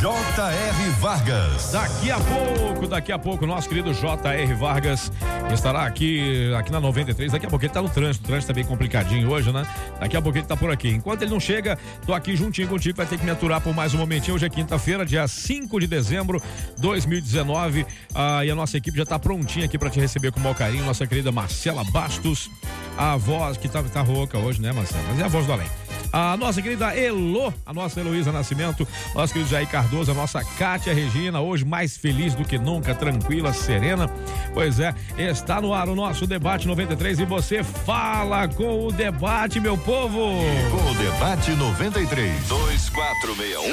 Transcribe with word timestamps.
J.R. 0.00 0.90
Vargas. 0.98 1.72
Daqui 1.72 2.10
a 2.10 2.18
pouco, 2.18 2.86
daqui 2.88 3.12
a 3.12 3.18
pouco, 3.18 3.46
nosso 3.46 3.68
querido 3.68 3.92
J.R. 3.92 4.54
Vargas 4.54 5.12
estará 5.52 5.84
aqui, 5.84 6.50
aqui 6.54 6.72
na 6.72 6.80
93. 6.80 7.30
Daqui 7.32 7.44
a 7.44 7.50
pouco 7.50 7.66
ele 7.66 7.72
tá 7.72 7.82
no 7.82 7.88
trânsito, 7.90 8.24
o 8.24 8.28
trânsito 8.28 8.46
tá 8.46 8.54
bem 8.54 8.64
complicadinho 8.64 9.28
hoje, 9.28 9.52
né? 9.52 9.66
Daqui 10.00 10.16
a 10.16 10.22
pouco 10.22 10.38
ele 10.38 10.46
tá 10.46 10.56
por 10.56 10.70
aqui. 10.70 10.88
Enquanto 10.88 11.20
ele 11.20 11.30
não 11.30 11.38
chega, 11.38 11.78
tô 12.06 12.14
aqui 12.14 12.34
juntinho 12.34 12.66
contigo, 12.66 12.96
vai 12.96 13.04
ter 13.04 13.18
que 13.18 13.24
me 13.26 13.30
aturar 13.30 13.60
por 13.60 13.74
mais 13.74 13.92
um 13.92 13.98
momentinho. 13.98 14.36
Hoje 14.36 14.46
é 14.46 14.48
quinta-feira, 14.48 15.04
dia 15.04 15.28
5 15.28 15.78
de 15.78 15.86
dezembro 15.86 16.40
de 16.74 16.80
2019. 16.80 17.84
Ah, 18.14 18.42
e 18.42 18.50
a 18.50 18.54
nossa 18.54 18.78
equipe 18.78 18.96
já 18.96 19.04
tá 19.04 19.18
prontinha 19.18 19.66
aqui 19.66 19.76
para 19.76 19.90
te 19.90 20.00
receber 20.00 20.32
com 20.32 20.40
o 20.40 20.42
maior 20.42 20.56
carinho. 20.56 20.82
Nossa 20.86 21.06
querida 21.06 21.30
Marcela 21.30 21.84
Bastos, 21.84 22.50
a 22.96 23.18
voz 23.18 23.58
que 23.58 23.68
tá, 23.68 23.82
tá 23.82 24.00
rouca 24.00 24.38
hoje, 24.38 24.62
né, 24.62 24.72
Marcela? 24.72 25.04
Mas 25.10 25.20
é 25.20 25.24
a 25.24 25.28
voz 25.28 25.44
do 25.44 25.52
além 25.52 25.89
a 26.12 26.36
nossa 26.36 26.60
querida 26.60 26.94
Elo, 26.96 27.54
a 27.64 27.72
nossa 27.72 28.00
Heloísa 28.00 28.32
Nascimento, 28.32 28.84
nosso 29.14 29.32
querido 29.32 29.48
Jair 29.50 29.68
Cardoso, 29.68 30.10
a 30.10 30.14
nossa 30.14 30.42
Kátia 30.44 30.92
Regina, 30.92 31.40
hoje 31.40 31.64
mais 31.64 31.96
feliz 31.96 32.34
do 32.34 32.44
que 32.44 32.58
nunca, 32.58 32.92
tranquila, 32.94 33.52
serena. 33.52 34.10
Pois 34.52 34.80
é, 34.80 34.92
está 35.16 35.60
no 35.60 35.72
ar 35.72 35.88
o 35.88 35.94
nosso 35.94 36.26
debate 36.26 36.66
93 36.66 37.20
e 37.20 37.24
você 37.24 37.62
fala 37.62 38.48
com 38.48 38.86
o 38.86 38.92
debate, 38.92 39.60
meu 39.60 39.78
povo. 39.78 40.32
Com 40.70 40.90
o 40.90 40.94
debate 40.94 41.52
93 41.52 42.48
2461 42.48 43.70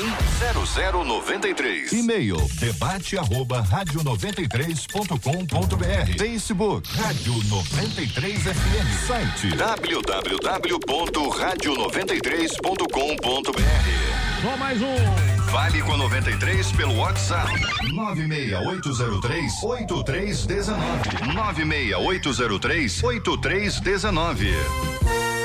0093. 1.04 1.94
E-mail 1.94 2.38
debate 2.60 3.18
arroba 3.18 3.62
rádio 3.62 4.04
93.com.br. 4.04 6.18
Facebook 6.18 6.88
Rádio 6.98 7.34
93 7.50 8.44
FM. 8.44 9.08
Site 9.08 9.56
www.radio93 9.56 12.27
93.com.br. 12.28 13.62
Só 14.42 14.58
mais 14.58 14.82
um. 14.82 14.96
Vale 15.50 15.82
com 15.82 15.94
a 15.94 15.98
93 15.98 16.74
pelo 16.74 16.98
WhatsApp. 16.98 17.50
96803 17.94 19.64
8319. 19.64 21.34
96803 21.34 23.04
8319. 23.04 24.48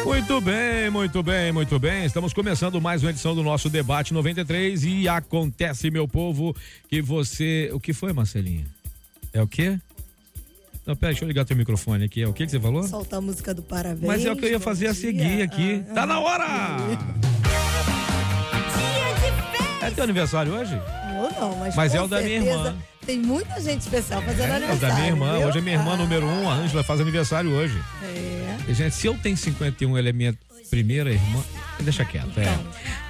Muito 0.04 0.40
bem, 0.40 0.90
muito 0.90 1.22
bem, 1.22 1.52
muito 1.52 1.78
bem. 1.78 2.04
Estamos 2.04 2.32
começando 2.32 2.80
mais 2.80 3.04
uma 3.04 3.10
edição 3.10 3.36
do 3.36 3.44
nosso 3.44 3.70
debate 3.70 4.12
93 4.12 4.82
e 4.82 5.08
acontece, 5.08 5.88
meu 5.88 6.08
povo, 6.08 6.52
que 6.90 7.00
você. 7.00 7.70
O 7.72 7.78
que 7.78 7.92
foi, 7.92 8.12
Marcelinha? 8.12 8.66
É 9.32 9.40
o 9.40 9.46
quê? 9.46 9.78
Não, 10.86 10.96
pera, 10.96 11.12
deixa 11.12 11.24
eu 11.24 11.28
ligar 11.28 11.44
teu 11.44 11.56
microfone 11.56 12.04
aqui. 12.04 12.22
É 12.22 12.26
o 12.28 12.32
que, 12.32 12.44
que 12.44 12.50
você 12.50 12.58
falou? 12.58 12.82
Soltar 12.82 13.18
a 13.18 13.22
música 13.22 13.54
do 13.54 13.62
parabéns. 13.62 14.04
Mas 14.06 14.24
é 14.24 14.32
o 14.32 14.36
que 14.36 14.44
eu 14.46 14.50
ia 14.50 14.58
fazer 14.60 14.88
a 14.88 14.94
seguir 14.94 15.42
aqui. 15.42 15.84
Ah, 15.90 15.94
tá 15.94 16.06
na 16.06 16.18
hora! 16.18 16.76
Dia 19.20 19.30
de 19.30 19.42
festa! 19.58 19.86
É 19.86 19.90
teu 19.90 20.04
aniversário 20.04 20.52
hoje? 20.52 20.74
Eu 20.74 21.40
não, 21.40 21.56
mas. 21.56 21.76
Mas 21.76 21.92
com 21.92 21.98
é 21.98 22.02
o 22.02 22.08
da 22.08 22.20
minha 22.20 22.36
irmã. 22.36 22.74
Tem 23.06 23.18
muita 23.18 23.60
gente 23.60 23.80
especial 23.80 24.22
fazendo 24.22 24.50
É, 24.52 24.56
aniversário. 24.56 24.76
o 24.76 24.80
da 24.80 24.94
minha 24.94 25.06
irmã. 25.08 25.38
viu? 25.38 25.48
Hoje 25.48 25.58
é 25.58 25.60
minha 25.60 25.76
irmã 25.76 25.92
Ah, 25.94 25.96
número 25.96 26.26
um, 26.26 26.48
a 26.48 26.54
Ângela, 26.54 26.82
faz 26.84 27.00
aniversário 27.00 27.50
hoje. 27.50 27.80
É. 28.02 28.56
E, 28.68 28.74
gente, 28.74 28.94
se 28.94 29.06
eu 29.08 29.14
tenho 29.18 29.36
51, 29.36 29.96
ela 29.98 30.08
é 30.08 30.12
minha 30.12 30.34
primeira 30.72 31.12
irmã. 31.12 31.44
Deixa 31.80 32.02
quieto, 32.02 32.32
é. 32.38 32.58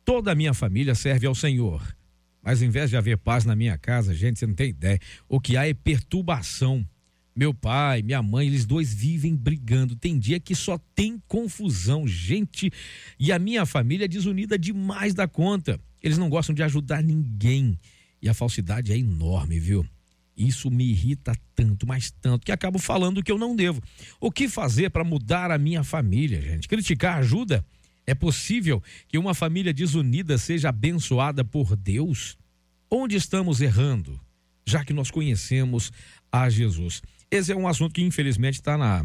Toda 0.05 0.31
a 0.31 0.35
minha 0.35 0.53
família 0.53 0.93
serve 0.95 1.25
ao 1.27 1.33
Senhor, 1.35 1.81
mas 2.45 2.61
em 2.61 2.69
vez 2.69 2.91
de 2.91 2.95
haver 2.95 3.17
paz 3.17 3.43
na 3.43 3.55
minha 3.55 3.75
casa, 3.75 4.13
gente, 4.13 4.37
você 4.37 4.45
não 4.45 4.53
tem 4.53 4.69
ideia, 4.69 4.99
o 5.27 5.41
que 5.41 5.57
há 5.57 5.67
é 5.67 5.73
perturbação. 5.73 6.87
Meu 7.35 7.53
pai, 7.53 8.03
minha 8.03 8.21
mãe, 8.21 8.47
eles 8.47 8.65
dois 8.65 8.93
vivem 8.93 9.35
brigando. 9.35 9.95
Tem 9.95 10.17
dia 10.17 10.39
que 10.39 10.55
só 10.55 10.77
tem 10.93 11.21
confusão, 11.27 12.07
gente. 12.07 12.71
E 13.19 13.31
a 13.31 13.39
minha 13.39 13.65
família 13.65 14.05
é 14.05 14.07
desunida 14.07 14.57
demais 14.57 15.13
da 15.13 15.27
conta. 15.27 15.77
Eles 16.01 16.17
não 16.17 16.29
gostam 16.29 16.55
de 16.55 16.63
ajudar 16.63 17.03
ninguém. 17.03 17.77
E 18.21 18.29
a 18.29 18.33
falsidade 18.33 18.93
é 18.93 18.97
enorme, 18.97 19.59
viu? 19.59 19.85
Isso 20.37 20.69
me 20.69 20.85
irrita 20.85 21.33
tanto, 21.55 21.87
mas 21.87 22.11
tanto, 22.21 22.45
que 22.45 22.51
acabo 22.51 22.77
falando 22.79 23.17
o 23.17 23.23
que 23.23 23.31
eu 23.31 23.37
não 23.37 23.55
devo. 23.55 23.81
O 24.19 24.31
que 24.31 24.47
fazer 24.47 24.91
para 24.91 25.03
mudar 25.03 25.51
a 25.51 25.57
minha 25.57 25.83
família, 25.83 26.41
gente? 26.41 26.67
Criticar 26.69 27.17
ajuda? 27.17 27.65
É 28.07 28.13
possível 28.13 28.81
que 29.07 29.17
uma 29.17 29.33
família 29.33 29.73
desunida 29.73 30.37
seja 30.37 30.69
abençoada 30.69 31.43
por 31.43 31.75
Deus? 31.75 32.37
Onde 32.89 33.15
estamos 33.15 33.61
errando? 33.61 34.19
Já 34.65 34.83
que 34.83 34.93
nós 34.93 35.09
conhecemos 35.09 35.91
a 36.31 36.49
Jesus. 36.49 37.01
Esse 37.29 37.51
é 37.51 37.55
um 37.55 37.67
assunto 37.67 37.93
que 37.93 38.03
infelizmente 38.03 38.55
está 38.55 38.77
na 38.77 39.03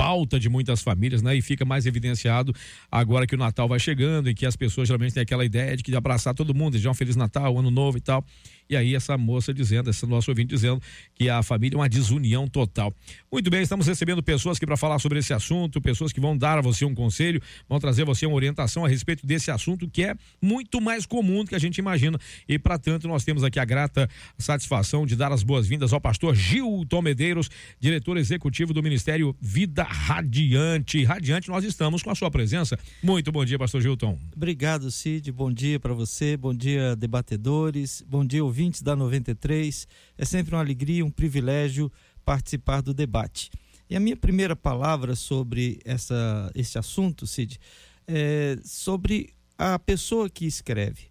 pauta 0.00 0.40
de 0.40 0.48
muitas 0.48 0.80
famílias, 0.80 1.20
né? 1.20 1.36
E 1.36 1.42
fica 1.42 1.62
mais 1.62 1.84
evidenciado 1.84 2.54
agora 2.90 3.26
que 3.26 3.34
o 3.34 3.38
Natal 3.38 3.68
vai 3.68 3.78
chegando 3.78 4.30
e 4.30 4.34
que 4.34 4.46
as 4.46 4.56
pessoas 4.56 4.88
geralmente 4.88 5.12
têm 5.12 5.22
aquela 5.22 5.44
ideia 5.44 5.76
de 5.76 5.82
que 5.82 5.94
abraçar 5.94 6.34
todo 6.34 6.54
mundo, 6.54 6.72
desejar 6.72 6.90
um 6.90 6.94
Feliz 6.94 7.16
Natal, 7.16 7.58
Ano 7.58 7.70
Novo 7.70 7.98
e 7.98 8.00
tal. 8.00 8.24
E 8.70 8.76
aí 8.76 8.94
essa 8.94 9.18
moça 9.18 9.52
dizendo, 9.52 9.90
esse 9.90 10.06
nosso 10.06 10.30
ouvinte 10.30 10.50
dizendo 10.50 10.80
que 11.12 11.28
a 11.28 11.42
família 11.42 11.74
é 11.74 11.78
uma 11.78 11.88
desunião 11.88 12.46
total. 12.46 12.94
Muito 13.30 13.50
bem, 13.50 13.62
estamos 13.62 13.84
recebendo 13.88 14.22
pessoas 14.22 14.58
aqui 14.58 14.64
para 14.64 14.76
falar 14.76 15.00
sobre 15.00 15.18
esse 15.18 15.32
assunto, 15.32 15.80
pessoas 15.80 16.12
que 16.12 16.20
vão 16.20 16.38
dar 16.38 16.56
a 16.58 16.60
você 16.60 16.84
um 16.84 16.94
conselho, 16.94 17.42
vão 17.68 17.80
trazer 17.80 18.02
a 18.02 18.04
você 18.04 18.26
uma 18.26 18.36
orientação 18.36 18.84
a 18.84 18.88
respeito 18.88 19.26
desse 19.26 19.50
assunto 19.50 19.90
que 19.90 20.04
é 20.04 20.14
muito 20.40 20.80
mais 20.80 21.04
comum 21.04 21.42
do 21.42 21.50
que 21.50 21.56
a 21.56 21.58
gente 21.58 21.78
imagina. 21.78 22.16
E 22.48 22.60
para 22.60 22.78
tanto, 22.78 23.08
nós 23.08 23.24
temos 23.24 23.42
aqui 23.42 23.58
a 23.58 23.64
grata 23.64 24.08
satisfação 24.38 25.04
de 25.04 25.16
dar 25.16 25.32
as 25.32 25.42
boas-vindas 25.42 25.92
ao 25.92 26.00
pastor 26.00 26.36
Gilton 26.36 27.02
Medeiros, 27.02 27.50
diretor 27.80 28.16
executivo 28.18 28.72
do 28.72 28.80
Ministério 28.80 29.34
Vida 29.40 29.82
Radiante. 29.82 31.02
Radiante, 31.02 31.48
nós 31.48 31.64
estamos 31.64 32.04
com 32.04 32.10
a 32.10 32.14
sua 32.14 32.30
presença. 32.30 32.78
Muito 33.02 33.32
bom 33.32 33.44
dia, 33.44 33.58
pastor 33.58 33.82
Gilton. 33.82 34.16
Obrigado, 34.36 34.92
Cid. 34.92 35.32
Bom 35.32 35.52
dia 35.52 35.80
para 35.80 35.92
você, 35.92 36.36
bom 36.36 36.54
dia, 36.54 36.94
debatedores, 36.94 38.04
bom 38.08 38.24
dia, 38.24 38.44
ouvintes 38.44 38.59
da 38.82 38.94
93. 38.94 39.88
É 40.18 40.24
sempre 40.24 40.54
uma 40.54 40.60
alegria, 40.60 41.04
um 41.04 41.10
privilégio 41.10 41.90
participar 42.24 42.82
do 42.82 42.92
debate. 42.92 43.50
E 43.88 43.96
a 43.96 44.00
minha 44.00 44.16
primeira 44.16 44.54
palavra 44.54 45.16
sobre 45.16 45.80
essa, 45.84 46.50
esse 46.54 46.78
assunto, 46.78 47.26
Cid, 47.26 47.58
é 48.06 48.58
sobre 48.64 49.32
a 49.58 49.78
pessoa 49.78 50.28
que 50.28 50.46
escreve. 50.46 51.08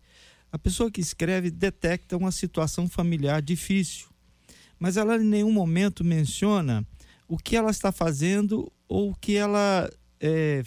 A 0.51 0.57
pessoa 0.57 0.89
que 0.89 1.01
escreve 1.01 1.51
detecta 1.51 2.17
uma 2.17 2.31
situação 2.31 2.87
familiar 2.87 3.41
difícil, 3.41 4.07
mas 4.79 4.97
ela 4.97 5.17
em 5.17 5.25
nenhum 5.25 5.51
momento 5.51 6.03
menciona 6.03 6.85
o 7.27 7.37
que 7.37 7.55
ela 7.55 7.69
está 7.69 7.91
fazendo 7.91 8.71
ou 8.87 9.11
o 9.11 9.15
que 9.15 9.35
ela 9.35 9.89
é, 10.19 10.63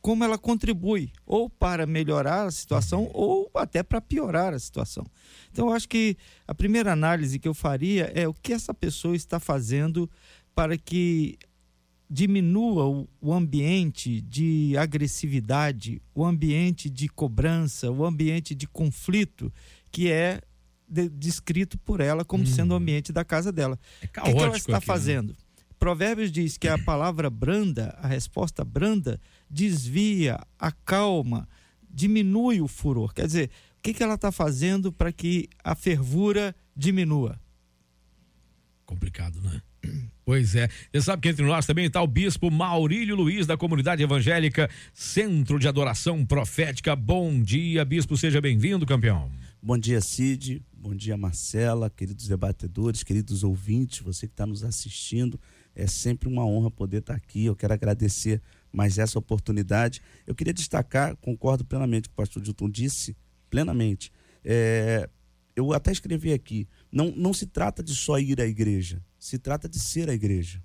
como 0.00 0.24
ela 0.24 0.38
contribui 0.38 1.12
ou 1.26 1.50
para 1.50 1.86
melhorar 1.86 2.46
a 2.46 2.50
situação 2.50 3.10
ou 3.12 3.50
até 3.54 3.82
para 3.82 4.00
piorar 4.00 4.54
a 4.54 4.58
situação. 4.58 5.04
Então, 5.50 5.68
eu 5.68 5.72
acho 5.74 5.88
que 5.88 6.16
a 6.46 6.54
primeira 6.54 6.92
análise 6.92 7.38
que 7.38 7.48
eu 7.48 7.54
faria 7.54 8.10
é 8.14 8.26
o 8.26 8.34
que 8.34 8.52
essa 8.52 8.72
pessoa 8.72 9.16
está 9.16 9.40
fazendo 9.40 10.08
para 10.54 10.76
que 10.76 11.38
diminua 12.10 12.86
o, 12.86 13.08
o 13.20 13.32
ambiente 13.32 14.20
de 14.22 14.74
agressividade, 14.78 16.00
o 16.14 16.24
ambiente 16.24 16.88
de 16.88 17.08
cobrança, 17.08 17.90
o 17.90 18.04
ambiente 18.04 18.54
de 18.54 18.66
conflito 18.66 19.52
que 19.90 20.10
é 20.10 20.40
de, 20.88 21.08
descrito 21.08 21.78
por 21.78 22.00
ela 22.00 22.24
como 22.24 22.44
hum. 22.44 22.46
sendo 22.46 22.72
o 22.72 22.76
ambiente 22.76 23.12
da 23.12 23.24
casa 23.24 23.52
dela. 23.52 23.78
É 24.00 24.06
o 24.06 24.08
que, 24.08 24.34
que 24.34 24.42
ela 24.42 24.56
está 24.56 24.76
aqui, 24.78 24.86
fazendo? 24.86 25.28
Né? 25.28 25.38
Provérbios 25.78 26.32
diz 26.32 26.56
que 26.56 26.66
a 26.66 26.78
palavra 26.78 27.30
branda, 27.30 27.96
a 28.02 28.08
resposta 28.08 28.64
branda, 28.64 29.20
desvia, 29.50 30.38
acalma, 30.58 31.48
diminui 31.90 32.60
o 32.60 32.68
furor. 32.68 33.12
Quer 33.12 33.26
dizer, 33.26 33.50
o 33.78 33.82
que, 33.82 33.94
que 33.94 34.02
ela 34.02 34.14
está 34.14 34.30
fazendo 34.30 34.92
para 34.92 35.12
que 35.12 35.48
a 35.62 35.74
fervura 35.74 36.54
diminua? 36.76 37.40
Complicado, 38.84 39.40
né? 39.40 39.62
Pois 40.24 40.54
é. 40.54 40.68
Você 40.92 41.00
sabe 41.00 41.22
que 41.22 41.28
entre 41.30 41.44
nós 41.44 41.64
também 41.64 41.86
está 41.86 42.02
o 42.02 42.06
bispo 42.06 42.50
Maurílio 42.50 43.16
Luiz, 43.16 43.46
da 43.46 43.56
comunidade 43.56 44.02
evangélica 44.02 44.68
Centro 44.92 45.58
de 45.58 45.66
Adoração 45.66 46.22
Profética. 46.26 46.94
Bom 46.94 47.42
dia, 47.42 47.82
bispo, 47.82 48.14
seja 48.14 48.38
bem-vindo, 48.38 48.84
campeão. 48.84 49.30
Bom 49.62 49.78
dia, 49.78 50.02
Cid. 50.02 50.62
Bom 50.70 50.94
dia, 50.94 51.16
Marcela, 51.16 51.88
queridos 51.88 52.28
debatedores, 52.28 53.02
queridos 53.02 53.42
ouvintes, 53.42 54.00
você 54.00 54.26
que 54.26 54.34
está 54.34 54.44
nos 54.44 54.62
assistindo. 54.62 55.40
É 55.74 55.86
sempre 55.86 56.28
uma 56.28 56.44
honra 56.44 56.70
poder 56.70 56.98
estar 56.98 57.14
tá 57.14 57.16
aqui. 57.16 57.46
Eu 57.46 57.56
quero 57.56 57.72
agradecer 57.72 58.42
mais 58.72 58.98
essa 58.98 59.18
oportunidade. 59.18 60.00
Eu 60.26 60.34
queria 60.34 60.52
destacar, 60.52 61.16
concordo 61.16 61.64
plenamente 61.64 62.08
com 62.08 62.12
o 62.12 62.16
pastor 62.16 62.42
Dilton 62.42 62.68
disse, 62.68 63.16
plenamente. 63.50 64.12
É, 64.44 65.08
eu 65.56 65.72
até 65.72 65.90
escrevi 65.90 66.32
aqui, 66.32 66.68
não, 66.90 67.10
não 67.16 67.32
se 67.34 67.46
trata 67.46 67.82
de 67.82 67.94
só 67.94 68.18
ir 68.18 68.40
à 68.40 68.46
igreja, 68.46 69.02
se 69.18 69.38
trata 69.38 69.68
de 69.68 69.78
ser 69.78 70.08
a 70.08 70.14
igreja. 70.14 70.62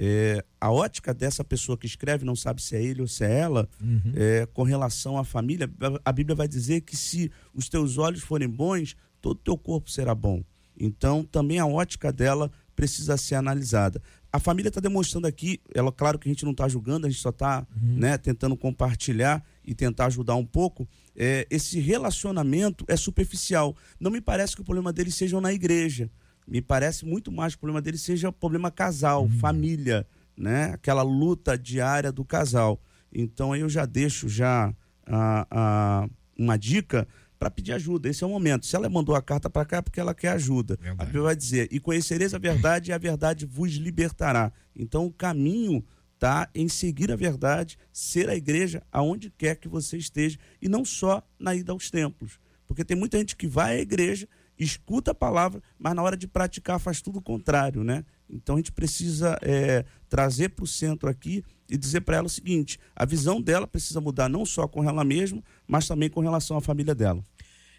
É, 0.00 0.44
a 0.60 0.70
ótica 0.70 1.12
dessa 1.12 1.42
pessoa 1.42 1.76
que 1.76 1.86
escreve, 1.86 2.24
não 2.24 2.36
sabe 2.36 2.62
se 2.62 2.76
é 2.76 2.82
ele 2.82 3.00
ou 3.00 3.08
se 3.08 3.24
é 3.24 3.40
ela, 3.40 3.68
uhum. 3.82 4.12
é, 4.14 4.46
com 4.46 4.62
relação 4.62 5.18
à 5.18 5.24
família, 5.24 5.68
a 6.04 6.12
Bíblia 6.12 6.36
vai 6.36 6.46
dizer 6.46 6.82
que 6.82 6.96
se 6.96 7.32
os 7.52 7.68
teus 7.68 7.98
olhos 7.98 8.22
forem 8.22 8.48
bons, 8.48 8.94
todo 9.20 9.38
o 9.38 9.42
teu 9.42 9.58
corpo 9.58 9.90
será 9.90 10.14
bom. 10.14 10.44
Então, 10.78 11.24
também 11.24 11.58
a 11.58 11.66
ótica 11.66 12.12
dela 12.12 12.48
precisa 12.76 13.16
ser 13.16 13.34
analisada. 13.34 14.00
A 14.38 14.40
família 14.40 14.68
está 14.68 14.80
demonstrando 14.80 15.26
aqui, 15.26 15.60
ela, 15.74 15.90
claro 15.90 16.18
que 16.18 16.28
a 16.28 16.32
gente 16.32 16.44
não 16.44 16.52
está 16.52 16.68
julgando, 16.68 17.06
a 17.06 17.10
gente 17.10 17.20
só 17.20 17.30
está 17.30 17.66
uhum. 17.74 17.96
né, 17.98 18.16
tentando 18.16 18.56
compartilhar 18.56 19.44
e 19.64 19.74
tentar 19.74 20.06
ajudar 20.06 20.36
um 20.36 20.46
pouco. 20.46 20.88
É, 21.16 21.44
esse 21.50 21.80
relacionamento 21.80 22.84
é 22.86 22.96
superficial. 22.96 23.76
Não 23.98 24.10
me 24.10 24.20
parece 24.20 24.54
que 24.54 24.62
o 24.62 24.64
problema 24.64 24.92
deles 24.92 25.14
seja 25.14 25.40
na 25.40 25.52
igreja 25.52 26.10
me 26.48 26.62
parece 26.62 27.04
muito 27.04 27.30
mais 27.30 27.54
que 27.54 27.58
o 27.58 27.60
problema 27.60 27.82
dele 27.82 27.98
seja 27.98 28.30
o 28.30 28.32
problema 28.32 28.70
casal, 28.70 29.24
uhum. 29.24 29.30
família, 29.38 30.06
né? 30.36 30.70
Aquela 30.72 31.02
luta 31.02 31.58
diária 31.58 32.10
do 32.10 32.24
casal. 32.24 32.80
Então 33.12 33.52
aí 33.52 33.60
eu 33.60 33.68
já 33.68 33.84
deixo 33.84 34.28
já 34.28 34.74
a, 35.06 35.46
a, 35.50 36.08
uma 36.38 36.56
dica 36.56 37.06
para 37.38 37.50
pedir 37.50 37.72
ajuda. 37.72 38.08
Esse 38.08 38.24
é 38.24 38.26
o 38.26 38.30
momento. 38.30 38.66
Se 38.66 38.74
ela 38.74 38.88
mandou 38.88 39.14
a 39.14 39.22
carta 39.22 39.48
para 39.48 39.64
cá 39.64 39.76
é 39.78 39.82
porque 39.82 40.00
ela 40.00 40.14
quer 40.14 40.30
ajuda. 40.30 40.76
Verdade. 40.80 41.02
A 41.02 41.04
Bíblia 41.04 41.22
vai 41.22 41.36
dizer: 41.36 41.68
"E 41.70 41.78
conhecereis 41.78 42.34
a 42.34 42.38
verdade 42.38 42.90
e 42.90 42.92
a 42.92 42.98
verdade 42.98 43.46
vos 43.46 43.72
libertará". 43.72 44.52
Então 44.74 45.06
o 45.06 45.12
caminho 45.12 45.84
está 46.14 46.48
em 46.52 46.68
seguir 46.68 47.12
a 47.12 47.16
verdade, 47.16 47.78
ser 47.92 48.28
a 48.28 48.34
igreja 48.34 48.82
aonde 48.90 49.30
quer 49.30 49.54
que 49.54 49.68
você 49.68 49.96
esteja 49.96 50.36
e 50.60 50.68
não 50.68 50.84
só 50.84 51.22
na 51.38 51.54
ida 51.54 51.72
aos 51.72 51.90
templos. 51.90 52.40
Porque 52.66 52.84
tem 52.84 52.96
muita 52.96 53.18
gente 53.18 53.36
que 53.36 53.46
vai 53.46 53.78
à 53.78 53.80
igreja 53.80 54.28
escuta 54.58 55.12
a 55.12 55.14
palavra, 55.14 55.62
mas 55.78 55.94
na 55.94 56.02
hora 56.02 56.16
de 56.16 56.26
praticar 56.26 56.80
faz 56.80 57.00
tudo 57.00 57.20
o 57.20 57.22
contrário, 57.22 57.84
né? 57.84 58.04
Então 58.30 58.56
a 58.56 58.58
gente 58.58 58.72
precisa 58.72 59.38
é, 59.42 59.84
trazer 60.08 60.50
para 60.50 60.64
o 60.64 60.66
centro 60.66 61.08
aqui 61.08 61.42
e 61.70 61.76
dizer 61.76 62.02
para 62.02 62.16
ela 62.16 62.26
o 62.26 62.30
seguinte: 62.30 62.78
a 62.94 63.04
visão 63.04 63.40
dela 63.40 63.66
precisa 63.66 64.00
mudar 64.00 64.28
não 64.28 64.44
só 64.44 64.66
com 64.66 64.88
ela 64.88 65.04
mesma, 65.04 65.42
mas 65.66 65.86
também 65.86 66.08
com 66.08 66.20
relação 66.20 66.56
à 66.56 66.60
família 66.60 66.94
dela. 66.94 67.22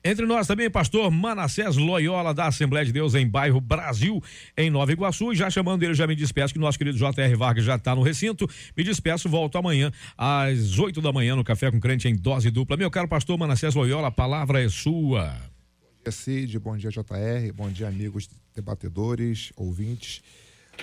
Entre 0.04 0.25
nós 0.25 0.48
também, 0.48 0.69
pastor 0.69 1.12
Manassés 1.12 1.75
Loyola, 1.75 2.34
da 2.34 2.48
Assembleia 2.48 2.86
de 2.86 2.94
Deus 2.94 3.16
em 3.16 3.28
bairro 3.28 3.60
Brasil, 3.60 4.24
em 4.57 4.69
Nova 4.69 4.92
Iguaçu. 4.94 5.36
Já 5.36 5.50
chamando 5.50 5.84
ele, 5.84 5.94
já 5.94 6.07
me 6.07 6.16
despeço, 6.16 6.54
que 6.54 6.60
nosso 6.60 6.78
querido 6.78 6.98
J.R. 6.98 7.36
Vargas 7.36 7.66
já 7.66 7.75
está 7.75 7.94
no 7.94 8.02
recinto. 8.02 8.48
Me 8.78 8.84
despeço, 8.84 9.28
volto 9.28 9.57
amanhã, 9.57 9.92
às 10.18 10.80
8 10.80 11.02
da 11.02 11.12
manhã, 11.12 11.36
no 11.36 11.44
Café 11.44 11.69
com 11.69 11.81
Crente, 11.81 12.07
em 12.07 12.16
dose 12.16 12.50
dupla. 12.50 12.78
Meu 12.78 12.90
caro 12.90 13.10
pastor 13.10 13.38
Manassés 13.38 13.75
Loyola, 13.75 14.07
a 14.07 14.12
palavra 14.12 14.63
é 14.63 14.69
sua 14.69 15.38
dia, 16.10 16.12
Cid. 16.12 16.60
Bom 16.60 16.75
dia, 16.75 16.90
JR. 16.90 17.54
Bom 17.54 17.69
dia, 17.69 17.88
amigos 17.88 18.30
debatedores, 18.56 19.52
ouvintes. 19.56 20.22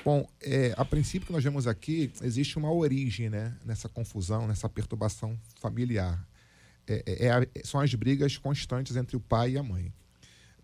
Bom, 0.04 0.28
é, 0.40 0.72
a 0.76 0.84
princípio 0.84 1.26
que 1.26 1.32
nós 1.32 1.42
vemos 1.42 1.66
aqui, 1.66 2.12
existe 2.22 2.56
uma 2.58 2.72
origem 2.72 3.28
né, 3.28 3.56
nessa 3.64 3.88
confusão, 3.88 4.46
nessa 4.46 4.68
perturbação 4.68 5.38
familiar. 5.60 6.24
É, 6.86 7.02
é, 7.06 7.26
é 7.26 7.62
são 7.64 7.80
as 7.80 7.92
brigas 7.94 8.36
constantes 8.36 8.96
entre 8.96 9.16
o 9.16 9.20
pai 9.20 9.52
e 9.52 9.58
a 9.58 9.62
mãe. 9.62 9.92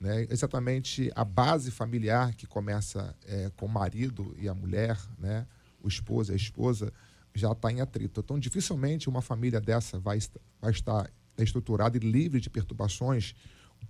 Né? 0.00 0.26
Exatamente 0.30 1.10
a 1.14 1.24
base 1.24 1.70
familiar 1.70 2.34
que 2.34 2.46
começa 2.46 3.14
é, 3.26 3.50
com 3.56 3.66
o 3.66 3.68
marido 3.68 4.34
e 4.38 4.48
a 4.48 4.54
mulher, 4.54 4.98
né? 5.18 5.46
o 5.82 5.88
esposo 5.88 6.32
e 6.32 6.34
a 6.34 6.36
esposa, 6.36 6.92
já 7.34 7.52
está 7.52 7.70
em 7.70 7.80
atrito. 7.80 8.20
Então, 8.20 8.38
dificilmente 8.38 9.08
uma 9.08 9.22
família 9.22 9.60
dessa 9.60 9.98
vai, 9.98 10.18
vai 10.60 10.70
estar 10.70 11.10
estruturada 11.38 11.96
e 11.96 12.00
livre 12.00 12.40
de 12.40 12.50
perturbações 12.50 13.34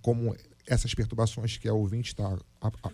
como 0.01 0.35
essas 0.67 0.93
perturbações 0.93 1.57
que 1.57 1.67
a 1.67 1.73
ouvinte 1.73 2.09
está 2.09 2.37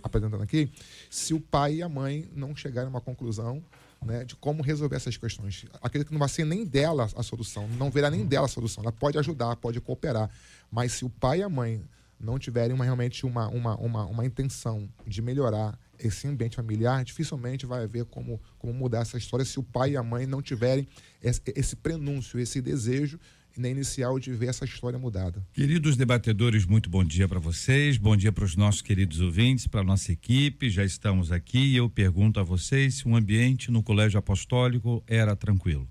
apresentando 0.03 0.41
aqui, 0.41 0.71
se 1.09 1.33
o 1.33 1.39
pai 1.39 1.75
e 1.75 1.83
a 1.83 1.89
mãe 1.89 2.29
não 2.35 2.55
chegarem 2.55 2.87
a 2.87 2.89
uma 2.89 3.01
conclusão 3.01 3.63
né, 4.03 4.23
de 4.23 4.35
como 4.35 4.63
resolver 4.63 4.95
essas 4.95 5.17
questões. 5.17 5.65
Acredito 5.81 6.07
que 6.07 6.13
não 6.13 6.19
vai 6.19 6.29
ser 6.29 6.45
nem 6.45 6.65
dela 6.65 7.09
a 7.15 7.23
solução, 7.23 7.67
não 7.67 7.91
verá 7.91 8.09
nem 8.09 8.25
dela 8.25 8.45
a 8.45 8.49
solução. 8.49 8.83
Ela 8.83 8.91
pode 8.91 9.17
ajudar, 9.17 9.55
pode 9.57 9.79
cooperar, 9.81 10.29
mas 10.71 10.93
se 10.93 11.05
o 11.05 11.09
pai 11.09 11.39
e 11.39 11.43
a 11.43 11.49
mãe 11.49 11.83
não 12.19 12.37
tiverem 12.37 12.73
uma, 12.73 12.83
realmente 12.83 13.25
uma, 13.25 13.47
uma, 13.47 13.75
uma, 13.77 14.05
uma 14.05 14.25
intenção 14.25 14.89
de 15.07 15.21
melhorar 15.21 15.79
esse 15.97 16.27
ambiente 16.27 16.55
familiar, 16.55 17.03
dificilmente 17.03 17.65
vai 17.65 17.83
haver 17.83 18.05
como, 18.05 18.41
como 18.57 18.73
mudar 18.73 18.99
essa 19.01 19.17
história 19.17 19.45
se 19.45 19.59
o 19.59 19.63
pai 19.63 19.91
e 19.91 19.97
a 19.97 20.03
mãe 20.03 20.25
não 20.25 20.41
tiverem 20.41 20.87
esse, 21.21 21.41
esse 21.55 21.75
prenúncio, 21.75 22.39
esse 22.39 22.61
desejo 22.61 23.19
na 23.59 23.69
inicial 23.69 24.17
de 24.17 24.31
ver 24.31 24.47
essa 24.47 24.63
história 24.63 24.97
mudada. 24.97 25.45
Queridos 25.53 25.97
debatedores, 25.97 26.65
muito 26.65 26.89
bom 26.89 27.03
dia 27.03 27.27
para 27.27 27.39
vocês, 27.39 27.97
bom 27.97 28.15
dia 28.15 28.31
para 28.31 28.45
os 28.45 28.55
nossos 28.55 28.81
queridos 28.81 29.19
ouvintes, 29.19 29.67
para 29.67 29.81
a 29.81 29.83
nossa 29.83 30.11
equipe. 30.11 30.69
Já 30.69 30.85
estamos 30.85 31.31
aqui 31.31 31.59
e 31.59 31.75
eu 31.75 31.89
pergunto 31.89 32.39
a 32.39 32.43
vocês 32.43 32.95
se 32.95 33.07
o 33.07 33.15
ambiente 33.15 33.69
no 33.69 33.83
Colégio 33.83 34.17
Apostólico 34.17 35.03
era 35.05 35.35
tranquilo. 35.35 35.87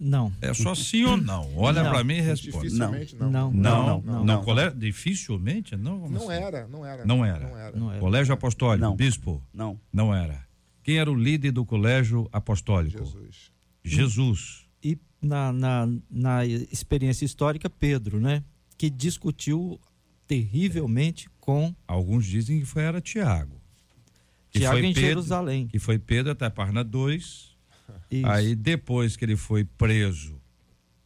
Não. 0.00 0.32
É 0.40 0.52
só 0.52 0.74
sim 0.74 1.04
ou 1.04 1.16
não? 1.16 1.56
Olha 1.56 1.82
para 1.84 2.02
mim 2.02 2.14
e 2.14 2.20
responde. 2.20 2.68
Dificilmente 2.68 3.16
não. 3.16 3.30
Não, 3.30 3.52
não, 3.52 4.02
não. 4.02 4.24
não, 4.24 4.42
Colégio, 4.42 4.78
dificilmente 4.78 5.76
não? 5.76 6.08
Não 6.08 6.30
assim? 6.30 6.42
era, 6.42 6.66
não 6.66 6.84
era. 6.84 7.04
Não 7.04 7.24
era. 7.24 7.48
Não 7.48 7.58
era. 7.58 7.76
Não 7.76 7.90
era. 7.90 8.00
Colégio 8.00 8.34
Apostólico, 8.34 8.84
não. 8.84 8.96
bispo? 8.96 9.42
Não. 9.52 9.78
Não 9.92 10.14
era. 10.14 10.44
Quem 10.82 10.98
era 10.98 11.10
o 11.10 11.14
líder 11.14 11.52
do 11.52 11.64
Colégio 11.64 12.28
Apostólico? 12.32 12.98
Jesus. 12.98 13.52
Jesus 13.84 14.63
e 14.84 14.98
na, 15.20 15.52
na, 15.52 15.88
na 16.10 16.44
experiência 16.44 17.24
histórica, 17.24 17.70
Pedro, 17.70 18.20
né? 18.20 18.44
Que 18.76 18.90
discutiu 18.90 19.80
terrivelmente 20.26 21.28
com. 21.40 21.74
Alguns 21.86 22.26
dizem 22.26 22.60
que 22.60 22.66
foi 22.66 22.82
era 22.82 23.00
Tiago. 23.00 23.60
Que 24.50 24.60
Tiago 24.60 24.78
em 24.78 24.92
Pedro, 24.92 25.00
Jerusalém. 25.00 25.66
Que 25.66 25.78
foi 25.78 25.98
Pedro 25.98 26.32
até 26.32 26.48
Parna 26.50 26.84
2. 26.84 27.54
Aí 28.24 28.54
depois 28.54 29.16
que 29.16 29.24
ele 29.24 29.36
foi 29.36 29.64
preso, 29.64 30.40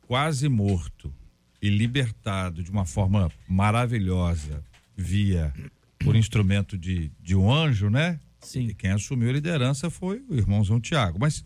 quase 0.03 0.49
morto 0.49 1.13
e 1.61 1.69
libertado 1.71 2.63
de 2.63 2.71
uma 2.71 2.85
forma 2.85 3.31
maravilhosa 3.49 4.63
via 4.97 5.53
por 5.99 6.15
instrumento 6.15 6.77
de, 6.77 7.11
de 7.21 7.35
um 7.35 7.51
anjo, 7.53 7.89
né? 7.89 8.21
Sim. 8.41 8.69
E 8.69 8.75
quem 8.75 8.91
assumiu 8.91 9.31
a 9.31 9.33
liderança 9.33 9.91
foi 9.91 10.23
o 10.29 10.35
irmãozão 10.35 10.81
Tiago. 10.81 11.19
Mas 11.19 11.45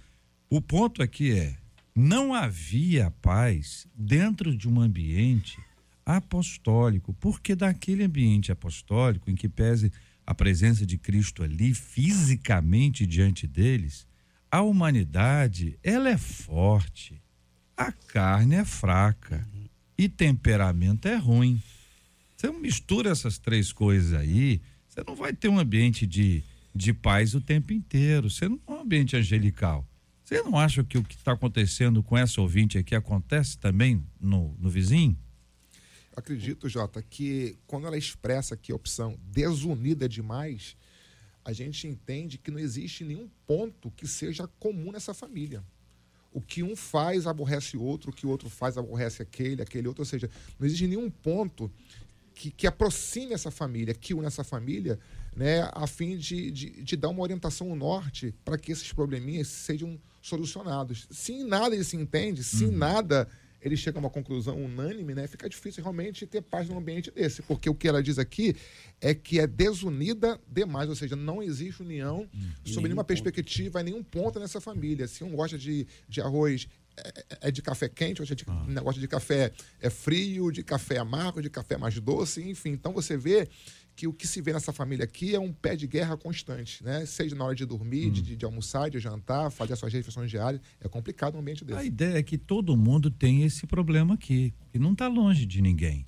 o 0.51 0.61
ponto 0.61 1.03
aqui 1.03 1.33
é 1.33 1.57
não 1.95 2.33
havia 2.33 3.11
paz 3.23 3.87
dentro 3.95 4.57
de 4.57 4.69
um 4.69 4.81
ambiente 4.81 5.59
apostólico, 6.05 7.13
porque 7.15 7.55
daquele 7.55 8.05
ambiente 8.05 8.51
apostólico 8.51 9.31
em 9.31 9.35
que 9.35 9.49
pese 9.49 9.93
a 10.27 10.35
presença 10.35 10.87
de 10.87 10.97
Cristo 10.97 11.43
ali 11.43 11.75
fisicamente 11.75 13.07
diante 13.07 13.47
deles, 13.47 14.07
a 14.51 14.63
humanidade 14.63 15.79
ela 15.83 16.09
é 16.09 16.19
forte, 16.19 17.21
a 17.77 17.93
carne 17.93 18.57
é 18.57 18.65
fraca 18.65 19.47
e 19.97 20.09
temperamento 20.09 21.09
é 21.09 21.17
ruim. 21.17 21.63
Você 22.37 22.51
mistura 22.51 23.11
essas 23.11 23.39
três 23.39 23.73
coisas 23.73 24.15
aí, 24.15 24.61
você 24.89 25.03
não 25.07 25.15
vai 25.15 25.33
ter 25.33 25.49
um 25.49 25.59
ambiente 25.59 26.07
de, 26.07 26.43
de 26.75 26.93
paz 26.93 27.35
o 27.35 27.41
tempo 27.41 27.73
inteiro, 27.73 28.29
você 28.29 28.49
não 28.49 28.61
é 28.67 28.73
um 28.73 28.81
ambiente 28.81 29.17
angelical. 29.17 29.87
Você 30.33 30.43
não 30.43 30.59
acha 30.59 30.83
que 30.83 30.97
o 30.97 31.05
que 31.05 31.15
está 31.15 31.33
acontecendo 31.33 32.03
com 32.03 32.17
essa 32.17 32.41
ouvinte 32.41 32.79
aqui 32.79 32.95
acontece 32.95 33.59
também 33.59 34.03
no, 34.19 34.57
no 34.59 34.71
vizinho? 34.71 35.15
Acredito, 36.17 36.71
Jota, 36.71 37.03
que 37.03 37.59
quando 37.67 37.87
ela 37.87 37.99
expressa 37.99 38.57
que 38.57 38.73
a 38.73 38.75
opção 38.75 39.19
desunida 39.23 40.09
demais, 40.09 40.75
a 41.45 41.53
gente 41.53 41.87
entende 41.87 42.39
que 42.39 42.51
não 42.51 42.59
existe 42.59 43.05
nenhum 43.05 43.29
ponto 43.47 43.91
que 43.91 44.09
seja 44.09 44.49
comum 44.59 44.91
nessa 44.91 45.13
família. 45.13 45.63
O 46.33 46.41
que 46.41 46.63
um 46.63 46.75
faz 46.75 47.27
aborrece 47.27 47.77
o 47.77 47.83
outro, 47.83 48.11
o 48.11 48.15
que 48.15 48.27
o 48.27 48.31
outro 48.31 48.49
faz 48.49 48.79
aborrece 48.79 49.21
aquele, 49.21 49.61
aquele 49.61 49.87
outro. 49.87 50.01
Ou 50.01 50.07
seja, 50.07 50.31
não 50.59 50.67
existe 50.67 50.87
nenhum 50.87 51.11
ponto 51.11 51.71
que, 52.35 52.51
que 52.51 52.67
aproxime 52.67 53.35
essa 53.35 53.51
família, 53.51 53.93
que 53.93 54.15
une 54.15 54.27
essa 54.27 54.43
família, 54.43 54.99
né, 55.35 55.69
a 55.73 55.87
fim 55.87 56.17
de, 56.17 56.51
de, 56.51 56.83
de 56.83 56.97
dar 56.97 57.09
uma 57.09 57.23
orientação 57.23 57.71
ao 57.71 57.77
norte 57.77 58.35
para 58.45 58.59
que 58.59 58.73
esses 58.73 58.93
probleminhas 58.93 59.49
sejam 59.49 59.99
solucionados. 60.21 61.07
Se 61.11 61.33
em 61.33 61.45
nada 61.45 61.75
ele 61.75 61.85
se 61.85 61.97
entende, 61.97 62.45
se 62.45 62.65
em 62.65 62.71
nada 62.71 63.29
ele 63.61 63.77
chega 63.77 63.97
a 63.99 64.01
uma 64.01 64.11
conclusão 64.11 64.57
unânime, 64.57 65.15
né, 65.15 65.27
fica 65.27 65.49
difícil 65.49 65.83
realmente 65.83 66.27
ter 66.27 66.43
paz 66.43 66.69
num 66.69 66.77
ambiente 66.77 67.11
desse. 67.11 67.43
Porque 67.43 67.71
o 67.71 67.75
que 67.75 67.87
ela 67.87 68.03
diz 68.03 68.19
aqui 68.19 68.57
é 69.01 69.15
que 69.15 69.39
é 69.39 69.47
desunida 69.47 70.39
demais, 70.49 70.89
ou 70.89 70.97
seja, 70.97 71.15
não 71.15 71.43
existe 71.43 71.83
união 71.83 72.29
sob 72.65 72.83
nenhuma 72.89 73.05
perspectiva, 73.05 73.81
em 73.81 73.85
nenhum 73.85 74.03
ponto 74.03 74.41
nessa 74.41 74.61
família. 74.61 75.07
Se 75.07 75.23
um 75.23 75.31
gosta 75.31 75.57
de, 75.57 75.87
de 76.09 76.21
arroz 76.21 76.69
é, 76.97 77.49
é 77.49 77.51
de 77.51 77.63
café 77.63 77.89
quente, 77.89 78.21
ou 78.21 78.27
seja, 78.27 78.35
de, 78.35 78.45
negócio 78.67 79.01
de 79.01 79.09
café 79.09 79.53
é 79.81 79.89
frio, 79.89 80.51
de 80.51 80.63
café 80.63 80.99
amargo, 80.99 81.41
de 81.41 81.49
café 81.49 81.77
mais 81.77 81.99
doce, 81.99 82.43
enfim. 82.43 82.71
Então 82.71 82.93
você 82.93 83.17
vê 83.17 83.49
que 84.03 84.09
o 84.09 84.13
que 84.13 84.27
se 84.27 84.43
vê 84.43 84.53
nessa 84.53 84.73
família 84.73 85.05
aqui 85.05 85.33
é 85.33 85.39
um 85.39 85.53
pé 85.53 85.77
de 85.77 85.87
guerra 85.87 86.17
constante, 86.17 86.83
né? 86.83 87.07
Seja 87.07 87.37
na 87.37 87.45
hora 87.45 87.55
de 87.55 87.65
dormir, 87.65 88.11
de, 88.11 88.35
de 88.35 88.45
almoçar, 88.45 88.91
de 88.91 88.99
jantar, 88.99 89.49
fazer 89.49 89.75
as 89.75 89.79
suas 89.79 89.93
refeições 89.93 90.29
diárias. 90.29 90.61
É 90.81 90.89
complicado 90.89 91.37
um 91.37 91.39
ambiente 91.39 91.63
A 91.63 91.67
desse. 91.69 91.87
ideia 91.87 92.19
é 92.19 92.23
que 92.25 92.37
todo 92.37 92.77
mundo 92.77 93.13
tem 93.13 93.45
esse 93.45 93.65
problema 93.65 94.15
aqui, 94.15 94.53
que 94.73 94.79
não 94.81 94.91
está 94.91 95.07
longe 95.07 95.47
de 95.47 95.63
ninguém. 95.63 96.05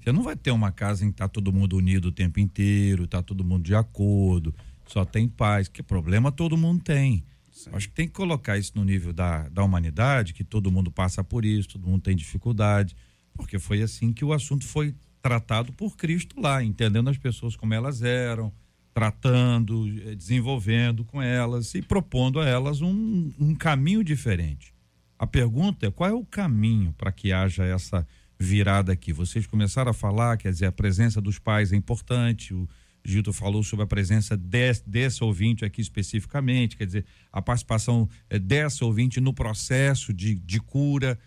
Você 0.00 0.12
não 0.12 0.22
vai 0.22 0.36
ter 0.36 0.52
uma 0.52 0.70
casa 0.70 1.04
em 1.04 1.08
que 1.08 1.14
está 1.14 1.26
todo 1.26 1.52
mundo 1.52 1.76
unido 1.76 2.06
o 2.06 2.12
tempo 2.12 2.38
inteiro, 2.38 3.06
está 3.06 3.20
todo 3.20 3.42
mundo 3.42 3.64
de 3.64 3.74
acordo, 3.74 4.54
só 4.86 5.04
tem 5.04 5.26
paz. 5.26 5.66
Que 5.66 5.82
problema 5.82 6.30
todo 6.30 6.56
mundo 6.56 6.80
tem. 6.80 7.24
Acho 7.72 7.88
que 7.88 7.94
tem 7.94 8.06
que 8.06 8.14
colocar 8.14 8.56
isso 8.56 8.70
no 8.76 8.84
nível 8.84 9.12
da, 9.12 9.48
da 9.48 9.64
humanidade, 9.64 10.32
que 10.32 10.44
todo 10.44 10.70
mundo 10.70 10.92
passa 10.92 11.24
por 11.24 11.44
isso, 11.44 11.70
todo 11.70 11.88
mundo 11.88 12.02
tem 12.02 12.14
dificuldade, 12.14 12.94
porque 13.34 13.58
foi 13.58 13.82
assim 13.82 14.12
que 14.12 14.24
o 14.24 14.32
assunto 14.32 14.64
foi 14.64 14.94
tratado 15.22 15.72
por 15.72 15.96
Cristo 15.96 16.40
lá, 16.40 16.62
entendendo 16.62 17.08
as 17.08 17.16
pessoas 17.16 17.54
como 17.54 17.72
elas 17.72 18.02
eram, 18.02 18.52
tratando, 18.92 19.88
eh, 19.88 20.14
desenvolvendo 20.14 21.04
com 21.04 21.22
elas 21.22 21.74
e 21.74 21.80
propondo 21.80 22.40
a 22.40 22.46
elas 22.46 22.82
um, 22.82 23.32
um 23.38 23.54
caminho 23.54 24.02
diferente. 24.02 24.74
A 25.18 25.26
pergunta 25.26 25.86
é 25.86 25.90
qual 25.90 26.10
é 26.10 26.12
o 26.12 26.24
caminho 26.24 26.92
para 26.98 27.12
que 27.12 27.32
haja 27.32 27.64
essa 27.64 28.06
virada 28.38 28.92
aqui? 28.92 29.12
Vocês 29.12 29.46
começaram 29.46 29.92
a 29.92 29.94
falar, 29.94 30.36
quer 30.36 30.50
dizer, 30.50 30.66
a 30.66 30.72
presença 30.72 31.20
dos 31.20 31.38
pais 31.38 31.72
é 31.72 31.76
importante, 31.76 32.52
o 32.52 32.68
Gilto 33.04 33.32
falou 33.32 33.62
sobre 33.62 33.84
a 33.84 33.86
presença 33.86 34.36
des, 34.36 34.80
desse 34.80 35.22
ouvinte 35.24 35.64
aqui 35.64 35.80
especificamente, 35.80 36.76
quer 36.76 36.86
dizer, 36.86 37.04
a 37.32 37.40
participação 37.40 38.08
eh, 38.28 38.38
dessa 38.38 38.84
ouvinte 38.84 39.20
no 39.20 39.32
processo 39.32 40.12
de, 40.12 40.34
de 40.34 40.60
cura. 40.60 41.18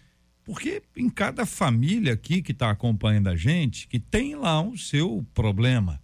Porque 0.46 0.84
em 0.96 1.10
cada 1.10 1.46
família 1.46 2.14
aqui 2.14 2.42
que 2.42 2.52
está 2.52 2.70
acompanhando 2.70 3.28
a 3.28 3.36
gente, 3.36 3.88
que 3.88 4.00
tem 4.00 4.36
lá 4.36 4.62
o 4.62 4.78
seu 4.78 5.26
problema, 5.34 6.00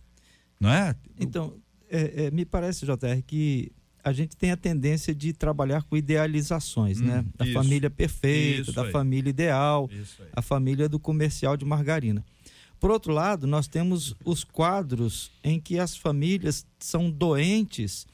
não 0.60 0.72
é? 0.72 0.96
Então, 1.20 1.54
é, 1.90 2.26
é, 2.26 2.32
me 2.32 2.44
parece, 2.44 2.86
JR, 2.86 3.22
que 3.26 3.72
a 4.04 4.12
gente 4.12 4.36
tem 4.36 4.50
a 4.52 4.58
tendência 4.58 5.14
de 5.14 5.32
trabalhar 5.32 5.84
com 5.84 5.96
idealizações, 5.96 7.00
Hum, 7.00 7.06
né? 7.06 7.26
Da 7.38 7.46
isso. 7.46 7.54
família 7.54 7.90
perfeita, 7.90 8.72
da 8.72 8.84
aí. 8.84 8.92
família 8.92 9.30
ideal, 9.30 9.88
a 10.34 10.42
família 10.42 10.90
do 10.90 11.00
comercial 11.00 11.56
de 11.56 11.64
margarina. 11.64 12.26
Por 12.80 12.90
outro 12.90 13.14
lado, 13.14 13.46
nós 13.46 13.68
temos 13.68 14.16
os 14.26 14.44
quadros 14.44 15.32
em 15.44 15.60
que 15.60 15.78
as 15.78 15.96
famílias 15.96 16.66
são 16.80 17.12
doentes 17.12 18.08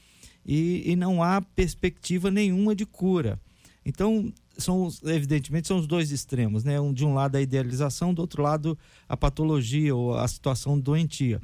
e, 0.44 0.82
e 0.84 0.94
não 0.94 1.22
há 1.22 1.40
perspectiva 1.40 2.30
nenhuma 2.30 2.74
de 2.74 2.84
cura. 2.84 3.40
Então, 3.82 4.30
são, 4.58 4.88
evidentemente, 5.04 5.68
são 5.68 5.78
os 5.78 5.86
dois 5.86 6.10
extremos, 6.10 6.64
né? 6.64 6.80
Um, 6.80 6.92
de 6.92 7.04
um 7.04 7.14
lado 7.14 7.36
a 7.36 7.40
idealização, 7.40 8.12
do 8.12 8.20
outro 8.20 8.42
lado 8.42 8.76
a 9.08 9.16
patologia 9.16 9.94
ou 9.94 10.14
a 10.18 10.26
situação 10.28 10.78
doentia. 10.78 11.40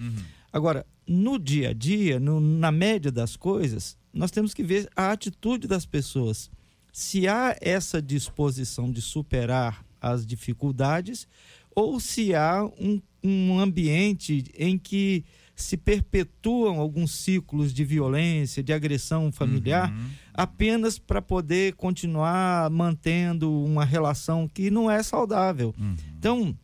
Agora, 0.53 0.85
no 1.07 1.39
dia 1.39 1.71
a 1.71 1.73
dia, 1.73 2.19
no- 2.21 2.41
na 2.41 2.71
média 2.73 3.11
das 3.13 3.37
coisas, 3.37 3.97
nós 4.13 4.31
temos 4.31 4.53
que 4.55 4.63
ver 4.63 4.89
a 4.97 5.11
atitude 5.13 5.67
das 5.67 5.85
pessoas. 5.87 6.51
Se 6.93 7.27
há 7.27 7.57
essa 7.61 8.01
disposição 8.01 8.91
de 8.91 9.01
superar 9.03 9.85
as 10.01 10.25
dificuldades 10.25 11.27
ou 11.75 11.99
se 11.99 12.35
há 12.35 12.65
um, 12.79 13.01
um 13.23 13.59
ambiente 13.59 14.45
em 14.57 14.79
que 14.79 15.25
se 15.57 15.77
perpetuam 15.77 16.81
alguns 16.81 17.13
ciclos 17.13 17.73
de 17.73 17.85
violência, 17.85 18.63
de 18.63 18.73
agressão 18.73 19.31
familiar, 19.31 19.93
apenas 20.33 20.99
para 20.99 21.23
poder 21.23 21.75
continuar 21.75 22.69
mantendo 22.71 23.51
uma 23.65 23.85
relação 23.85 24.49
que 24.49 24.71
não 24.71 24.91
é 24.91 25.03
saudável. 25.03 25.73
Então, 26.19 26.57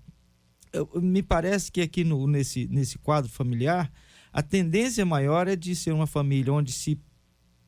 eu- 0.72 0.88
me 1.00 1.22
parece 1.22 1.70
que 1.70 1.80
aqui 1.80 2.02
no, 2.04 2.26
nesse, 2.26 2.66
nesse 2.68 2.98
quadro 2.98 3.30
familiar, 3.30 3.90
a 4.32 4.42
tendência 4.42 5.04
maior 5.06 5.46
é 5.48 5.54
de 5.56 5.74
ser 5.76 5.92
uma 5.92 6.06
família 6.06 6.52
onde 6.52 6.72
se 6.72 6.98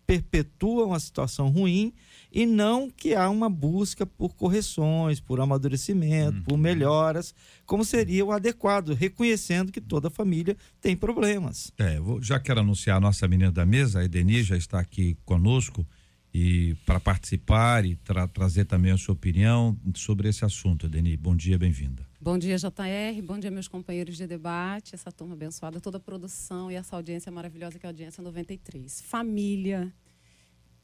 perpetua 0.07 0.87
uma 0.87 0.99
situação 1.01 1.49
ruim 1.49 1.93
e 2.33 2.47
não 2.47 2.91
que 2.91 3.15
há 3.15 3.29
uma 3.29 3.51
busca 3.51 4.07
por 4.07 4.35
correções, 4.35 5.21
por 5.21 5.39
amadurecimento, 5.41 6.43
por 6.43 6.57
melhoras, 6.57 7.35
como 7.67 7.85
seria 7.85 8.25
o 8.25 8.33
adequado, 8.33 8.95
reconhecendo 8.95 9.71
que 9.71 9.81
toda 9.81 10.09
família 10.09 10.57
tem 10.81 10.97
problemas. 10.97 11.71
É, 11.79 11.99
eu 11.99 12.05
vou- 12.05 12.23
já 12.23 12.41
quero 12.41 12.61
anunciar 12.61 12.97
a 12.97 13.01
nossa 13.01 13.29
menina 13.29 13.53
da 13.53 13.67
mesa, 13.67 14.01
a 14.01 14.05
Edeni, 14.05 14.43
já 14.43 14.57
está 14.57 14.81
aqui 14.81 15.17
conosco 15.25 15.87
e 16.35 16.75
para 16.87 16.99
participar 16.99 17.85
e 17.85 17.95
tra- 17.97 18.27
trazer 18.27 18.65
também 18.65 18.91
a 18.91 18.97
sua 18.97 19.13
opinião 19.13 19.77
sobre 19.95 20.29
esse 20.31 20.43
assunto. 20.45 20.87
Edeni, 20.87 21.15
bom 21.17 21.37
dia, 21.37 21.59
bem-vinda. 21.59 22.07
Bom 22.19 22.39
dia, 22.39 22.57
JR. 22.57 23.21
Bom 23.23 23.39
dia, 23.39 23.51
meus 23.51 23.69
companheiros 23.69 24.17
de 24.17 24.27
debate, 24.27 24.95
essa 24.95 25.13
turma 25.13 25.35
abençoada, 25.35 25.79
toda 25.81 25.99
a 25.99 26.01
produção 26.01 26.71
e 26.71 26.75
essa 26.75 26.97
audiência 26.97 27.31
maravilhosa 27.31 27.79
que 27.79 27.85
é 27.85 27.89
a 27.89 27.91
audiência 27.91 28.23
93. 28.23 29.03
Família 29.03 29.93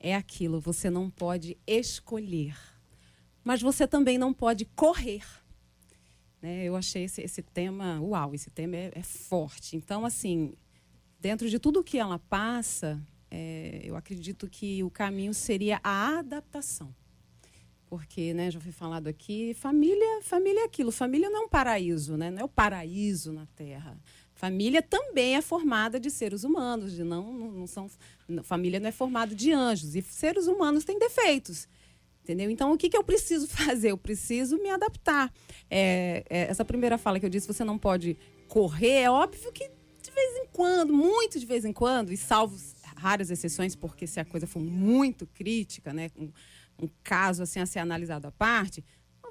é 0.01 0.15
aquilo, 0.15 0.61
você 0.61 0.91
não 0.91 1.11
pode 1.11 1.57
escolher, 1.67 2.57
mas 3.43 3.61
você 3.61 3.87
também 3.87 4.19
não 4.19 4.33
pode 4.33 4.65
correr. 4.65 5.25
Né? 6.41 6.65
Eu 6.65 6.77
achei 6.77 7.05
esse, 7.05 7.21
esse 7.21 7.43
tema, 7.43 8.01
uau, 8.01 8.35
esse 8.35 8.51
tema 8.51 8.77
é, 8.77 8.93
é 8.95 9.03
forte. 9.03 9.77
Então, 9.77 10.05
assim, 10.05 10.55
dentro 11.19 11.49
de 11.49 11.59
tudo 11.59 11.83
que 11.83 11.99
ela 11.99 12.19
passa, 12.19 13.01
é, 13.31 13.81
eu 13.85 13.97
acredito 13.97 14.49
que 14.49 14.83
o 14.85 14.91
caminho 14.91 15.35
seria 15.35 15.81
a 15.83 16.19
adaptação 16.19 16.95
porque 17.89 18.35
né, 18.35 18.51
já 18.51 18.61
foi 18.61 18.73
falado 18.73 19.07
aqui, 19.09 19.55
família, 19.55 20.23
família 20.23 20.61
é 20.61 20.65
aquilo, 20.65 20.93
família 20.93 21.31
não 21.31 21.43
é 21.43 21.45
um 21.47 21.49
paraíso, 21.49 22.17
né? 22.17 22.31
não 22.31 22.41
é 22.41 22.45
o 22.45 22.49
paraíso 22.49 23.33
na 23.33 23.47
Terra. 23.47 23.99
Família 24.39 24.81
também 24.81 25.35
é 25.35 25.43
formada 25.43 25.99
de 25.99 26.13
seres 26.13 26.45
humanos, 26.45 26.93
de 26.93 27.03
não, 27.03 27.25
não, 27.51 27.67
são, 27.67 27.91
família 28.45 28.79
não 28.79 28.89
é 28.89 28.93
formada 28.93 29.35
de 29.35 29.51
anjos 29.51 29.97
e 29.97 30.03
seres 30.03 30.47
humanos 30.47 30.85
têm 30.85 30.97
defeitos. 30.97 31.67
Entendeu? 32.23 32.49
Então, 32.49 32.73
o 32.73 32.79
que, 32.79 32.89
que 32.89 32.97
eu 32.97 33.03
preciso 33.03 33.49
fazer? 33.51 33.91
Eu 33.91 33.99
preciso 33.99 34.57
me 34.59 34.71
adaptar. 34.71 35.35
É, 35.69 36.25
é, 36.31 36.43
essa 36.43 36.65
primeira 36.65 36.97
fala 36.97 37.19
que 37.19 37.27
eu 37.27 37.31
disse, 37.31 37.49
você 37.49 37.65
não 37.65 37.77
pode 37.77 38.17
correr, 38.47 39.01
é 39.01 39.11
óbvio 39.11 39.51
que 39.51 39.69
de 40.01 40.11
vez 40.13 40.37
em 40.37 40.47
quando, 40.53 40.93
muito 40.93 41.41
de 41.41 41.45
vez 41.45 41.65
em 41.65 41.73
quando, 41.73 42.13
e 42.13 42.17
salvo 42.17 42.57
raras 42.95 43.33
exceções, 43.33 43.75
porque 43.75 44.07
se 44.07 44.21
a 44.21 44.25
coisa 44.25 44.47
for 44.47 44.61
muito 44.61 45.27
crítica, 45.27 45.93
né, 45.93 46.13
um, 46.17 46.31
um 46.81 46.89
caso 47.03 47.43
assim 47.43 47.59
a 47.59 47.67
ser 47.67 47.81
analisado 47.81 48.29
à 48.29 48.31
parte, 48.31 48.85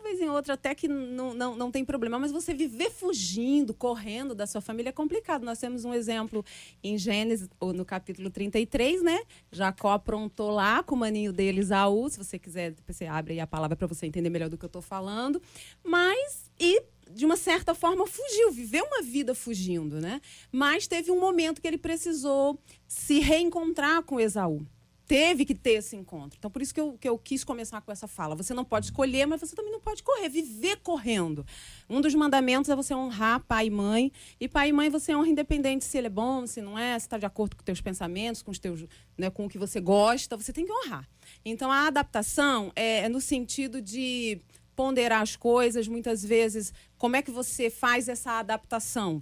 vez 0.08 0.22
em 0.22 0.30
outra 0.30 0.54
até 0.54 0.74
que 0.74 0.88
não, 0.88 1.34
não, 1.34 1.56
não 1.56 1.72
tem 1.72 1.84
problema, 1.84 2.18
mas 2.18 2.32
você 2.32 2.54
viver 2.54 2.90
fugindo, 2.90 3.74
correndo 3.74 4.34
da 4.34 4.48
sua 4.48 4.62
família 4.62 4.90
é 4.90 4.94
complicado. 4.94 5.44
Nós 5.44 5.60
temos 5.60 5.86
um 5.86 5.94
exemplo 5.94 6.44
em 6.84 6.98
Gênesis, 6.98 7.50
ou 7.60 7.74
no 7.74 7.86
capítulo 7.86 8.30
33, 8.30 9.02
né? 9.02 9.20
Jacó 9.52 9.92
aprontou 9.92 10.52
lá 10.52 10.82
com 10.84 10.96
o 10.96 10.98
maninho 10.98 11.34
dele, 11.34 11.62
Isaú. 11.62 12.10
Se 12.10 12.18
você 12.18 12.40
quiser, 12.40 12.74
você 12.86 13.06
abre 13.06 13.34
aí 13.34 13.40
a 13.40 13.48
palavra 13.48 13.76
para 13.76 13.88
você 13.88 14.06
entender 14.06 14.30
melhor 14.30 14.50
do 14.50 14.58
que 14.58 14.66
eu 14.66 14.68
estou 14.68 14.82
falando. 14.82 15.42
Mas, 15.84 16.50
e 16.60 16.82
de 17.12 17.26
uma 17.26 17.38
certa 17.38 17.74
forma 17.74 18.06
fugiu, 18.06 18.52
viveu 18.52 18.86
uma 18.86 19.02
vida 19.02 19.34
fugindo, 19.34 20.00
né? 20.00 20.22
Mas 20.52 20.88
teve 20.88 21.12
um 21.12 21.20
momento 21.20 21.62
que 21.62 21.68
ele 21.68 21.78
precisou 21.78 22.60
se 22.88 23.20
reencontrar 23.20 24.04
com 24.04 24.20
Esaú. 24.20 24.66
Teve 25.08 25.46
que 25.46 25.56
ter 25.56 25.76
esse 25.76 25.96
encontro. 25.96 26.38
Então, 26.38 26.52
por 26.52 26.62
isso 26.62 26.74
que 26.74 26.82
eu, 26.82 26.98
que 27.00 27.08
eu 27.08 27.18
quis 27.18 27.44
começar 27.44 27.80
com 27.80 27.92
essa 27.92 28.08
fala. 28.08 28.36
Você 28.36 28.54
não 28.54 28.66
pode 28.66 28.88
escolher, 28.88 29.26
mas 29.26 29.40
você 29.40 29.56
também 29.56 29.72
não 29.72 29.80
pode 29.80 30.04
correr, 30.04 30.28
viver 30.28 30.78
correndo. 30.84 31.46
Um 31.90 32.02
dos 32.02 32.14
mandamentos 32.14 32.70
é 32.70 32.76
você 32.76 32.94
honrar 32.94 33.40
pai 33.40 33.68
e 33.68 33.70
mãe. 33.70 34.12
E 34.38 34.50
pai 34.50 34.70
e 34.70 34.74
mãe 34.74 34.90
você 34.90 35.16
honra 35.16 35.30
independente 35.30 35.86
se 35.86 35.98
ele 35.98 36.08
é 36.08 36.10
bom, 36.10 36.46
se 36.46 36.62
não 36.62 36.78
é, 36.78 37.00
se 37.00 37.06
está 37.06 37.18
de 37.18 37.26
acordo 37.26 37.56
com 37.56 37.62
os 37.62 37.66
teus 37.66 37.80
pensamentos, 37.80 38.42
com, 38.42 38.52
os 38.52 38.60
teus, 38.60 38.84
né, 39.18 39.30
com 39.30 39.46
o 39.46 39.50
que 39.50 39.58
você 39.58 39.80
gosta. 39.80 40.36
Você 40.36 40.52
tem 40.52 40.66
que 40.66 40.74
honrar. 40.74 41.08
Então, 41.46 41.72
a 41.72 41.88
adaptação 41.88 42.74
é, 42.76 43.06
é 43.06 43.10
no 43.10 43.22
sentido 43.22 43.82
de 43.82 44.42
ponderar 44.76 45.22
as 45.22 45.36
coisas, 45.36 45.88
muitas 45.88 46.24
vezes, 46.24 46.74
como 46.98 47.16
é 47.16 47.22
que 47.22 47.32
você 47.32 47.70
faz 47.70 48.10
essa 48.10 48.34
adaptação? 48.40 49.22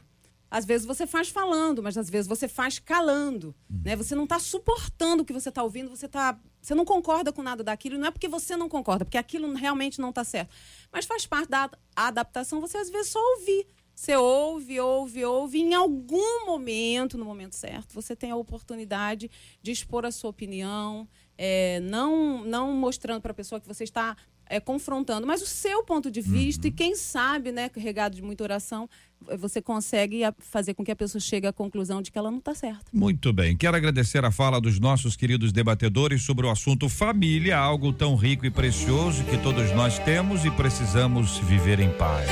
Às 0.50 0.66
vezes 0.66 0.86
você 0.86 1.06
faz 1.08 1.30
falando, 1.30 1.82
mas 1.82 1.98
às 1.98 2.10
vezes 2.10 2.28
você 2.28 2.48
faz 2.48 2.80
calando. 2.80 3.56
Né? 3.70 3.96
Você 3.96 4.16
não 4.16 4.24
está 4.26 4.40
suportando 4.40 5.24
o 5.24 5.26
que 5.26 5.34
você 5.34 5.50
está 5.50 5.64
ouvindo, 5.64 5.90
você, 5.90 6.08
tá, 6.08 6.40
você 6.62 6.74
não 6.74 6.86
concorda 6.86 7.32
com 7.32 7.42
nada 7.42 7.64
daquilo. 7.64 7.98
Não 7.98 8.08
é 8.08 8.12
porque 8.12 8.28
você 8.28 8.56
não 8.56 8.70
concorda, 8.70 9.06
porque 9.06 9.18
aquilo 9.18 9.52
realmente 9.54 10.00
não 10.00 10.10
está 10.10 10.24
certo. 10.24 10.54
Mas 10.92 11.06
faz 11.06 11.26
parte 11.26 11.50
da 11.50 11.70
adaptação 11.96 12.62
você 12.62 12.78
às 12.78 12.90
vezes 12.90 13.12
só 13.12 13.20
ouvir. 13.38 13.68
Você 13.96 14.14
ouve, 14.18 14.78
ouve, 14.78 15.24
ouve, 15.24 15.58
e 15.58 15.62
em 15.62 15.74
algum 15.74 16.46
momento, 16.46 17.18
no 17.18 17.24
momento 17.24 17.56
certo, 17.56 17.94
você 17.94 18.14
tem 18.14 18.30
a 18.30 18.36
oportunidade 18.36 19.32
de 19.62 19.72
expor 19.72 20.06
a 20.06 20.12
sua 20.12 20.32
opinião, 20.32 21.08
é, 21.38 21.80
não, 21.80 22.44
não 22.44 22.74
mostrando 22.74 23.22
para 23.22 23.32
a 23.32 23.36
pessoa 23.36 23.62
que 23.62 23.68
você 23.68 23.86
está 23.86 24.18
é, 24.48 24.60
confrontando, 24.60 25.26
mas 25.26 25.42
o 25.42 25.46
seu 25.46 25.84
ponto 25.84 26.12
de 26.12 26.20
vista, 26.20 26.68
uhum. 26.68 26.74
e 26.74 26.76
quem 26.76 26.96
sabe, 26.96 27.54
né, 27.54 27.72
regado 27.74 28.16
de 28.16 28.22
muita 28.22 28.44
oração, 28.44 28.90
você 29.38 29.62
consegue 29.62 30.22
fazer 30.40 30.74
com 30.74 30.84
que 30.84 30.92
a 30.92 30.96
pessoa 30.96 31.20
chegue 31.20 31.48
à 31.48 31.54
conclusão 31.54 32.02
de 32.02 32.12
que 32.12 32.18
ela 32.18 32.32
não 32.32 32.40
está 32.40 32.54
certa. 32.54 32.86
Muito 32.92 33.32
bem. 33.32 33.56
Quero 33.56 33.78
agradecer 33.78 34.24
a 34.24 34.32
fala 34.32 34.60
dos 34.60 34.80
nossos 34.80 35.16
queridos 35.16 35.52
debatedores 35.52 36.24
sobre 36.24 36.46
o 36.46 36.50
assunto 36.50 36.90
família, 36.90 37.58
algo 37.58 37.92
tão 37.92 38.16
rico 38.16 38.46
e 38.46 38.52
precioso 38.52 39.24
que 39.26 39.38
todos 39.38 39.72
nós 39.72 40.00
temos 40.00 40.46
e 40.46 40.52
precisamos 40.52 41.38
viver 41.40 41.80
em 41.80 41.90
paz 41.90 42.30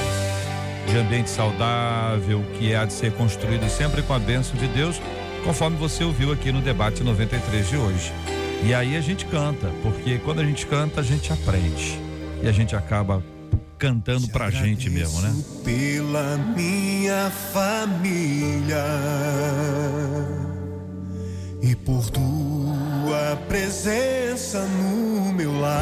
de 0.88 0.97
ambiente 0.97 1.29
saudável, 1.29 2.43
que 2.57 2.75
há 2.75 2.85
de 2.85 2.93
ser 2.93 3.13
construído 3.13 3.67
sempre 3.69 4.01
com 4.03 4.13
a 4.13 4.19
bênção 4.19 4.55
de 4.57 4.67
Deus, 4.67 5.01
conforme 5.43 5.77
você 5.77 6.03
ouviu 6.03 6.31
aqui 6.31 6.51
no 6.51 6.62
debate 6.62 7.03
93 7.03 7.69
de 7.69 7.77
hoje. 7.77 8.12
E 8.65 8.73
aí 8.73 8.95
a 8.95 9.01
gente 9.01 9.25
canta, 9.25 9.71
porque 9.81 10.17
quando 10.19 10.39
a 10.39 10.45
gente 10.45 10.65
canta, 10.65 11.01
a 11.01 11.03
gente 11.03 11.31
aprende. 11.33 12.00
E 12.41 12.47
a 12.47 12.51
gente 12.51 12.75
acaba 12.75 13.23
cantando 13.83 14.29
pra 14.29 14.49
gente 14.49 14.89
mesmo, 14.89 15.19
né? 15.19 15.35
Pela 15.61 16.37
minha 16.55 17.29
família 17.51 18.85
e 21.61 21.75
por 21.75 22.09
tua 22.09 23.35
presença 23.49 24.61
no 24.61 25.33
meu 25.33 25.59
lar. 25.59 25.81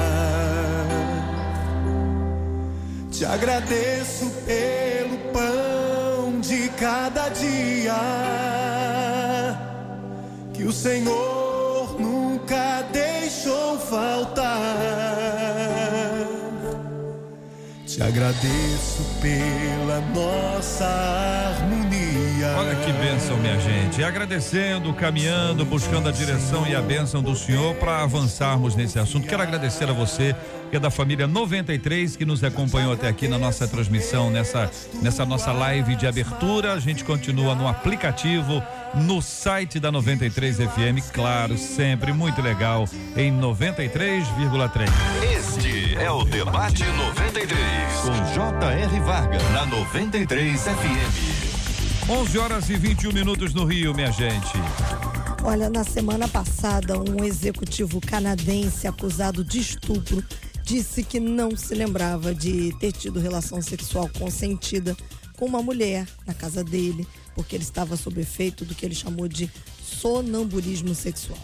Te 3.11 3.23
agradeço 3.23 4.31
pelo 4.47 5.19
pão 5.31 6.39
de 6.41 6.69
cada 6.69 7.29
dia 7.29 7.93
que 10.55 10.63
o 10.63 10.73
Senhor 10.73 12.01
nunca 12.01 12.81
deixou 12.91 13.77
faltar. 13.77 15.60
Te 17.91 18.01
agradeço 18.01 19.03
pela 19.21 19.99
nossa 20.15 20.85
harmonia. 20.85 22.55
Olha 22.57 22.75
que 22.77 22.93
bênção, 22.93 23.35
minha 23.35 23.59
gente. 23.59 24.01
agradecendo, 24.01 24.93
caminhando, 24.93 25.65
buscando 25.65 26.07
a 26.07 26.11
direção 26.13 26.65
e 26.65 26.73
a 26.73 26.81
bênção 26.81 27.21
do 27.21 27.35
Senhor 27.35 27.75
para 27.75 28.01
avançarmos 28.01 28.77
nesse 28.77 28.97
assunto. 28.97 29.27
Quero 29.27 29.43
agradecer 29.43 29.89
a 29.89 29.93
você, 29.93 30.33
que 30.69 30.77
é 30.77 30.79
da 30.79 30.89
família 30.89 31.27
93, 31.27 32.15
que 32.15 32.23
nos 32.23 32.41
acompanhou 32.45 32.93
até 32.93 33.09
aqui 33.09 33.27
na 33.27 33.37
nossa 33.37 33.67
transmissão, 33.67 34.31
nessa, 34.31 34.71
nessa 35.01 35.25
nossa 35.25 35.51
live 35.51 35.93
de 35.97 36.07
abertura. 36.07 36.71
A 36.71 36.79
gente 36.79 37.03
continua 37.03 37.55
no 37.55 37.67
aplicativo, 37.67 38.63
no 38.95 39.21
site 39.21 39.81
da 39.81 39.91
93 39.91 40.59
FM, 40.59 41.11
claro, 41.11 41.57
sempre 41.57 42.13
muito 42.13 42.41
legal, 42.41 42.87
em 43.17 43.37
93,3. 43.37 44.87
Este 45.35 45.80
é 45.95 46.09
o 46.11 46.23
Debate 46.23 46.83
93, 46.83 47.57
com 48.03 48.33
J.R. 48.33 48.99
Vargas, 49.01 49.43
na 49.51 49.65
93 49.65 50.61
FM. 50.61 52.09
11 52.09 52.37
horas 52.37 52.69
e 52.69 52.75
21 52.75 53.11
minutos 53.11 53.53
no 53.53 53.65
Rio, 53.65 53.93
minha 53.93 54.11
gente. 54.11 54.51
Olha, 55.43 55.69
na 55.69 55.83
semana 55.83 56.27
passada, 56.27 56.99
um 56.99 57.23
executivo 57.23 57.99
canadense 57.99 58.87
acusado 58.87 59.43
de 59.43 59.59
estupro 59.59 60.23
disse 60.63 61.03
que 61.03 61.19
não 61.19 61.55
se 61.57 61.73
lembrava 61.73 62.33
de 62.33 62.73
ter 62.79 62.91
tido 62.91 63.19
relação 63.19 63.61
sexual 63.61 64.09
consentida 64.17 64.95
com 65.37 65.45
uma 65.45 65.61
mulher 65.61 66.07
na 66.25 66.33
casa 66.33 66.63
dele, 66.63 67.07
porque 67.35 67.55
ele 67.55 67.63
estava 67.63 67.97
sob 67.97 68.21
efeito 68.21 68.63
do 68.63 68.75
que 68.75 68.85
ele 68.85 68.95
chamou 68.95 69.27
de 69.27 69.49
sonambulismo 69.83 70.93
sexual. 70.95 71.39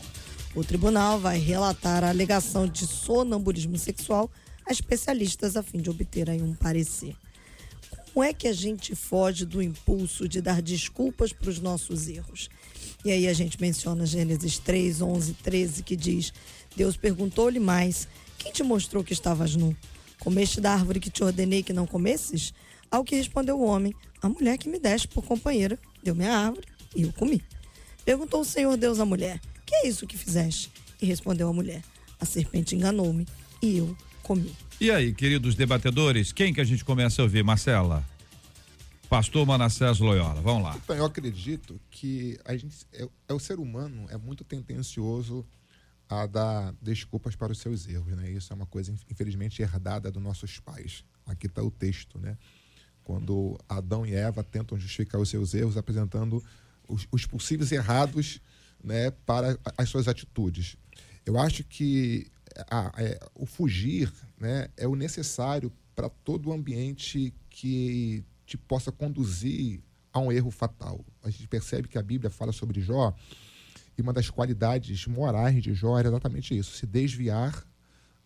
O 0.57 0.63
tribunal 0.63 1.19
vai 1.19 1.37
relatar 1.37 2.03
a 2.03 2.09
alegação 2.09 2.65
de 2.65 2.87
sonambulismo 2.87 3.77
sexual 3.77 4.27
a 4.65 4.71
especialistas 4.71 5.55
a 5.55 5.61
fim 5.61 5.77
de 5.77 5.87
obter 5.87 6.31
aí 6.31 6.41
um 6.41 6.55
parecer. 6.55 7.15
Como 8.11 8.23
é 8.23 8.33
que 8.33 8.47
a 8.47 8.53
gente 8.53 8.95
foge 8.95 9.45
do 9.45 9.61
impulso 9.61 10.27
de 10.27 10.41
dar 10.41 10.59
desculpas 10.59 11.31
para 11.31 11.51
os 11.51 11.59
nossos 11.59 12.07
erros? 12.07 12.49
E 13.05 13.11
aí 13.11 13.27
a 13.27 13.33
gente 13.33 13.61
menciona 13.61 14.03
Gênesis 14.03 14.57
3, 14.57 14.99
11, 14.99 15.33
13, 15.33 15.83
que 15.83 15.95
diz: 15.95 16.33
Deus 16.75 16.97
perguntou-lhe 16.97 17.59
mais: 17.59 18.07
Quem 18.39 18.51
te 18.51 18.63
mostrou 18.63 19.03
que 19.03 19.13
estavas 19.13 19.55
nu? 19.55 19.77
Comeste 20.19 20.59
da 20.59 20.73
árvore 20.73 20.99
que 20.99 21.11
te 21.11 21.23
ordenei 21.23 21.61
que 21.61 21.71
não 21.71 21.85
comesses? 21.85 22.51
Ao 22.89 23.03
que 23.03 23.15
respondeu 23.15 23.59
o 23.59 23.63
homem: 23.63 23.93
A 24.23 24.27
mulher 24.27 24.57
que 24.57 24.67
me 24.67 24.79
deste 24.79 25.07
por 25.07 25.23
companheira 25.23 25.77
deu-me 26.03 26.25
a 26.25 26.35
árvore 26.35 26.65
e 26.95 27.03
eu 27.03 27.13
comi. 27.13 27.43
Perguntou 28.03 28.41
o 28.41 28.45
Senhor 28.45 28.75
Deus 28.75 28.99
à 28.99 29.05
mulher: 29.05 29.39
Que 29.67 29.75
é 29.75 29.87
isso 29.87 30.07
que 30.07 30.17
fizeste? 30.17 30.71
E 31.01 31.05
respondeu 31.05 31.49
a 31.49 31.53
mulher: 31.53 31.83
A 32.19 32.25
serpente 32.25 32.73
enganou-me 32.73 33.27
e 33.61 33.77
eu 33.77 33.95
comi. 34.23 34.55
E 34.79 34.89
aí, 34.89 35.13
queridos 35.13 35.55
debatedores, 35.55 36.31
quem 36.31 36.53
que 36.53 36.61
a 36.61 36.63
gente 36.63 36.85
começa 36.85 37.21
a 37.21 37.23
ouvir? 37.23 37.43
Marcela? 37.43 38.03
Pastor 39.09 39.45
Manassés 39.45 39.99
Loyola, 39.99 40.41
vamos 40.41 40.63
lá. 40.63 40.77
Então, 40.83 40.95
eu 40.95 41.05
acredito 41.05 41.79
que 41.89 42.39
a 42.45 42.55
gente, 42.55 42.75
é, 42.93 43.07
é, 43.27 43.33
o 43.33 43.39
ser 43.39 43.59
humano 43.59 44.05
é 44.09 44.17
muito 44.17 44.43
tendencioso 44.43 45.45
a 46.09 46.25
dar 46.25 46.73
desculpas 46.81 47.35
para 47.35 47.51
os 47.51 47.59
seus 47.59 47.87
erros, 47.87 48.15
né? 48.15 48.31
Isso 48.31 48.53
é 48.53 48.55
uma 48.55 48.65
coisa, 48.65 48.93
infelizmente, 49.09 49.61
herdada 49.61 50.09
dos 50.09 50.23
nossos 50.23 50.59
pais. 50.59 51.03
Aqui 51.25 51.47
está 51.47 51.61
o 51.61 51.71
texto, 51.71 52.17
né? 52.19 52.37
Quando 53.03 53.57
Adão 53.67 54.05
e 54.05 54.13
Eva 54.13 54.43
tentam 54.43 54.77
justificar 54.77 55.19
os 55.19 55.29
seus 55.29 55.53
erros 55.53 55.75
apresentando 55.75 56.43
os, 56.87 57.05
os 57.11 57.25
possíveis 57.25 57.71
errados 57.71 58.41
né, 58.83 59.11
para 59.25 59.57
as 59.77 59.89
suas 59.89 60.07
atitudes. 60.07 60.77
Eu 61.25 61.37
acho 61.37 61.63
que 61.63 62.27
o 63.35 63.45
fugir 63.45 64.11
né, 64.39 64.69
é 64.77 64.87
o 64.87 64.95
necessário 64.95 65.71
para 65.95 66.09
todo 66.09 66.49
o 66.49 66.53
ambiente 66.53 67.33
que 67.49 68.23
te 68.45 68.57
possa 68.57 68.91
conduzir 68.91 69.81
a 70.13 70.19
um 70.19 70.31
erro 70.31 70.49
fatal. 70.49 71.05
A 71.23 71.29
gente 71.29 71.47
percebe 71.47 71.87
que 71.87 71.97
a 71.97 72.03
Bíblia 72.03 72.29
fala 72.29 72.51
sobre 72.51 72.81
Jó 72.81 73.13
e 73.97 74.01
uma 74.01 74.13
das 74.13 74.29
qualidades 74.29 75.05
morais 75.07 75.61
de 75.61 75.73
Jó 75.73 75.97
era 75.97 76.07
exatamente 76.07 76.57
isso: 76.57 76.75
se 76.75 76.85
desviar 76.85 77.65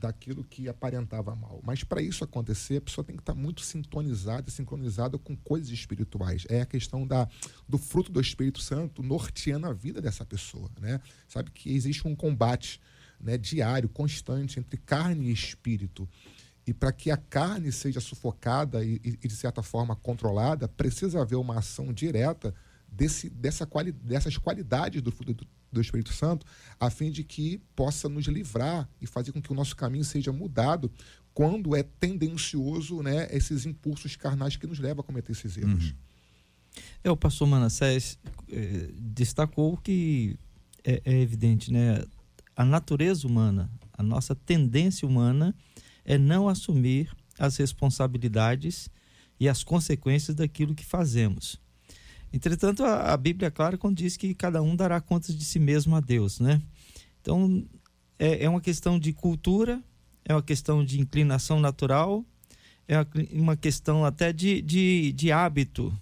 daquilo 0.02 0.44
que 0.44 0.68
aparentava 0.68 1.36
mal. 1.36 1.62
Mas 1.64 1.84
para 1.84 2.02
isso 2.02 2.24
acontecer, 2.24 2.78
a 2.78 2.82
pessoa 2.82 3.06
tem 3.06 3.16
que 3.16 3.22
estar 3.22 3.36
muito 3.36 3.62
sintonizada, 3.62 4.50
sincronizada 4.50 5.18
com 5.18 5.36
coisas 5.38 5.70
espirituais. 5.70 6.46
É 6.50 6.62
a 6.62 6.66
questão 6.66 7.06
da, 7.06 7.30
do 7.70 7.78
fruto 7.78 8.12
do 8.12 8.20
Espírito 8.20 8.60
Santo 8.60 9.04
norteando 9.04 9.68
a 9.68 9.74
vida 9.74 10.02
dessa 10.02 10.26
pessoa. 10.26 10.70
Né? 10.80 11.00
Sabe 11.28 11.52
que 11.52 11.72
existe 11.72 12.08
um 12.08 12.16
combate 12.16 12.82
né, 13.20 13.38
diário, 13.38 13.88
constante, 13.88 14.60
entre 14.60 14.78
carne 14.78 15.28
e 15.28 15.32
espírito. 15.32 16.10
E 16.66 16.74
para 16.74 16.92
que 16.92 17.12
a 17.12 17.18
carne 17.18 17.72
seja 17.72 18.00
sufocada 18.00 18.84
e, 18.84 19.00
e, 19.04 19.28
de 19.28 19.36
certa 19.36 19.62
forma, 19.62 19.96
controlada, 19.96 20.68
precisa 20.68 21.22
haver 21.22 21.36
uma 21.36 21.60
ação 21.60 21.94
direta 21.94 22.54
desse, 22.92 23.30
dessa 23.30 23.66
quali, 23.66 23.92
dessas 23.92 24.38
qualidades 24.38 25.02
do, 25.02 25.12
do, 25.12 25.48
do 25.72 25.82
Espírito 25.82 26.14
Santo, 26.14 26.46
a 26.80 26.90
fim 26.90 27.12
de 27.12 27.24
que 27.24 27.62
possa 27.76 28.10
nos 28.10 28.26
livrar 28.26 28.90
e 29.02 29.08
fazer 29.08 29.32
com 29.32 29.42
que 29.42 29.52
o 29.52 29.56
nosso 29.56 29.76
caminho 29.76 30.04
seja 30.04 30.32
mudado 30.32 30.92
quando 31.34 31.76
é 31.76 31.84
tendencioso 31.84 33.02
né, 33.02 33.28
esses 33.32 33.66
impulsos 33.66 34.16
carnais 34.16 34.56
que 34.56 34.68
nos 34.68 34.80
levam 34.80 35.02
a 35.02 35.04
cometer 35.04 35.32
esses 35.32 35.58
erros. 35.58 35.92
Uhum. 35.92 35.96
É, 37.04 37.12
o 37.12 37.18
pastor 37.18 37.48
Manassés 37.48 38.18
eh, 38.50 38.90
destacou 38.98 39.78
que 39.78 40.38
é, 40.84 41.02
é 41.06 41.22
evidente, 41.22 41.72
né? 41.72 42.04
a 42.56 42.66
natureza 42.66 43.28
humana, 43.28 43.70
a 43.94 44.04
nossa 44.04 44.36
tendência 44.36 45.08
humana 45.08 45.56
é 46.06 46.18
não 46.18 46.48
assumir 46.48 47.12
as 47.38 47.58
responsabilidades 47.58 48.90
e 49.40 49.50
as 49.50 49.64
consequências 49.64 50.36
daquilo 50.36 50.76
que 50.76 50.86
fazemos. 50.86 51.60
Entretanto, 52.34 52.84
a, 52.84 53.14
a 53.14 53.18
Bíblia 53.18 53.48
é 53.48 53.52
clara 53.52 53.78
quando 53.78 53.98
diz 53.98 54.16
que 54.16 54.34
cada 54.34 54.62
um 54.62 54.76
dará 54.76 55.02
contas 55.02 55.36
de 55.36 55.44
si 55.44 55.60
mesmo 55.60 55.96
a 55.96 56.00
Deus, 56.00 56.40
né? 56.40 56.62
Então, 57.22 57.66
é, 58.18 58.46
é 58.46 58.50
uma 58.50 58.62
questão 58.62 58.98
de 58.98 59.14
cultura, 59.14 59.82
é 60.24 60.34
uma 60.34 60.42
questão 60.42 60.84
de 60.84 61.00
inclinação 61.00 61.60
natural, 61.60 62.26
é 62.88 62.96
uma 63.34 63.56
questão 63.56 64.06
até 64.06 64.32
de, 64.32 64.62
de, 64.62 65.12
de 65.14 65.32
hábito. 65.32 65.94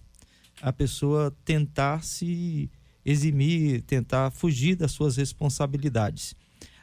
A 0.61 0.73
pessoa 0.73 1.35
tentar 1.45 2.03
se 2.03 2.69
eximir, 3.05 3.81
tentar 3.83 4.29
fugir 4.31 4.75
das 4.75 4.91
suas 4.91 5.17
responsabilidades. 5.17 6.35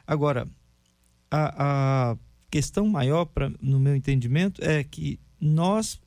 Agora, 0.05 0.47
a, 1.29 2.11
a 2.11 2.17
questão 2.49 2.87
maior, 2.87 3.25
pra, 3.25 3.51
no 3.61 3.79
meu 3.79 3.95
entendimento, 3.95 4.63
é 4.63 4.83
que 4.83 5.19
nós 5.39 5.99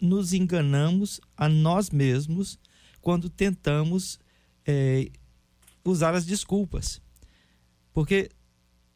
nos 0.00 0.32
enganamos 0.32 1.20
a 1.36 1.48
nós 1.48 1.90
mesmos 1.90 2.58
quando 3.00 3.28
tentamos 3.30 4.18
é, 4.66 5.08
usar 5.84 6.14
as 6.14 6.26
desculpas. 6.26 7.00
Porque 7.92 8.30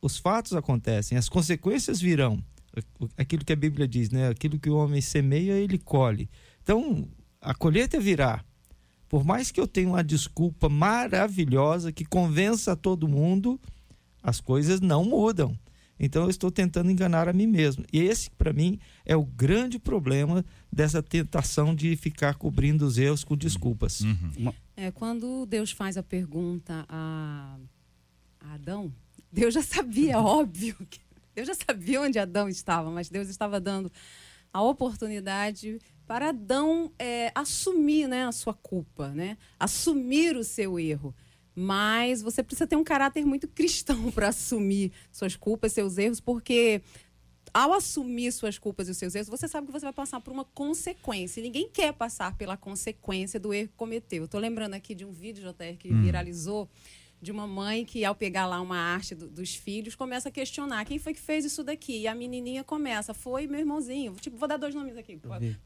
os 0.02 0.18
fatos 0.18 0.52
acontecem, 0.52 1.16
as 1.16 1.28
consequências 1.28 2.00
virão. 2.00 2.42
Aquilo 3.16 3.44
que 3.44 3.52
a 3.52 3.56
Bíblia 3.56 3.86
diz, 3.86 4.10
né? 4.10 4.28
Aquilo 4.28 4.58
que 4.58 4.70
o 4.70 4.76
homem 4.76 5.00
semeia, 5.00 5.54
ele 5.54 5.78
colhe. 5.78 6.30
Então, 6.62 7.08
a 7.40 7.54
colheita 7.54 7.98
virá. 7.98 8.44
Por 9.08 9.24
mais 9.24 9.50
que 9.50 9.60
eu 9.60 9.66
tenha 9.66 9.88
uma 9.88 10.04
desculpa 10.04 10.68
maravilhosa 10.68 11.90
que 11.90 12.04
convença 12.04 12.76
todo 12.76 13.08
mundo, 13.08 13.60
as 14.22 14.40
coisas 14.40 14.80
não 14.80 15.04
mudam. 15.04 15.58
Então 16.00 16.22
eu 16.24 16.30
estou 16.30 16.50
tentando 16.50 16.90
enganar 16.90 17.28
a 17.28 17.32
mim 17.32 17.46
mesmo. 17.46 17.84
E 17.92 18.00
esse, 18.00 18.30
para 18.30 18.54
mim, 18.54 18.80
é 19.04 19.14
o 19.14 19.22
grande 19.22 19.78
problema 19.78 20.42
dessa 20.72 21.02
tentação 21.02 21.74
de 21.74 21.94
ficar 21.94 22.36
cobrindo 22.36 22.86
os 22.86 22.96
erros 22.96 23.22
com 23.22 23.36
desculpas. 23.36 24.00
Uhum. 24.00 24.50
É, 24.74 24.90
quando 24.90 25.44
Deus 25.44 25.70
faz 25.70 25.98
a 25.98 26.02
pergunta 26.02 26.86
a, 26.88 27.58
a 28.40 28.54
Adão, 28.54 28.90
Deus 29.30 29.52
já 29.52 29.62
sabia, 29.62 30.16
óbvio. 30.18 30.74
Deus 31.34 31.46
já 31.46 31.54
sabia 31.54 32.00
onde 32.00 32.18
Adão 32.18 32.48
estava, 32.48 32.90
mas 32.90 33.10
Deus 33.10 33.28
estava 33.28 33.60
dando 33.60 33.92
a 34.52 34.62
oportunidade 34.62 35.78
para 36.06 36.30
Adão 36.30 36.90
é, 36.98 37.30
assumir 37.34 38.08
né, 38.08 38.24
a 38.24 38.32
sua 38.32 38.54
culpa, 38.54 39.10
né? 39.10 39.36
assumir 39.58 40.36
o 40.36 40.42
seu 40.42 40.78
erro. 40.78 41.14
Mas 41.54 42.22
você 42.22 42.42
precisa 42.42 42.66
ter 42.66 42.76
um 42.76 42.84
caráter 42.84 43.24
muito 43.24 43.48
cristão 43.48 44.10
para 44.12 44.28
assumir 44.28 44.92
suas 45.10 45.36
culpas, 45.36 45.72
seus 45.72 45.98
erros, 45.98 46.20
porque 46.20 46.82
ao 47.52 47.72
assumir 47.72 48.32
suas 48.32 48.58
culpas 48.58 48.88
e 48.88 48.92
os 48.92 48.96
seus 48.96 49.14
erros, 49.14 49.28
você 49.28 49.48
sabe 49.48 49.66
que 49.66 49.72
você 49.72 49.86
vai 49.86 49.92
passar 49.92 50.20
por 50.20 50.32
uma 50.32 50.44
consequência. 50.44 51.40
E 51.40 51.42
ninguém 51.42 51.68
quer 51.68 51.92
passar 51.92 52.36
pela 52.36 52.56
consequência 52.56 53.40
do 53.40 53.52
erro 53.52 53.68
que 53.68 53.74
cometeu. 53.76 54.24
Estou 54.24 54.40
lembrando 54.40 54.74
aqui 54.74 54.94
de 54.94 55.04
um 55.04 55.12
vídeo, 55.12 55.42
JR, 55.42 55.76
que 55.78 55.92
hum. 55.92 56.02
viralizou 56.02 56.68
de 57.20 57.30
uma 57.30 57.46
mãe 57.46 57.84
que, 57.84 58.04
ao 58.04 58.14
pegar 58.14 58.46
lá 58.46 58.60
uma 58.60 58.78
arte 58.78 59.14
do, 59.14 59.28
dos 59.28 59.54
filhos, 59.54 59.94
começa 59.94 60.28
a 60.28 60.32
questionar 60.32 60.84
quem 60.84 60.98
foi 60.98 61.12
que 61.12 61.20
fez 61.20 61.44
isso 61.44 61.62
daqui. 61.62 62.00
E 62.00 62.08
a 62.08 62.14
menininha 62.14 62.64
começa, 62.64 63.12
foi 63.12 63.46
meu 63.46 63.60
irmãozinho. 63.60 64.14
Tipo, 64.14 64.36
vou 64.36 64.48
dar 64.48 64.56
dois 64.56 64.74
nomes 64.74 64.96
aqui. 64.96 65.20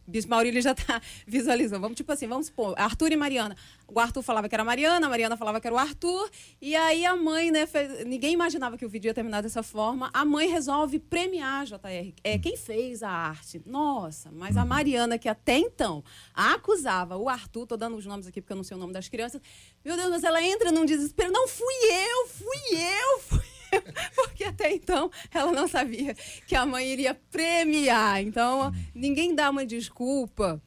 O 0.06 0.10
Bispo 0.10 0.30
Maurílio 0.30 0.60
já 0.60 0.72
está 0.72 1.00
visualizando. 1.26 1.82
Vamos, 1.82 1.96
tipo 1.96 2.10
assim, 2.10 2.26
vamos 2.26 2.46
supor, 2.46 2.74
Arthur 2.76 3.12
e 3.12 3.16
Mariana. 3.16 3.56
O 3.86 4.00
Arthur 4.00 4.22
falava 4.22 4.48
que 4.48 4.54
era 4.54 4.62
a 4.62 4.64
Mariana, 4.64 5.06
a 5.06 5.08
Mariana 5.08 5.36
falava 5.36 5.60
que 5.60 5.66
era 5.66 5.76
o 5.76 5.78
Arthur. 5.78 6.28
E 6.60 6.74
aí 6.74 7.06
a 7.06 7.14
mãe, 7.14 7.50
né, 7.50 7.66
fez, 7.66 8.04
ninguém 8.04 8.32
imaginava 8.32 8.76
que 8.76 8.84
o 8.84 8.88
vídeo 8.88 9.08
ia 9.08 9.14
terminar 9.14 9.40
dessa 9.40 9.62
forma. 9.62 10.10
A 10.12 10.24
mãe 10.24 10.48
resolve 10.48 10.98
premiar 10.98 11.66
JR. 11.66 12.12
É, 12.24 12.36
quem 12.38 12.56
fez 12.56 13.02
a 13.02 13.10
arte? 13.10 13.62
Nossa, 13.64 14.30
mas 14.32 14.56
a 14.56 14.62
uhum. 14.62 14.68
Mariana, 14.68 15.18
que 15.18 15.28
até 15.28 15.56
então 15.58 16.02
acusava 16.34 17.16
o 17.16 17.28
Arthur, 17.28 17.66
tô 17.66 17.76
dando 17.76 17.96
os 17.96 18.06
nomes 18.06 18.26
aqui 18.26 18.40
porque 18.40 18.52
eu 18.52 18.56
não 18.56 18.64
sei 18.64 18.76
o 18.76 18.80
nome 18.80 18.92
das 18.92 19.08
crianças. 19.08 19.40
Meu 19.84 19.96
Deus, 19.96 20.10
mas 20.10 20.24
ela 20.24 20.42
entra 20.42 20.72
num 20.72 20.84
desespero. 20.84 21.30
Não 21.32 21.46
fui 21.46 21.74
eu, 21.84 22.28
fui 22.28 22.78
eu, 22.78 23.20
fui 23.28 23.44
eu. 23.72 23.82
Porque 24.14 24.44
até 24.44 24.72
então 24.72 25.10
ela 25.32 25.52
não 25.52 25.68
sabia 25.68 26.14
que 26.46 26.54
a 26.54 26.64
mãe 26.64 26.86
iria 26.88 27.14
premiar. 27.30 28.22
Então, 28.22 28.72
ninguém 28.94 29.34
dá 29.34 29.50
uma 29.50 29.66
desculpa 29.66 30.62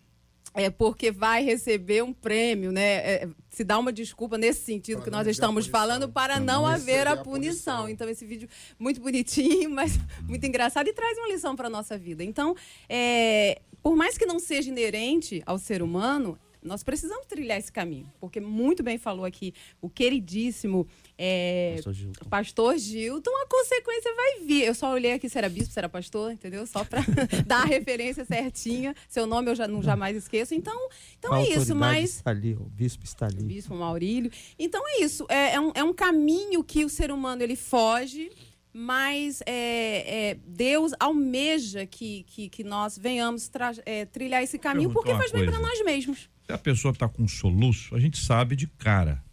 é 0.58 0.71
porque 0.71 1.12
vai 1.12 1.43
receber 1.43 2.03
um 2.03 2.12
prêmio, 2.12 2.71
né? 2.71 2.95
É, 2.95 3.30
se 3.47 3.63
dá 3.63 3.77
uma 3.77 3.93
desculpa 3.93 4.39
nesse 4.39 4.62
sentido 4.65 5.03
que 5.03 5.10
nós 5.12 5.27
estamos 5.27 5.67
falando 5.67 6.10
para 6.10 6.39
não, 6.39 6.63
não 6.63 6.65
haver 6.65 7.08
a 7.08 7.15
punição. 7.15 7.25
punição. 7.25 7.89
Então 7.89 8.10
esse 8.10 8.25
vídeo 8.25 8.49
muito 8.80 8.99
bonitinho, 8.99 9.69
mas 9.71 9.99
muito 10.27 10.43
engraçado 10.47 10.88
e 10.88 10.93
traz 10.93 11.15
uma 11.19 11.27
lição 11.27 11.56
para 11.56 11.69
nossa 11.69 11.95
vida. 11.95 12.23
Então, 12.23 12.56
é, 12.89 13.62
por 13.84 13.95
mais 13.95 14.17
que 14.17 14.25
não 14.25 14.39
seja 14.39 14.69
inerente 14.69 15.43
ao 15.45 15.60
ser 15.60 15.84
humano, 15.84 16.39
nós 16.67 16.84
precisamos 16.84 17.25
trilhar 17.25 17.58
esse 17.58 17.71
caminho, 17.71 18.12
porque 18.19 18.39
muito 18.39 18.84
bem 18.84 18.97
falou 18.97 19.25
aqui 19.25 19.53
o 19.82 19.89
queridíssimo 19.89 20.88
é, 21.17 21.73
pastor, 21.75 21.93
Gilton. 21.93 22.30
pastor 22.30 22.77
Gilton, 22.77 23.32
a 23.32 23.47
consequência 23.47 24.13
vai 24.13 24.45
vir. 24.45 24.65
Eu 24.65 24.75
só 24.75 24.91
olhei 24.91 25.13
aqui 25.13 25.27
se 25.27 25.38
era 25.38 25.49
bispo, 25.49 25.73
se 25.73 25.80
era 25.80 25.89
pastor, 25.89 26.32
entendeu? 26.32 26.67
Só 26.67 26.84
para 26.84 27.01
dar 27.47 27.63
a 27.63 27.65
referência 27.65 28.23
certinha. 28.25 28.95
Seu 29.10 29.25
nome 29.25 29.49
eu 29.49 29.56
já 29.56 29.67
não 29.67 29.82
jamais 29.82 30.15
esqueço. 30.15 30.53
Então, 30.53 30.89
então 31.17 31.36
é 31.36 31.47
isso, 31.49 31.75
mas. 31.75 32.17
Está 32.17 32.32
ali, 32.32 32.53
o 32.53 32.65
bispo 32.65 33.06
está 33.06 33.25
ali. 33.25 33.41
O 33.41 33.45
bispo 33.45 33.73
Maurílio. 33.73 34.32
Então 34.60 34.84
é 34.88 35.01
isso. 35.01 35.25
É, 35.30 35.53
é, 35.56 35.60
um, 35.60 35.71
é 35.73 35.84
um 35.84 35.93
caminho 35.93 36.63
que 36.63 36.86
o 36.86 36.89
ser 36.89 37.12
humano 37.12 37.41
ele 37.41 37.56
foge 37.56 38.30
mas 38.78 39.42
é, 39.44 40.30
é, 40.30 40.38
Deus 40.46 40.92
almeja 41.00 41.88
que, 41.88 42.24
que, 42.28 42.48
que 42.48 42.63
nós 42.63 42.96
venhamos 42.96 43.50
é, 43.84 44.06
trilhar 44.06 44.44
esse 44.44 44.60
caminho 44.60 44.92
porque 44.92 45.16
faz 45.16 45.32
bem 45.32 45.46
para 45.48 45.60
nós 45.60 45.84
mesmos. 45.84 46.30
Se 46.46 46.54
a 46.54 46.60
pessoa 46.60 46.92
está 46.92 47.10
com 47.10 47.28
soluço, 47.28 47.96
a 47.96 48.00
gente 48.00 48.20
sabe 48.20 48.56
de 48.56 48.68
cara. 48.68 49.24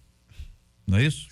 Não 0.87 0.97
é 0.97 1.05
isso? 1.05 1.29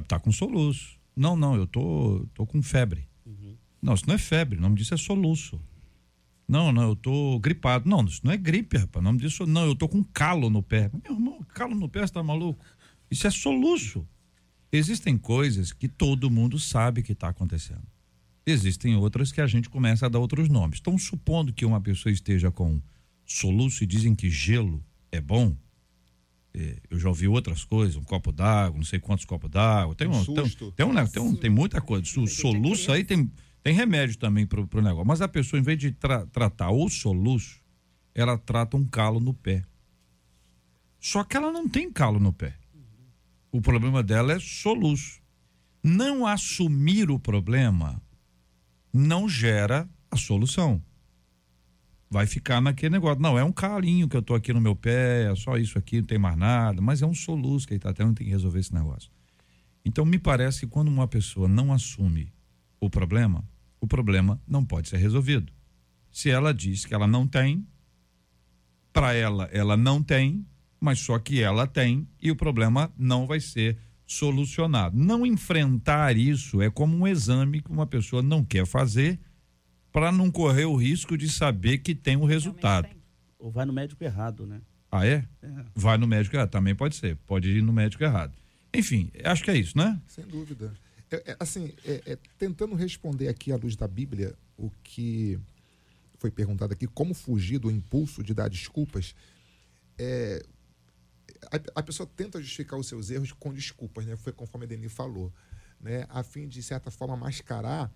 Está 0.00 0.20
com 0.20 0.30
soluço. 0.30 0.96
Não, 1.16 1.34
não, 1.34 1.56
eu 1.56 1.66
tô, 1.66 2.24
tô 2.32 2.46
com 2.46 2.62
febre. 2.62 3.08
Uhum. 3.26 3.56
Não, 3.82 3.94
isso 3.94 4.04
não 4.06 4.14
é 4.14 4.18
febre, 4.18 4.58
o 4.58 4.62
nome 4.62 4.76
disso 4.76 4.94
é 4.94 4.96
soluço. 4.96 5.60
Não, 6.46 6.70
não, 6.70 6.90
eu 6.90 6.94
tô 6.94 7.36
gripado. 7.40 7.90
Não, 7.90 8.04
isso 8.04 8.20
não 8.22 8.30
é 8.30 8.36
gripe, 8.36 8.78
rapaz. 8.78 9.02
O 9.02 9.04
nome 9.04 9.18
disso, 9.18 9.44
não, 9.44 9.66
eu 9.66 9.74
tô 9.74 9.88
com 9.88 10.04
calo 10.04 10.48
no 10.48 10.62
pé. 10.62 10.88
Meu 11.02 11.14
irmão, 11.14 11.44
calo 11.52 11.74
no 11.74 11.88
pé, 11.88 12.06
você 12.06 12.12
tá 12.12 12.22
maluco? 12.22 12.64
Isso 13.10 13.26
é 13.26 13.30
soluço. 13.30 14.06
Existem 14.72 15.16
coisas 15.16 15.72
que 15.72 15.88
todo 15.88 16.30
mundo 16.30 16.58
sabe 16.58 17.02
que 17.02 17.12
está 17.12 17.28
acontecendo. 17.28 17.86
Existem 18.44 18.94
outras 18.96 19.32
que 19.32 19.40
a 19.40 19.46
gente 19.46 19.68
começa 19.68 20.06
a 20.06 20.08
dar 20.08 20.18
outros 20.18 20.48
nomes. 20.48 20.78
Então, 20.80 20.96
supondo 20.96 21.52
que 21.52 21.64
uma 21.64 21.80
pessoa 21.80 22.12
esteja 22.12 22.50
com 22.50 22.80
soluço 23.24 23.82
e 23.82 23.86
dizem 23.86 24.14
que 24.14 24.30
gelo 24.30 24.84
é 25.10 25.20
bom. 25.20 25.56
É, 26.54 26.76
eu 26.88 26.98
já 26.98 27.08
ouvi 27.08 27.26
outras 27.26 27.64
coisas, 27.64 27.96
um 27.96 28.04
copo 28.04 28.32
d'água, 28.32 28.78
não 28.78 28.84
sei 28.84 29.00
quantos 29.00 29.24
copos 29.24 29.50
d'água. 29.50 29.94
Tem, 29.94 30.06
um, 30.06 30.24
tem, 30.24 30.34
tem, 30.76 30.86
um, 30.86 31.06
tem, 31.06 31.22
um, 31.22 31.36
tem 31.36 31.50
muita 31.50 31.80
coisa. 31.80 32.04
O 32.20 32.26
soluço 32.26 32.92
aí 32.92 33.04
tem, 33.04 33.30
tem 33.62 33.74
remédio 33.74 34.16
também 34.16 34.46
para 34.46 34.60
o 34.60 34.82
negócio. 34.82 35.06
Mas 35.06 35.20
a 35.20 35.28
pessoa, 35.28 35.58
em 35.58 35.62
vez 35.62 35.78
de 35.78 35.90
tra 35.90 36.24
tratar 36.26 36.70
o 36.70 36.88
soluço, 36.88 37.60
ela 38.14 38.38
trata 38.38 38.76
um 38.76 38.84
calo 38.84 39.18
no 39.18 39.34
pé. 39.34 39.64
Só 41.00 41.24
que 41.24 41.36
ela 41.36 41.52
não 41.52 41.68
tem 41.68 41.92
calo 41.92 42.18
no 42.18 42.32
pé. 42.32 42.54
O 43.52 43.60
problema 43.60 44.02
dela 44.02 44.32
é 44.32 44.38
soluço. 44.38 45.20
Não 45.82 46.26
assumir 46.26 47.10
o 47.10 47.18
problema 47.18 48.02
não 48.92 49.28
gera 49.28 49.88
a 50.10 50.16
solução 50.16 50.82
vai 52.10 52.26
ficar 52.26 52.60
naquele 52.60 52.92
negócio. 52.92 53.20
Não, 53.20 53.38
é 53.38 53.44
um 53.44 53.52
calinho 53.52 54.08
que 54.08 54.16
eu 54.16 54.22
tô 54.22 54.34
aqui 54.34 54.52
no 54.52 54.60
meu 54.60 54.74
pé, 54.74 55.30
é 55.30 55.34
só 55.34 55.56
isso 55.56 55.78
aqui, 55.78 56.00
não 56.00 56.06
tem 56.06 56.18
mais 56.18 56.36
nada, 56.36 56.80
mas 56.80 57.02
é 57.02 57.06
um 57.06 57.14
soluço 57.14 57.66
que 57.66 57.74
ele 57.74 57.80
tá 57.80 57.92
tendo, 57.92 58.14
tem 58.14 58.26
que 58.26 58.32
resolver 58.32 58.60
esse 58.60 58.72
negócio. 58.72 59.10
Então, 59.84 60.04
me 60.04 60.18
parece 60.18 60.60
que 60.60 60.66
quando 60.66 60.88
uma 60.88 61.06
pessoa 61.06 61.48
não 61.48 61.72
assume 61.72 62.32
o 62.80 62.90
problema, 62.90 63.44
o 63.80 63.86
problema 63.86 64.40
não 64.46 64.64
pode 64.64 64.88
ser 64.88 64.96
resolvido. 64.96 65.52
Se 66.10 66.30
ela 66.30 66.52
diz 66.52 66.84
que 66.84 66.94
ela 66.94 67.06
não 67.06 67.26
tem, 67.26 67.66
para 68.92 69.12
ela, 69.12 69.48
ela 69.52 69.76
não 69.76 70.02
tem, 70.02 70.46
mas 70.80 71.00
só 71.00 71.18
que 71.18 71.40
ela 71.40 71.66
tem 71.66 72.06
e 72.20 72.30
o 72.30 72.36
problema 72.36 72.92
não 72.96 73.26
vai 73.26 73.40
ser 73.40 73.78
solucionado. 74.06 74.96
Não 74.96 75.26
enfrentar 75.26 76.16
isso 76.16 76.62
é 76.62 76.70
como 76.70 76.96
um 76.96 77.06
exame 77.06 77.60
que 77.60 77.70
uma 77.70 77.86
pessoa 77.86 78.22
não 78.22 78.44
quer 78.44 78.66
fazer 78.66 79.18
para 79.92 80.12
não 80.12 80.30
correr 80.30 80.66
o 80.66 80.76
risco 80.76 81.16
de 81.16 81.28
saber 81.28 81.78
que 81.78 81.94
tem 81.94 82.16
o 82.16 82.22
um 82.22 82.24
resultado. 82.24 82.88
Ou 83.38 83.50
vai 83.50 83.64
no 83.64 83.72
médico 83.72 84.02
errado, 84.04 84.46
né? 84.46 84.60
Ah, 84.90 85.06
é? 85.06 85.26
é? 85.42 85.64
Vai 85.74 85.98
no 85.98 86.06
médico 86.06 86.36
errado, 86.36 86.50
também 86.50 86.74
pode 86.74 86.96
ser. 86.96 87.16
Pode 87.26 87.48
ir 87.48 87.62
no 87.62 87.72
médico 87.72 88.04
errado. 88.04 88.32
Enfim, 88.72 89.10
acho 89.24 89.42
que 89.42 89.50
é 89.50 89.56
isso, 89.56 89.76
né? 89.76 90.00
Sem 90.06 90.24
dúvida. 90.24 90.72
É, 91.10 91.32
é, 91.32 91.36
assim, 91.40 91.72
é, 91.84 92.02
é, 92.06 92.18
tentando 92.38 92.74
responder 92.74 93.28
aqui 93.28 93.52
à 93.52 93.56
luz 93.56 93.76
da 93.76 93.88
Bíblia 93.88 94.34
o 94.56 94.70
que 94.82 95.38
foi 96.18 96.30
perguntado 96.30 96.72
aqui, 96.72 96.86
como 96.86 97.14
fugir 97.14 97.58
do 97.58 97.70
impulso 97.70 98.22
de 98.22 98.34
dar 98.34 98.48
desculpas, 98.48 99.14
é, 99.98 100.44
a, 101.50 101.80
a, 101.80 101.82
pessoa 101.82 102.08
tenta 102.16 102.40
justificar 102.40 102.78
os 102.78 102.86
seus 102.86 103.10
erros 103.10 103.32
com 103.32 103.52
desculpas, 103.52 104.06
né? 104.06 104.16
Foi 104.16 104.32
conforme 104.32 104.64
a 104.64 104.68
Deni 104.68 104.88
falou, 104.88 105.32
né? 105.80 106.06
A 106.08 106.22
fim 106.22 106.48
de, 106.48 106.62
certa 106.62 106.90
forma, 106.90 107.16
mascarar 107.16 107.92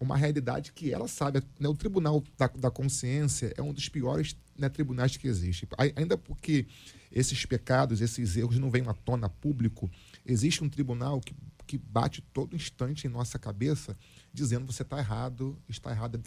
uma 0.00 0.16
realidade 0.16 0.72
que 0.72 0.92
ela 0.92 1.08
sabe. 1.08 1.42
Né? 1.58 1.68
O 1.68 1.74
Tribunal 1.74 2.22
da, 2.36 2.46
da 2.46 2.70
Consciência 2.70 3.52
é 3.56 3.62
um 3.62 3.72
dos 3.72 3.88
piores 3.88 4.36
né, 4.56 4.68
tribunais 4.68 5.16
que 5.16 5.26
existe. 5.26 5.66
Ainda 5.96 6.16
porque 6.16 6.66
esses 7.10 7.44
pecados, 7.46 8.00
esses 8.00 8.36
erros 8.36 8.58
não 8.58 8.70
vêm 8.70 8.86
à 8.86 8.94
tona 8.94 9.28
público, 9.28 9.90
existe 10.24 10.62
um 10.62 10.68
tribunal 10.68 11.20
que, 11.20 11.34
que 11.66 11.78
bate 11.78 12.20
todo 12.32 12.54
instante 12.54 13.06
em 13.06 13.10
nossa 13.10 13.38
cabeça, 13.38 13.96
dizendo 14.32 14.70
você 14.70 14.82
está 14.82 14.98
errado, 14.98 15.58
está 15.68 15.90
errado 15.90 16.22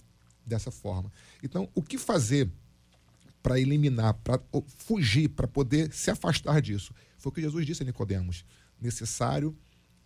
dessa 0.45 0.71
forma. 0.71 1.11
Então, 1.43 1.69
o 1.73 1.81
que 1.81 1.97
fazer 1.97 2.49
para 3.41 3.59
eliminar, 3.59 4.13
para 4.15 4.41
fugir, 4.77 5.29
para 5.29 5.47
poder 5.47 5.91
se 5.93 6.11
afastar 6.11 6.61
disso? 6.61 6.93
Foi 7.17 7.29
o 7.29 7.33
que 7.33 7.41
Jesus 7.41 7.65
disse 7.65 7.83
a 7.83 7.85
Nicodemos. 7.85 8.45
Necessário 8.79 9.55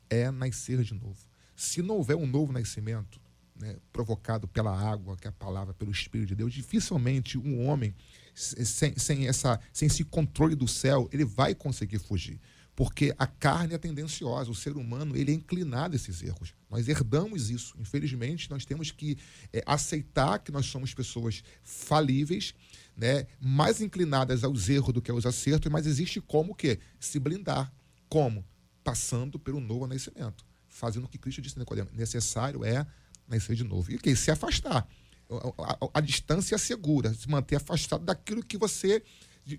é 0.09 0.29
nascer 0.31 0.81
de 0.83 0.93
novo. 0.93 1.17
Se 1.55 1.81
não 1.81 1.95
houver 1.95 2.15
um 2.15 2.25
novo 2.25 2.51
nascimento, 2.51 3.19
né, 3.55 3.77
provocado 3.91 4.47
pela 4.47 4.77
água, 4.77 5.15
que 5.15 5.27
é 5.27 5.29
a 5.29 5.33
palavra, 5.33 5.73
pelo 5.73 5.91
Espírito 5.91 6.29
de 6.29 6.35
Deus, 6.35 6.53
dificilmente 6.53 7.37
um 7.37 7.65
homem 7.65 7.95
sem, 8.33 8.97
sem, 8.97 9.27
essa, 9.27 9.59
sem 9.71 9.87
esse 9.87 10.03
controle 10.03 10.55
do 10.55 10.67
céu, 10.67 11.09
ele 11.11 11.23
vai 11.23 11.55
conseguir 11.55 11.99
fugir. 11.99 12.39
Porque 12.75 13.15
a 13.17 13.25
carne 13.25 13.73
é 13.73 13.77
tendenciosa, 13.77 14.51
o 14.51 14.55
ser 14.55 14.75
humano 14.75 15.15
ele 15.15 15.31
é 15.31 15.35
inclinado 15.35 15.93
a 15.93 15.95
esses 15.95 16.21
erros. 16.21 16.53
Nós 16.69 16.89
herdamos 16.89 17.49
isso. 17.49 17.73
Infelizmente, 17.79 18.49
nós 18.49 18.65
temos 18.65 18.91
que 18.91 19.17
é, 19.53 19.63
aceitar 19.65 20.39
que 20.39 20.51
nós 20.51 20.65
somos 20.65 20.93
pessoas 20.93 21.41
falíveis, 21.63 22.53
né, 22.95 23.27
mais 23.39 23.81
inclinadas 23.81 24.43
aos 24.43 24.69
erros 24.69 24.93
do 24.93 25.01
que 25.01 25.11
aos 25.11 25.25
acertos, 25.25 25.71
mas 25.71 25.85
existe 25.85 26.21
como 26.21 26.53
o 26.53 26.55
quê? 26.55 26.79
Se 26.99 27.19
blindar. 27.19 27.71
Como? 28.07 28.45
Passando 28.83 29.37
pelo 29.37 29.59
novo 29.59 29.87
nascimento. 29.87 30.45
Fazendo 30.67 31.05
o 31.05 31.09
que 31.09 31.17
Cristo 31.17 31.41
disse, 31.41 31.59
Nicodemo. 31.59 31.89
Necessário 31.93 32.63
é 32.63 32.85
nascer 33.27 33.55
de 33.55 33.63
novo. 33.63 33.91
E 33.91 33.95
o 33.95 33.99
que? 33.99 34.15
Se 34.15 34.31
afastar. 34.31 34.87
A, 35.29 35.71
a, 35.73 35.89
a, 35.95 36.01
distância 36.01 36.55
é 36.55 36.57
segura, 36.57 37.13
se 37.13 37.27
manter 37.27 37.55
afastado 37.55 38.05
daquilo 38.05 38.43
que 38.43 38.57
você 38.57 39.03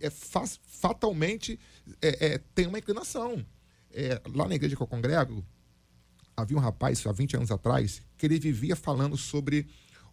é, 0.00 0.10
faz, 0.10 0.60
fatalmente 0.64 1.58
é, 2.00 2.26
é, 2.34 2.38
tem 2.54 2.66
uma 2.66 2.78
inclinação. 2.78 3.44
É, 3.90 4.20
lá 4.32 4.46
na 4.46 4.54
igreja 4.54 4.76
que 4.76 4.82
eu 4.82 4.86
congrego, 4.86 5.44
havia 6.36 6.56
um 6.56 6.60
rapaz, 6.60 7.04
há 7.06 7.12
20 7.12 7.36
anos 7.36 7.50
atrás, 7.50 8.02
que 8.16 8.26
ele 8.26 8.38
vivia 8.38 8.76
falando 8.76 9.16
sobre 9.16 9.66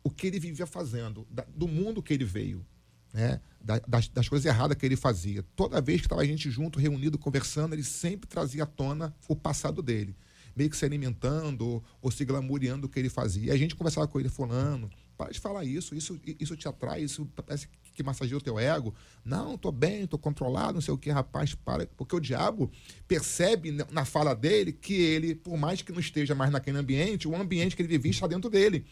o 0.03 0.09
que 0.09 0.27
ele 0.27 0.39
vivia 0.39 0.65
fazendo, 0.65 1.27
da, 1.29 1.45
do 1.55 1.67
mundo 1.67 2.01
que 2.01 2.13
ele 2.13 2.25
veio, 2.25 2.65
né? 3.13 3.39
Da, 3.61 3.79
das, 3.87 4.09
das, 4.09 4.27
coisas 4.27 4.45
erradas 4.45 4.75
que 4.75 4.85
ele 4.85 4.97
fazia. 4.97 5.45
Toda 5.55 5.79
vez 5.79 6.01
que 6.01 6.07
estava 6.07 6.21
a 6.21 6.25
gente 6.25 6.51
junto, 6.51 6.79
reunido, 6.79 7.17
conversando, 7.17 7.73
ele 7.73 7.83
sempre 7.83 8.27
trazia 8.27 8.63
à 8.63 8.65
tona 8.65 9.15
o 9.27 9.35
passado 9.35 9.81
dele 9.81 10.15
meio 10.55 10.69
que 10.69 10.77
se 10.77 10.85
alimentando 10.85 11.65
ou, 11.65 11.83
ou 12.01 12.11
se 12.11 12.23
glamoureando 12.23 12.83
do 12.83 12.89
que 12.89 12.99
ele 12.99 13.09
fazia. 13.09 13.47
E 13.47 13.51
a 13.51 13.57
gente 13.57 13.75
conversava 13.75 14.07
com 14.07 14.19
ele 14.19 14.29
falando, 14.29 14.89
para 15.17 15.31
de 15.31 15.39
falar 15.39 15.63
isso, 15.65 15.95
isso, 15.95 16.19
isso 16.39 16.55
te 16.55 16.67
atrai, 16.67 17.03
isso 17.03 17.25
parece 17.35 17.67
que 17.93 18.03
massageia 18.03 18.37
o 18.37 18.41
teu 18.41 18.59
ego. 18.59 18.93
Não, 19.23 19.57
tô 19.57 19.71
bem, 19.71 20.07
tô 20.07 20.17
controlado, 20.17 20.73
não 20.73 20.81
sei 20.81 20.93
o 20.93 20.97
que, 20.97 21.09
rapaz, 21.09 21.55
para. 21.55 21.85
Porque 21.97 22.15
o 22.15 22.19
diabo 22.19 22.71
percebe 23.07 23.71
na 23.91 24.05
fala 24.05 24.35
dele 24.35 24.71
que 24.71 24.93
ele, 24.93 25.35
por 25.35 25.57
mais 25.57 25.81
que 25.81 25.91
não 25.91 25.99
esteja 25.99 26.33
mais 26.33 26.51
naquele 26.51 26.77
ambiente, 26.77 27.27
o 27.27 27.35
ambiente 27.35 27.75
que 27.75 27.81
ele 27.81 27.89
vivia 27.89 28.11
está 28.11 28.27
dentro 28.27 28.49
dele. 28.49 28.85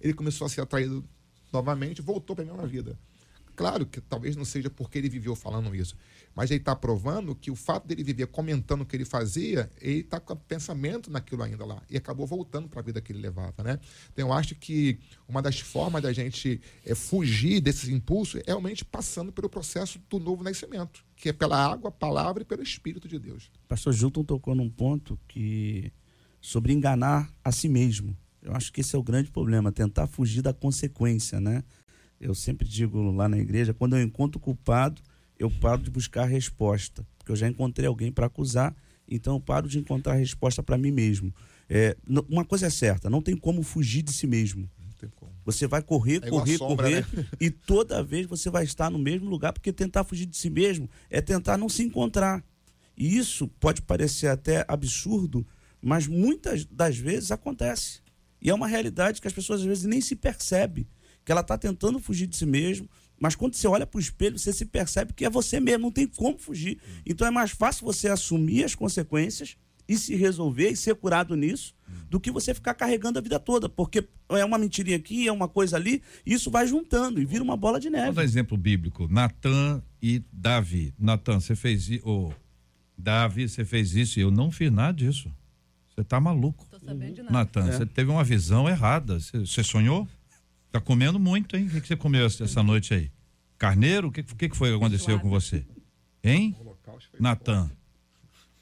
Ele 0.00 0.14
começou 0.14 0.46
a 0.46 0.50
ser 0.50 0.60
atraído 0.60 1.04
novamente, 1.52 2.02
voltou 2.02 2.34
para 2.36 2.44
a 2.44 2.48
mesma 2.48 2.66
vida. 2.66 2.98
Claro 3.58 3.84
que 3.84 4.00
talvez 4.00 4.36
não 4.36 4.44
seja 4.44 4.70
porque 4.70 4.98
ele 4.98 5.08
viveu 5.08 5.34
falando 5.34 5.74
isso, 5.74 5.96
mas 6.32 6.48
ele 6.48 6.60
está 6.60 6.76
provando 6.76 7.34
que 7.34 7.50
o 7.50 7.56
fato 7.56 7.88
dele 7.88 8.04
viver 8.04 8.28
comentando 8.28 8.82
o 8.82 8.86
que 8.86 8.94
ele 8.94 9.04
fazia, 9.04 9.68
ele 9.80 9.98
está 9.98 10.20
com 10.20 10.36
pensamento 10.36 11.10
naquilo 11.10 11.42
ainda 11.42 11.64
lá 11.64 11.82
e 11.90 11.96
acabou 11.96 12.24
voltando 12.24 12.68
para 12.68 12.78
a 12.78 12.82
vida 12.84 13.00
que 13.00 13.10
ele 13.10 13.18
levava, 13.18 13.64
né? 13.64 13.80
Então 14.12 14.28
eu 14.28 14.32
acho 14.32 14.54
que 14.54 15.00
uma 15.26 15.42
das 15.42 15.58
formas 15.58 16.00
da 16.00 16.12
gente 16.12 16.60
é, 16.86 16.94
fugir 16.94 17.60
desses 17.60 17.88
impulsos 17.88 18.40
é 18.42 18.44
realmente 18.46 18.84
passando 18.84 19.32
pelo 19.32 19.48
processo 19.48 20.00
do 20.08 20.20
novo 20.20 20.44
nascimento, 20.44 21.04
que 21.16 21.30
é 21.30 21.32
pela 21.32 21.60
água, 21.60 21.90
palavra 21.90 22.44
e 22.44 22.46
pelo 22.46 22.62
Espírito 22.62 23.08
de 23.08 23.18
Deus. 23.18 23.50
Pastor 23.66 23.92
Gilton 23.92 24.22
tocou 24.22 24.54
num 24.54 24.70
ponto 24.70 25.18
que 25.26 25.92
sobre 26.40 26.72
enganar 26.72 27.28
a 27.42 27.50
si 27.50 27.68
mesmo. 27.68 28.16
Eu 28.40 28.54
acho 28.54 28.72
que 28.72 28.82
esse 28.82 28.94
é 28.94 28.98
o 28.98 29.02
grande 29.02 29.32
problema, 29.32 29.72
tentar 29.72 30.06
fugir 30.06 30.42
da 30.42 30.54
consequência, 30.54 31.40
né? 31.40 31.64
Eu 32.20 32.34
sempre 32.34 32.66
digo 32.66 33.00
lá 33.12 33.28
na 33.28 33.38
igreja, 33.38 33.72
quando 33.72 33.96
eu 33.96 34.02
encontro 34.02 34.38
o 34.38 34.42
culpado, 34.42 35.00
eu 35.38 35.50
paro 35.50 35.82
de 35.82 35.90
buscar 35.90 36.22
a 36.22 36.26
resposta, 36.26 37.06
porque 37.16 37.30
eu 37.30 37.36
já 37.36 37.48
encontrei 37.48 37.86
alguém 37.86 38.10
para 38.10 38.26
acusar, 38.26 38.74
então 39.06 39.34
eu 39.34 39.40
paro 39.40 39.68
de 39.68 39.78
encontrar 39.78 40.14
resposta 40.14 40.62
para 40.62 40.76
mim 40.76 40.90
mesmo. 40.90 41.32
É, 41.68 41.96
uma 42.28 42.44
coisa 42.44 42.66
é 42.66 42.70
certa, 42.70 43.08
não 43.08 43.22
tem 43.22 43.36
como 43.36 43.62
fugir 43.62 44.02
de 44.02 44.12
si 44.12 44.26
mesmo. 44.26 44.68
Você 45.44 45.66
vai 45.66 45.80
correr, 45.80 46.20
é 46.24 46.28
correr, 46.28 46.58
sombra, 46.58 46.88
correr, 46.88 47.06
né? 47.16 47.26
e 47.40 47.50
toda 47.50 48.02
vez 48.02 48.26
você 48.26 48.50
vai 48.50 48.64
estar 48.64 48.90
no 48.90 48.98
mesmo 48.98 49.30
lugar, 49.30 49.52
porque 49.52 49.72
tentar 49.72 50.02
fugir 50.02 50.26
de 50.26 50.36
si 50.36 50.50
mesmo 50.50 50.90
é 51.08 51.20
tentar 51.20 51.56
não 51.56 51.68
se 51.68 51.82
encontrar. 51.82 52.44
E 52.96 53.16
isso 53.16 53.46
pode 53.60 53.80
parecer 53.80 54.26
até 54.26 54.64
absurdo, 54.66 55.46
mas 55.80 56.08
muitas 56.08 56.64
das 56.64 56.98
vezes 56.98 57.30
acontece. 57.30 58.00
E 58.42 58.50
é 58.50 58.54
uma 58.54 58.66
realidade 58.66 59.20
que 59.20 59.28
as 59.28 59.32
pessoas 59.32 59.60
às 59.60 59.66
vezes 59.66 59.84
nem 59.84 60.00
se 60.00 60.16
percebem 60.16 60.86
que 61.28 61.32
ela 61.32 61.42
está 61.42 61.58
tentando 61.58 61.98
fugir 61.98 62.26
de 62.26 62.38
si 62.38 62.46
mesmo, 62.46 62.88
mas 63.20 63.34
quando 63.34 63.54
você 63.54 63.68
olha 63.68 63.86
para 63.86 63.98
o 63.98 64.00
espelho, 64.00 64.38
você 64.38 64.50
se 64.50 64.64
percebe 64.64 65.12
que 65.12 65.26
é 65.26 65.28
você 65.28 65.60
mesmo, 65.60 65.82
não 65.82 65.90
tem 65.90 66.06
como 66.06 66.38
fugir. 66.38 66.78
Então 67.04 67.26
é 67.26 67.30
mais 67.30 67.50
fácil 67.50 67.84
você 67.84 68.08
assumir 68.08 68.64
as 68.64 68.74
consequências 68.74 69.54
e 69.86 69.98
se 69.98 70.16
resolver 70.16 70.70
e 70.70 70.76
ser 70.76 70.94
curado 70.94 71.36
nisso, 71.36 71.74
do 72.08 72.18
que 72.18 72.30
você 72.30 72.54
ficar 72.54 72.72
carregando 72.72 73.18
a 73.18 73.22
vida 73.22 73.38
toda, 73.38 73.68
porque 73.68 74.08
é 74.30 74.42
uma 74.42 74.56
mentirinha 74.56 74.96
aqui, 74.96 75.28
é 75.28 75.32
uma 75.32 75.48
coisa 75.48 75.76
ali, 75.76 76.02
e 76.24 76.32
isso 76.32 76.50
vai 76.50 76.66
juntando 76.66 77.20
e 77.20 77.26
vira 77.26 77.44
uma 77.44 77.58
bola 77.58 77.78
de 77.78 77.90
neve. 77.90 78.06
Vou 78.06 78.14
dar 78.14 78.22
um 78.22 78.24
exemplo 78.24 78.56
bíblico: 78.56 79.06
Natan 79.10 79.82
e 80.00 80.24
Davi. 80.32 80.94
Natan, 80.98 81.40
você 81.40 81.54
fez 81.54 81.90
isso. 81.90 82.08
Oh, 82.08 82.32
Davi, 82.96 83.46
você 83.46 83.66
fez 83.66 83.94
isso 83.94 84.18
e 84.18 84.22
eu 84.22 84.30
não 84.30 84.50
fiz 84.50 84.72
nada 84.72 84.94
disso. 84.94 85.30
Você 85.94 86.02
tá 86.02 86.18
maluco. 86.18 86.66
Tô 86.70 86.78
sabendo 86.78 87.12
de 87.16 87.22
nada. 87.22 87.32
Natan, 87.34 87.68
é. 87.68 87.72
você 87.72 87.84
teve 87.84 88.10
uma 88.10 88.24
visão 88.24 88.66
errada. 88.66 89.20
Você, 89.20 89.40
você 89.40 89.62
sonhou? 89.62 90.08
Tá 90.70 90.80
comendo 90.80 91.18
muito, 91.18 91.56
hein? 91.56 91.66
O 91.66 91.70
que, 91.70 91.80
que 91.80 91.88
você 91.88 91.96
comeu 91.96 92.26
essa 92.26 92.62
noite 92.62 92.94
aí? 92.94 93.10
Carneiro? 93.56 94.08
O 94.08 94.12
que, 94.12 94.22
que, 94.22 94.48
que 94.48 94.56
foi 94.56 94.70
que 94.70 94.76
aconteceu 94.76 95.18
com 95.18 95.28
você? 95.28 95.66
Hein? 96.22 96.54
Natan. 97.18 97.70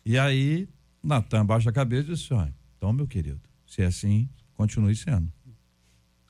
E 0.04 0.18
aí, 0.18 0.68
Natan 1.02 1.44
baixa 1.44 1.70
a 1.70 1.72
cabeça 1.72 2.10
e 2.10 2.14
disse: 2.14 2.32
olha, 2.32 2.54
então, 2.76 2.92
meu 2.92 3.06
querido, 3.06 3.40
se 3.66 3.82
é 3.82 3.86
assim, 3.86 4.28
continue 4.54 4.94
sendo. 4.94 5.30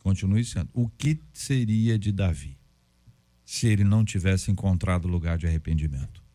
Continue 0.03 0.45
sendo. 0.45 0.69
O 0.73 0.89
que 0.89 1.21
seria 1.33 1.99
de 1.99 2.13
Davi 2.13 2.57
se 3.45 3.67
ele 3.67 3.85
não 3.85 4.05
tivesse 4.05 4.51
encontrado 4.51 5.07
lugar 5.07 5.37
de 5.37 5.47
arrependimento? 5.47 6.27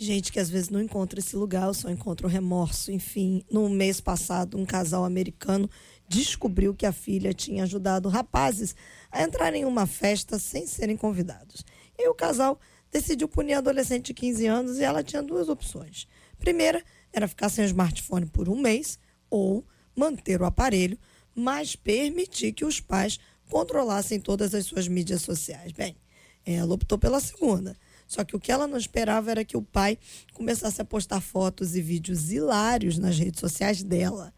tem 0.00 0.06
gente 0.06 0.32
que 0.32 0.40
às 0.40 0.48
vezes 0.48 0.70
não 0.70 0.80
encontra 0.80 1.20
esse 1.20 1.36
lugar, 1.36 1.74
só 1.74 1.90
encontra 1.90 2.26
o 2.26 2.30
remorso. 2.30 2.90
Enfim, 2.90 3.44
no 3.52 3.68
mês 3.68 4.00
passado, 4.00 4.56
um 4.56 4.64
casal 4.64 5.04
americano 5.04 5.68
descobriu 6.10 6.74
que 6.74 6.84
a 6.84 6.90
filha 6.90 7.32
tinha 7.32 7.62
ajudado 7.62 8.08
rapazes 8.08 8.74
a 9.12 9.22
entrar 9.22 9.54
em 9.54 9.64
uma 9.64 9.86
festa 9.86 10.40
sem 10.40 10.66
serem 10.66 10.96
convidados. 10.96 11.64
E 11.96 12.08
o 12.08 12.14
casal 12.14 12.58
decidiu 12.90 13.28
punir 13.28 13.54
a 13.54 13.58
adolescente 13.58 14.06
de 14.06 14.14
15 14.14 14.46
anos 14.46 14.78
e 14.78 14.82
ela 14.82 15.04
tinha 15.04 15.22
duas 15.22 15.48
opções. 15.48 16.08
Primeira 16.36 16.82
era 17.12 17.28
ficar 17.28 17.48
sem 17.48 17.64
o 17.64 17.66
smartphone 17.66 18.26
por 18.26 18.48
um 18.48 18.60
mês 18.60 18.98
ou 19.30 19.64
manter 19.94 20.42
o 20.42 20.44
aparelho, 20.44 20.98
mas 21.32 21.76
permitir 21.76 22.52
que 22.54 22.64
os 22.64 22.80
pais 22.80 23.20
controlassem 23.48 24.18
todas 24.18 24.52
as 24.52 24.66
suas 24.66 24.88
mídias 24.88 25.22
sociais. 25.22 25.70
Bem, 25.70 25.96
ela 26.44 26.74
optou 26.74 26.98
pela 26.98 27.20
segunda. 27.20 27.76
Só 28.08 28.24
que 28.24 28.34
o 28.34 28.40
que 28.40 28.50
ela 28.50 28.66
não 28.66 28.76
esperava 28.76 29.30
era 29.30 29.44
que 29.44 29.56
o 29.56 29.62
pai 29.62 29.96
começasse 30.32 30.82
a 30.82 30.84
postar 30.84 31.20
fotos 31.20 31.76
e 31.76 31.80
vídeos 31.80 32.32
hilários 32.32 32.98
nas 32.98 33.16
redes 33.16 33.38
sociais 33.38 33.84
dela. 33.84 34.34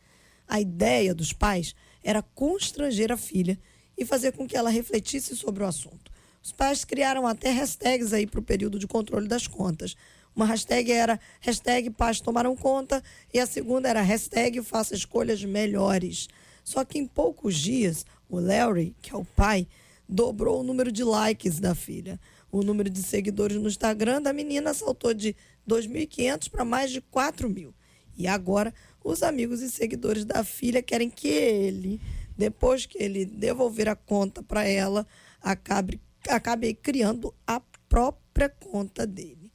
A 0.52 0.60
ideia 0.60 1.14
dos 1.14 1.32
pais 1.32 1.74
era 2.04 2.20
constranger 2.20 3.10
a 3.10 3.16
filha 3.16 3.58
e 3.96 4.04
fazer 4.04 4.32
com 4.32 4.46
que 4.46 4.54
ela 4.54 4.68
refletisse 4.68 5.34
sobre 5.34 5.62
o 5.62 5.66
assunto. 5.66 6.12
Os 6.42 6.52
pais 6.52 6.84
criaram 6.84 7.26
até 7.26 7.50
hashtags 7.50 8.12
aí 8.12 8.26
para 8.26 8.38
o 8.38 8.42
período 8.42 8.78
de 8.78 8.86
controle 8.86 9.26
das 9.26 9.46
contas. 9.46 9.96
Uma 10.36 10.44
hashtag 10.44 10.92
era 10.92 11.18
hashtag 11.40 11.88
pais 11.88 12.20
tomaram 12.20 12.54
conta 12.54 13.02
e 13.32 13.40
a 13.40 13.46
segunda 13.46 13.88
era 13.88 14.02
hashtag 14.02 14.60
faça 14.60 14.94
escolhas 14.94 15.42
melhores. 15.42 16.28
Só 16.62 16.84
que 16.84 16.98
em 16.98 17.06
poucos 17.06 17.56
dias, 17.56 18.04
o 18.28 18.38
Larry, 18.38 18.94
que 19.00 19.14
é 19.14 19.16
o 19.16 19.24
pai, 19.24 19.66
dobrou 20.06 20.60
o 20.60 20.62
número 20.62 20.92
de 20.92 21.02
likes 21.02 21.58
da 21.60 21.74
filha. 21.74 22.20
O 22.50 22.62
número 22.62 22.90
de 22.90 23.02
seguidores 23.02 23.56
no 23.56 23.68
Instagram 23.68 24.20
da 24.20 24.34
menina 24.34 24.74
saltou 24.74 25.14
de 25.14 25.34
2.500 25.66 26.50
para 26.50 26.62
mais 26.62 26.90
de 26.90 27.00
4 27.00 27.48
mil. 27.48 27.74
E 28.14 28.26
agora 28.26 28.74
os 29.04 29.22
amigos 29.22 29.60
e 29.60 29.70
seguidores 29.70 30.24
da 30.24 30.44
filha 30.44 30.82
querem 30.82 31.10
que 31.10 31.28
ele, 31.28 32.00
depois 32.36 32.86
que 32.86 33.02
ele 33.02 33.24
devolver 33.24 33.88
a 33.88 33.96
conta 33.96 34.42
para 34.42 34.64
ela, 34.64 35.06
acabe, 35.40 36.00
acabe 36.28 36.74
criando 36.74 37.34
a 37.46 37.60
própria 37.88 38.48
conta 38.48 39.06
dele. 39.06 39.52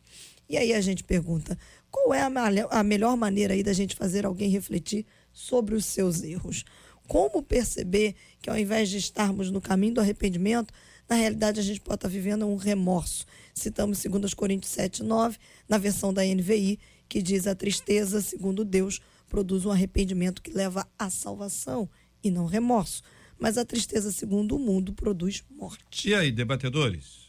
E 0.49 0.57
aí 0.57 0.73
a 0.73 0.81
gente 0.81 1.03
pergunta: 1.03 1.57
qual 1.89 2.13
é 2.13 2.21
a, 2.21 2.29
a 2.71 2.83
melhor 2.83 3.17
maneira 3.17 3.53
aí 3.53 3.63
da 3.63 3.73
gente 3.73 3.95
fazer 3.95 4.25
alguém 4.25 4.49
refletir 4.49 5.05
sobre 5.33 5.75
os 5.75 5.86
seus 5.86 6.23
erros? 6.23 6.63
Como 7.07 7.41
perceber 7.41 8.15
que 8.41 8.49
ao 8.49 8.57
invés 8.57 8.89
de 8.89 8.97
estarmos 8.97 9.49
no 9.49 9.62
caminho 9.62 9.95
do 9.95 10.01
arrependimento, 10.01 10.73
na 11.07 11.15
realidade 11.15 11.60
a 11.60 11.63
gente 11.63 11.79
pode 11.79 11.95
estar 11.95 12.10
vivendo 12.10 12.45
um 12.45 12.57
remorso? 12.57 13.25
Citamos 13.53 14.03
2 14.03 14.33
Coríntios 14.33 14.71
7, 14.73 15.03
9, 15.03 15.38
na 15.67 15.77
versão 15.77 16.13
da 16.13 16.23
NVI, 16.23 16.79
que 17.07 17.21
diz: 17.21 17.47
a 17.47 17.55
tristeza, 17.55 18.21
segundo 18.21 18.65
Deus, 18.65 19.01
produz 19.27 19.65
um 19.65 19.71
arrependimento 19.71 20.41
que 20.41 20.51
leva 20.51 20.87
à 20.97 21.09
salvação 21.09 21.89
e 22.23 22.31
não 22.31 22.45
remorso. 22.45 23.03
Mas 23.39 23.57
a 23.57 23.65
tristeza, 23.65 24.11
segundo 24.11 24.55
o 24.55 24.59
mundo, 24.59 24.93
produz 24.93 25.43
morte. 25.49 26.09
E 26.09 26.15
aí, 26.15 26.31
debatedores? 26.31 27.27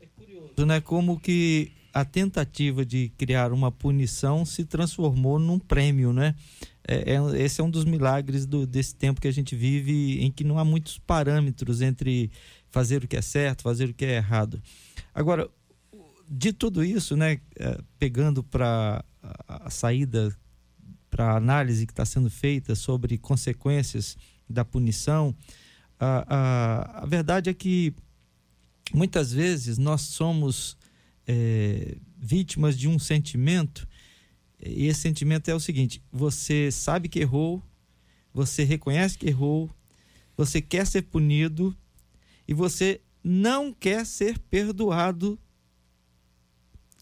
É 0.00 0.06
curioso, 0.06 0.66
né? 0.66 0.80
Como 0.80 1.18
que 1.18 1.72
a 1.92 2.04
tentativa 2.04 2.84
de 2.84 3.08
criar 3.18 3.52
uma 3.52 3.72
punição 3.72 4.44
se 4.44 4.64
transformou 4.64 5.38
num 5.38 5.58
prêmio, 5.58 6.12
né? 6.12 6.34
É, 6.86 7.14
é, 7.14 7.42
esse 7.42 7.60
é 7.60 7.64
um 7.64 7.70
dos 7.70 7.84
milagres 7.84 8.46
do, 8.46 8.66
desse 8.66 8.94
tempo 8.94 9.20
que 9.20 9.28
a 9.28 9.32
gente 9.32 9.54
vive, 9.56 10.20
em 10.22 10.30
que 10.30 10.44
não 10.44 10.58
há 10.58 10.64
muitos 10.64 10.98
parâmetros 10.98 11.80
entre 11.82 12.30
fazer 12.68 13.02
o 13.02 13.08
que 13.08 13.16
é 13.16 13.22
certo, 13.22 13.62
fazer 13.62 13.88
o 13.88 13.94
que 13.94 14.04
é 14.04 14.16
errado. 14.16 14.62
Agora, 15.12 15.50
de 16.28 16.52
tudo 16.52 16.84
isso, 16.84 17.16
né, 17.16 17.40
é, 17.58 17.78
pegando 17.98 18.42
para 18.42 19.04
a, 19.22 19.66
a 19.66 19.70
saída 19.70 20.34
para 21.10 21.32
a 21.32 21.36
análise 21.36 21.86
que 21.86 21.92
está 21.92 22.04
sendo 22.04 22.30
feita 22.30 22.74
sobre 22.74 23.18
consequências 23.18 24.16
da 24.48 24.64
punição, 24.64 25.34
a, 25.98 26.24
a, 26.28 27.02
a 27.02 27.06
verdade 27.06 27.50
é 27.50 27.54
que 27.54 27.92
muitas 28.94 29.32
vezes 29.32 29.76
nós 29.76 30.02
somos 30.02 30.76
é, 31.26 31.96
vítimas 32.18 32.78
de 32.78 32.88
um 32.88 32.98
sentimento, 32.98 33.86
e 34.62 34.86
esse 34.86 35.00
sentimento 35.00 35.50
é 35.50 35.54
o 35.54 35.60
seguinte: 35.60 36.02
você 36.12 36.70
sabe 36.70 37.08
que 37.08 37.20
errou, 37.20 37.62
você 38.32 38.62
reconhece 38.64 39.18
que 39.18 39.26
errou, 39.26 39.70
você 40.36 40.60
quer 40.60 40.86
ser 40.86 41.02
punido 41.02 41.76
e 42.46 42.54
você 42.54 43.00
não 43.22 43.72
quer 43.72 44.06
ser 44.06 44.38
perdoado 44.38 45.38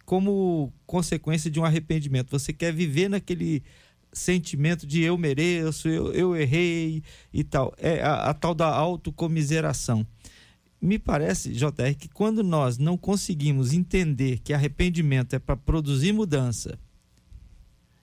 como 0.04 0.72
consequência 0.86 1.50
de 1.50 1.60
um 1.60 1.64
arrependimento. 1.64 2.30
Você 2.30 2.52
quer 2.52 2.72
viver 2.72 3.08
naquele 3.08 3.62
sentimento 4.18 4.86
de 4.86 5.02
eu 5.02 5.16
mereço, 5.16 5.88
eu, 5.88 6.12
eu 6.12 6.36
errei 6.36 7.02
e 7.32 7.42
tal. 7.44 7.74
É 7.78 8.02
a, 8.02 8.30
a 8.30 8.34
tal 8.34 8.54
da 8.54 8.66
autocomiseração. 8.66 10.06
Me 10.80 10.98
parece, 10.98 11.52
JR, 11.52 11.94
que 11.98 12.08
quando 12.08 12.44
nós 12.44 12.78
não 12.78 12.96
conseguimos 12.96 13.72
entender 13.72 14.38
que 14.38 14.52
arrependimento 14.52 15.34
é 15.34 15.38
para 15.38 15.56
produzir 15.56 16.12
mudança 16.12 16.78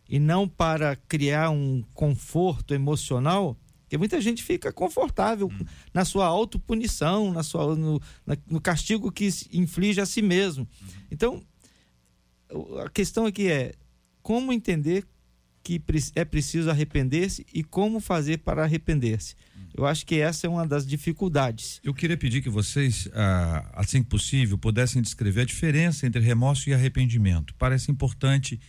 e 0.10 0.19
não 0.19 0.47
para 0.47 0.95
criar 0.95 1.49
um 1.49 1.84
conforto 1.93 2.73
emocional, 2.73 3.58
porque 3.84 3.97
muita 3.97 4.19
gente 4.19 4.43
fica 4.43 4.73
confortável 4.73 5.47
hum. 5.47 5.65
na 5.93 6.04
sua 6.04 6.25
autopunição, 6.25 7.32
na 7.32 7.43
sua, 7.43 7.75
no, 7.75 8.01
na, 8.25 8.36
no 8.49 8.60
castigo 8.60 9.12
que 9.12 9.30
inflige 9.54 10.01
a 10.01 10.06
si 10.06 10.21
mesmo. 10.21 10.67
Hum. 10.82 10.88
Então, 11.12 11.43
a 12.84 12.89
questão 12.89 13.25
aqui 13.25 13.47
é 13.47 13.73
como 14.21 14.51
entender 14.51 15.06
que 15.65 15.82
é 16.13 16.23
preciso 16.23 16.69
arrepender-se 16.69 17.43
e 17.51 17.63
como 17.63 17.99
fazer 17.99 18.38
para 18.38 18.63
arrepender-se. 18.63 19.34
Eu 19.73 19.84
acho 19.88 20.06
que 20.06 20.19
essa 20.19 20.45
é 20.45 20.49
uma 20.49 20.65
das 20.65 20.86
dificuldades. 20.86 21.82
Eu 21.84 21.91
queria 21.91 22.15
pedir 22.15 22.43
que 22.43 22.49
vocês, 22.49 23.10
ah, 23.13 23.67
assim 23.73 24.04
que 24.04 24.08
possível, 24.08 24.60
pudessem 24.60 25.01
descrever 25.01 25.41
a 25.41 25.45
diferença 25.45 26.06
entre 26.06 26.21
remorso 26.21 26.69
e 26.69 26.73
arrependimento. 26.73 27.56
Parece 27.58 27.91
importante 27.91 28.60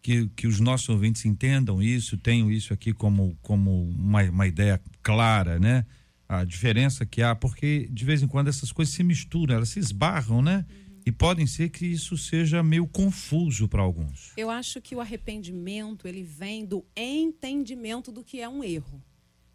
que, 0.00 0.28
que 0.34 0.46
os 0.46 0.58
nossos 0.58 0.88
ouvintes 0.88 1.26
entendam 1.26 1.82
isso, 1.82 2.16
tenham 2.16 2.50
isso 2.50 2.72
aqui 2.72 2.94
como, 2.94 3.36
como 3.42 3.90
uma, 3.90 4.22
uma 4.22 4.46
ideia 4.46 4.80
clara, 5.02 5.58
né? 5.58 5.84
A 6.26 6.42
diferença 6.42 7.04
que 7.04 7.22
há, 7.22 7.34
porque 7.34 7.86
de 7.92 8.04
vez 8.04 8.22
em 8.22 8.26
quando 8.26 8.48
essas 8.48 8.72
coisas 8.72 8.94
se 8.94 9.04
misturam, 9.04 9.56
elas 9.56 9.68
se 9.68 9.78
esbarram, 9.78 10.40
né? 10.40 10.64
Uhum 10.70 10.85
e 11.06 11.12
podem 11.12 11.46
ser 11.46 11.68
que 11.68 11.86
isso 11.86 12.18
seja 12.18 12.64
meio 12.64 12.84
confuso 12.84 13.68
para 13.68 13.80
alguns. 13.80 14.32
Eu 14.36 14.50
acho 14.50 14.82
que 14.82 14.96
o 14.96 15.00
arrependimento 15.00 16.08
ele 16.08 16.24
vem 16.24 16.66
do 16.66 16.84
entendimento 16.96 18.10
do 18.10 18.24
que 18.24 18.40
é 18.40 18.48
um 18.48 18.64
erro. 18.64 19.00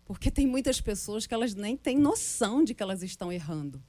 Porque 0.06 0.32
tem 0.32 0.48
muitas 0.48 0.80
pessoas 0.80 1.28
que 1.28 1.34
elas 1.34 1.54
nem 1.54 1.76
têm 1.76 1.98
noção 1.98 2.64
de 2.64 2.74
que 2.74 2.82
elas 2.82 3.04
estão 3.04 3.30
errando. 3.32 3.84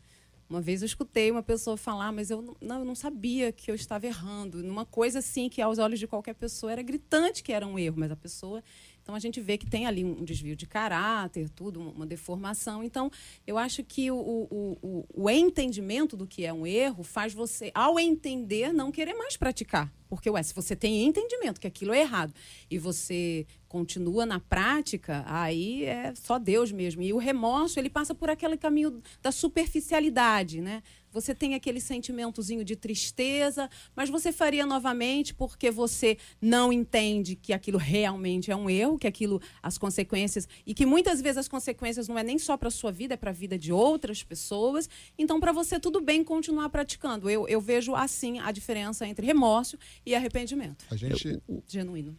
Uma 0.50 0.60
vez 0.60 0.82
eu 0.82 0.86
escutei 0.86 1.30
uma 1.30 1.42
pessoa 1.42 1.76
falar, 1.76 2.12
mas 2.12 2.30
eu 2.30 2.42
não, 2.60 2.80
eu 2.80 2.84
não 2.84 2.94
sabia 2.96 3.52
que 3.52 3.70
eu 3.70 3.74
estava 3.76 4.06
errando. 4.06 4.62
Numa 4.62 4.84
coisa 4.84 5.20
assim 5.20 5.48
que 5.48 5.62
aos 5.62 5.78
olhos 5.78 6.00
de 6.00 6.06
qualquer 6.06 6.34
pessoa 6.34 6.72
era 6.72 6.82
gritante 6.82 7.44
que 7.44 7.52
era 7.52 7.66
um 7.66 7.78
erro, 7.78 7.94
mas 7.98 8.10
a 8.10 8.16
pessoa 8.16 8.62
então 9.02 9.14
a 9.14 9.18
gente 9.18 9.40
vê 9.40 9.58
que 9.58 9.66
tem 9.66 9.86
ali 9.86 10.04
um 10.04 10.24
desvio 10.24 10.54
de 10.54 10.66
caráter, 10.66 11.48
tudo, 11.50 11.80
uma 11.80 12.06
deformação. 12.06 12.84
Então, 12.84 13.10
eu 13.46 13.58
acho 13.58 13.82
que 13.82 14.10
o, 14.10 14.16
o, 14.16 14.78
o, 14.82 15.06
o 15.12 15.30
entendimento 15.30 16.16
do 16.16 16.26
que 16.26 16.44
é 16.44 16.52
um 16.52 16.66
erro 16.66 17.02
faz 17.02 17.34
você, 17.34 17.70
ao 17.74 17.98
entender, 17.98 18.72
não 18.72 18.92
querer 18.92 19.14
mais 19.14 19.36
praticar. 19.36 19.92
Porque, 20.12 20.28
ué, 20.28 20.42
se 20.42 20.52
você 20.52 20.76
tem 20.76 21.04
entendimento 21.06 21.58
que 21.58 21.66
aquilo 21.66 21.90
é 21.90 22.00
errado 22.00 22.34
e 22.70 22.78
você 22.78 23.46
continua 23.66 24.26
na 24.26 24.38
prática, 24.38 25.24
aí 25.26 25.86
é 25.86 26.12
só 26.14 26.38
Deus 26.38 26.70
mesmo. 26.70 27.00
E 27.00 27.14
o 27.14 27.16
remorso, 27.16 27.80
ele 27.80 27.88
passa 27.88 28.14
por 28.14 28.28
aquele 28.28 28.58
caminho 28.58 29.00
da 29.22 29.32
superficialidade, 29.32 30.60
né? 30.60 30.82
você 31.12 31.34
tem 31.34 31.54
aquele 31.54 31.80
sentimentozinho 31.80 32.64
de 32.64 32.74
tristeza, 32.74 33.68
mas 33.94 34.08
você 34.08 34.32
faria 34.32 34.64
novamente 34.64 35.34
porque 35.34 35.70
você 35.70 36.16
não 36.40 36.72
entende 36.72 37.36
que 37.36 37.52
aquilo 37.52 37.78
realmente 37.78 38.50
é 38.50 38.56
um 38.56 38.68
erro, 38.68 38.98
que 38.98 39.06
aquilo, 39.06 39.40
as 39.62 39.76
consequências, 39.76 40.48
e 40.66 40.72
que 40.72 40.86
muitas 40.86 41.20
vezes 41.20 41.38
as 41.38 41.48
consequências 41.48 42.08
não 42.08 42.18
é 42.18 42.24
nem 42.24 42.38
só 42.38 42.56
para 42.56 42.70
sua 42.70 42.90
vida, 42.90 43.14
é 43.14 43.16
para 43.16 43.30
a 43.30 43.34
vida 43.34 43.58
de 43.58 43.72
outras 43.72 44.22
pessoas. 44.22 44.88
Então, 45.18 45.38
para 45.38 45.52
você, 45.52 45.78
tudo 45.78 46.00
bem 46.00 46.24
continuar 46.24 46.70
praticando. 46.70 47.28
Eu, 47.28 47.46
eu 47.46 47.60
vejo 47.60 47.94
assim 47.94 48.38
a 48.38 48.50
diferença 48.50 49.06
entre 49.06 49.26
remorso 49.26 49.78
e 50.04 50.14
arrependimento. 50.14 50.84
A 50.90 50.96
gente. 50.96 51.40
Genuíno. 51.66 52.16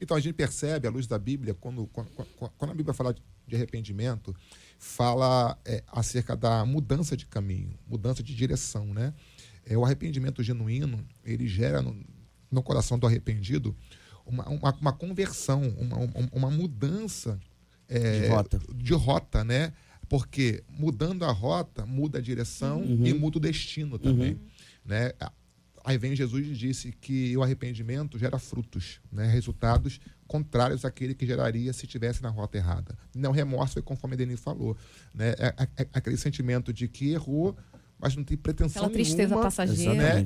Então, 0.00 0.16
a 0.16 0.20
gente 0.20 0.34
percebe, 0.34 0.86
à 0.86 0.90
luz 0.90 1.06
da 1.06 1.18
Bíblia, 1.18 1.54
quando, 1.54 1.86
quando, 1.88 2.08
quando 2.56 2.70
a 2.70 2.74
Bíblia 2.74 2.94
fala 2.94 3.14
de 3.46 3.56
arrependimento, 3.56 4.34
fala 4.78 5.58
é, 5.64 5.82
acerca 5.88 6.36
da 6.36 6.64
mudança 6.64 7.16
de 7.16 7.26
caminho, 7.26 7.76
mudança 7.86 8.22
de 8.22 8.34
direção, 8.34 8.86
né? 8.86 9.12
É, 9.66 9.76
o 9.76 9.84
arrependimento 9.84 10.42
genuíno, 10.42 11.04
ele 11.24 11.48
gera 11.48 11.82
no, 11.82 11.96
no 12.50 12.62
coração 12.62 12.98
do 12.98 13.06
arrependido 13.06 13.76
uma, 14.24 14.48
uma, 14.48 14.72
uma 14.80 14.92
conversão, 14.92 15.62
uma, 15.78 15.96
uma 16.32 16.50
mudança 16.50 17.40
é, 17.88 18.20
de, 18.20 18.26
rota. 18.28 18.60
de 18.74 18.94
rota, 18.94 19.44
né? 19.44 19.72
Porque 20.08 20.62
mudando 20.68 21.24
a 21.24 21.32
rota, 21.32 21.84
muda 21.84 22.18
a 22.18 22.20
direção 22.20 22.80
uhum. 22.80 23.06
e 23.06 23.12
muda 23.12 23.38
o 23.38 23.40
destino 23.40 23.98
também. 23.98 24.34
Uhum. 24.34 24.40
Né? 24.84 25.12
Aí 25.84 25.98
vem 25.98 26.14
Jesus 26.14 26.46
e 26.46 26.52
disse 26.52 26.92
que 26.92 27.36
o 27.36 27.42
arrependimento 27.42 28.18
gera 28.18 28.38
frutos, 28.38 29.00
né? 29.10 29.26
resultados 29.26 30.00
contrários 30.26 30.84
àquele 30.84 31.14
que 31.14 31.26
geraria 31.26 31.72
se 31.72 31.86
estivesse 31.86 32.22
na 32.22 32.28
rota 32.28 32.58
errada. 32.58 32.96
Não, 33.14 33.32
remorso 33.32 33.74
foi 33.74 33.82
conforme 33.82 34.14
a 34.14 34.18
Denis 34.18 34.40
falou. 34.40 34.76
Né? 35.14 35.30
É, 35.38 35.54
é, 35.56 35.68
é, 35.78 35.88
aquele 35.92 36.16
sentimento 36.16 36.72
de 36.72 36.86
que 36.86 37.12
errou, 37.12 37.56
mas 37.98 38.14
não 38.14 38.22
tem 38.22 38.36
pretensão 38.36 38.82
Aquela 38.82 38.94
tristeza 38.94 39.28
nenhuma, 39.28 39.42
passageira 39.42 39.94
né? 39.94 40.24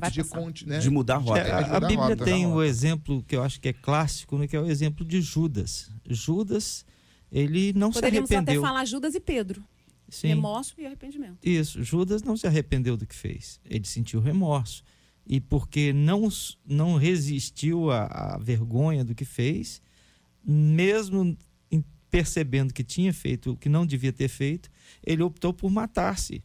de, 0.51 0.67
né? 0.67 0.79
de, 0.79 0.89
mudar 0.89 1.15
a 1.15 1.17
rota. 1.19 1.39
É, 1.39 1.51
a, 1.51 1.77
a 1.77 1.79
Bíblia 1.79 2.09
rota, 2.09 2.25
tem 2.25 2.45
o 2.45 2.55
um 2.55 2.63
exemplo 2.63 3.23
que 3.23 3.35
eu 3.35 3.41
acho 3.41 3.59
que 3.59 3.69
é 3.69 3.73
clássico, 3.73 4.37
né? 4.37 4.47
que 4.47 4.55
é 4.55 4.59
o 4.59 4.65
exemplo 4.69 5.05
de 5.05 5.21
Judas. 5.21 5.89
Judas, 6.07 6.85
ele 7.31 7.73
não 7.73 7.91
Poderíamos 7.91 8.27
se 8.27 8.35
arrependeu. 8.35 8.61
Poderíamos 8.61 8.63
até 8.63 8.73
falar 8.73 8.85
Judas 8.85 9.15
e 9.15 9.19
Pedro. 9.19 9.63
Sim. 10.09 10.27
Remorso 10.27 10.75
e 10.77 10.85
arrependimento. 10.85 11.37
Isso, 11.41 11.81
Judas 11.81 12.21
não 12.21 12.37
se 12.37 12.45
arrependeu 12.45 12.95
do 12.95 13.05
que 13.07 13.15
fez. 13.15 13.59
Ele 13.67 13.85
sentiu 13.85 14.19
remorso. 14.19 14.83
E 15.25 15.39
porque 15.39 15.93
não, 15.93 16.27
não 16.65 16.95
resistiu 16.95 17.89
à, 17.89 18.05
à 18.05 18.37
vergonha 18.37 19.03
do 19.03 19.15
que 19.15 19.25
fez, 19.25 19.81
mesmo 20.45 21.37
percebendo 22.13 22.71
que 22.71 22.83
tinha 22.83 23.11
feito 23.11 23.53
o 23.53 23.57
que 23.57 23.67
não 23.67 23.87
devia 23.87 24.13
ter 24.13 24.27
feito, 24.27 24.69
ele 25.03 25.23
optou 25.23 25.51
por 25.51 25.71
matar-se. 25.71 26.43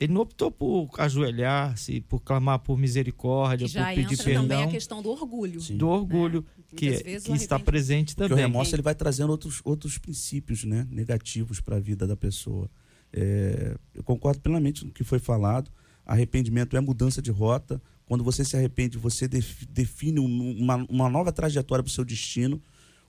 Ele 0.00 0.12
não 0.12 0.20
optou 0.20 0.48
por 0.48 0.90
ajoelhar-se, 0.96 2.00
por 2.02 2.20
clamar 2.20 2.60
por 2.60 2.78
misericórdia, 2.78 3.66
que 3.66 3.72
já 3.72 3.86
por 3.86 3.94
pedir 3.96 4.12
entra 4.12 4.24
perdão. 4.24 4.42
também 4.42 4.62
a 4.62 4.68
questão 4.68 5.02
do 5.02 5.10
orgulho. 5.10 5.60
Sim. 5.60 5.76
Do 5.76 5.88
orgulho, 5.88 6.46
né? 6.56 6.64
que, 6.76 6.88
é, 6.90 7.20
que 7.20 7.32
está 7.32 7.58
presente 7.58 8.14
também. 8.14 8.28
Porque 8.28 8.40
o 8.40 8.46
remorso 8.46 8.76
ele 8.76 8.82
vai 8.82 8.94
trazendo 8.94 9.30
outros, 9.30 9.60
outros 9.64 9.98
princípios 9.98 10.62
né? 10.62 10.86
negativos 10.88 11.60
para 11.60 11.78
a 11.78 11.80
vida 11.80 12.06
da 12.06 12.16
pessoa. 12.16 12.70
É, 13.12 13.76
eu 13.92 14.04
concordo 14.04 14.40
plenamente 14.40 14.82
com 14.82 14.88
o 14.88 14.92
que 14.92 15.02
foi 15.02 15.18
falado. 15.18 15.68
Arrependimento 16.06 16.76
é 16.76 16.80
mudança 16.80 17.20
de 17.20 17.32
rota. 17.32 17.82
Quando 18.08 18.24
você 18.24 18.42
se 18.42 18.56
arrepende, 18.56 18.96
você 18.96 19.28
define 19.28 20.18
uma, 20.18 20.76
uma 20.88 21.10
nova 21.10 21.30
trajetória 21.30 21.84
para 21.84 21.90
o 21.90 21.92
seu 21.92 22.06
destino. 22.06 22.60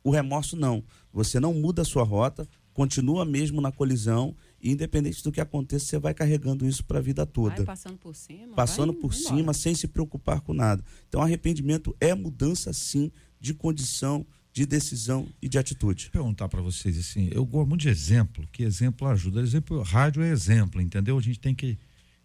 O 0.04 0.12
remorso 0.12 0.58
não. 0.58 0.84
Você 1.14 1.40
não 1.40 1.54
muda 1.54 1.84
a 1.84 1.86
sua 1.86 2.04
rota, 2.04 2.46
continua 2.74 3.24
mesmo 3.24 3.62
na 3.62 3.72
colisão 3.72 4.36
e 4.62 4.70
independente 4.72 5.24
do 5.24 5.32
que 5.32 5.40
aconteça, 5.40 5.86
você 5.86 5.98
vai 5.98 6.14
carregando 6.14 6.68
isso 6.68 6.84
para 6.84 7.00
a 7.00 7.02
vida 7.02 7.26
toda. 7.26 7.56
Vai 7.56 7.66
passando 7.66 7.98
por 7.98 8.14
cima. 8.14 8.54
Passando 8.56 8.92
vai, 8.92 9.02
por 9.02 9.14
vai 9.14 9.20
cima, 9.20 9.54
sem 9.54 9.74
se 9.74 9.88
preocupar 9.88 10.42
com 10.42 10.54
nada. 10.54 10.84
Então, 11.08 11.22
arrependimento 11.22 11.96
é 12.02 12.14
mudança, 12.14 12.74
sim, 12.74 13.10
de 13.40 13.54
condição, 13.54 14.26
de 14.52 14.66
decisão 14.66 15.26
e 15.42 15.48
de 15.48 15.58
atitude. 15.58 16.10
Vou 16.14 16.24
perguntar 16.24 16.50
para 16.50 16.62
vocês 16.62 16.98
assim, 16.98 17.30
eu 17.32 17.46
gosto 17.46 17.70
muito 17.70 17.82
de 17.82 17.90
exemplo, 17.90 18.46
que 18.52 18.64
exemplo 18.64 19.08
ajuda. 19.08 19.40
Exemplo, 19.40 19.82
rádio 19.82 20.22
é 20.22 20.30
exemplo, 20.30 20.82
entendeu? 20.82 21.18
A 21.18 21.22
gente 21.22 21.40
tem 21.40 21.56
que 21.56 21.78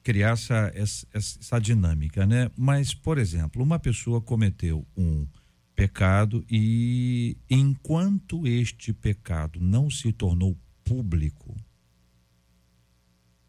criar 0.05 0.35
essa, 0.35 0.71
essa, 0.75 1.07
essa 1.15 1.59
dinâmica, 1.59 2.27
né? 2.27 2.51
Mas, 2.57 2.93
por 2.93 3.17
exemplo, 3.17 3.63
uma 3.63 3.79
pessoa 3.79 4.21
cometeu 4.21 4.87
um 4.95 5.27
pecado 5.75 6.45
e 6.49 7.37
enquanto 7.51 8.47
este 8.47 8.93
pecado 8.93 9.59
não 9.61 9.91
se 9.91 10.13
tornou 10.13 10.57
público, 10.85 11.57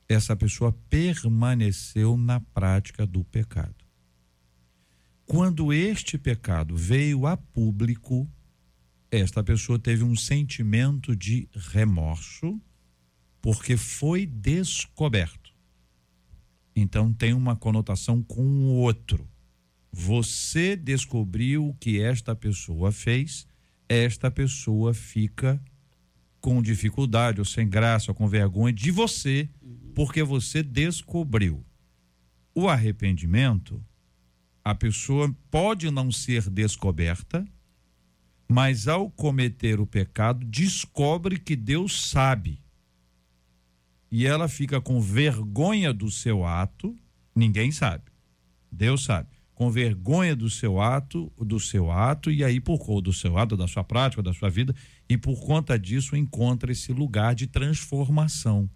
essa 0.08 0.36
pessoa 0.36 0.72
permaneceu 0.90 2.16
na 2.16 2.40
prática 2.40 3.06
do 3.06 3.24
pecado. 3.26 3.76
Quando 5.26 5.74
este 5.74 6.18
pecado 6.18 6.78
veio 6.78 7.28
a 7.28 7.36
público, 7.36 8.30
esta 9.12 9.44
pessoa 9.44 9.78
teve 9.78 10.04
um 10.04 10.16
sentimento 10.16 11.16
de 11.16 11.50
remorso, 11.54 12.62
porque 13.42 13.76
foi 13.76 14.26
descoberto. 14.26 15.45
Então 16.76 17.14
tem 17.14 17.34
uma 17.34 17.56
conotação 17.56 18.22
com 18.22 18.44
o 18.44 18.74
outro. 18.74 19.28
Você 19.92 20.76
descobriu 20.76 21.70
o 21.70 21.74
que 21.74 22.02
esta 22.02 22.36
pessoa 22.36 22.92
fez, 22.92 23.48
esta 23.88 24.30
pessoa 24.30 24.94
fica 24.94 25.62
com 26.42 26.62
dificuldade, 26.62 27.40
ou 27.40 27.46
sem 27.46 27.68
graça, 27.68 28.12
ou 28.12 28.16
com 28.16 28.28
vergonha 28.28 28.74
de 28.74 28.92
você, 28.92 29.50
porque 29.96 30.22
você 30.22 30.62
descobriu. 30.62 31.66
O 32.54 32.68
arrependimento, 32.68 33.84
a 34.64 34.76
pessoa 34.76 35.34
pode 35.50 35.90
não 35.90 36.12
ser 36.12 36.50
descoberta, 36.50 37.46
mas 38.48 38.88
ao 38.88 39.10
cometer 39.10 39.80
o 39.80 39.88
pecado, 39.88 40.46
descobre 40.46 41.40
que 41.40 41.56
Deus 41.56 42.10
sabe. 42.10 42.62
E 44.12 44.26
ela 44.26 44.48
fica 44.48 44.80
com 44.80 45.02
vergonha 45.02 45.94
do 45.94 46.10
seu 46.10 46.46
ato, 46.46 46.96
ninguém 47.36 47.72
sabe. 47.72 48.04
Deus 48.72 49.04
sabe. 49.04 49.30
Com 49.54 49.72
vergonha 49.72 50.36
do 50.36 50.50
seu 50.50 50.82
ato, 50.82 51.32
do 51.38 51.60
seu 51.60 51.90
ato, 51.90 52.30
e 52.30 52.44
aí 52.44 52.60
por 52.60 52.78
conta 52.78 53.04
do 53.04 53.14
seu 53.14 53.38
ato, 53.38 53.56
da 53.56 53.68
sua 53.68 53.84
prática, 53.84 54.22
da 54.22 54.34
sua 54.34 54.50
vida, 54.50 54.76
e 55.08 55.18
por 55.18 55.40
conta 55.40 55.80
disso 55.80 56.16
encontra 56.16 56.72
esse 56.72 56.92
lugar 56.92 57.34
de 57.34 57.48
transformação. 57.48 58.70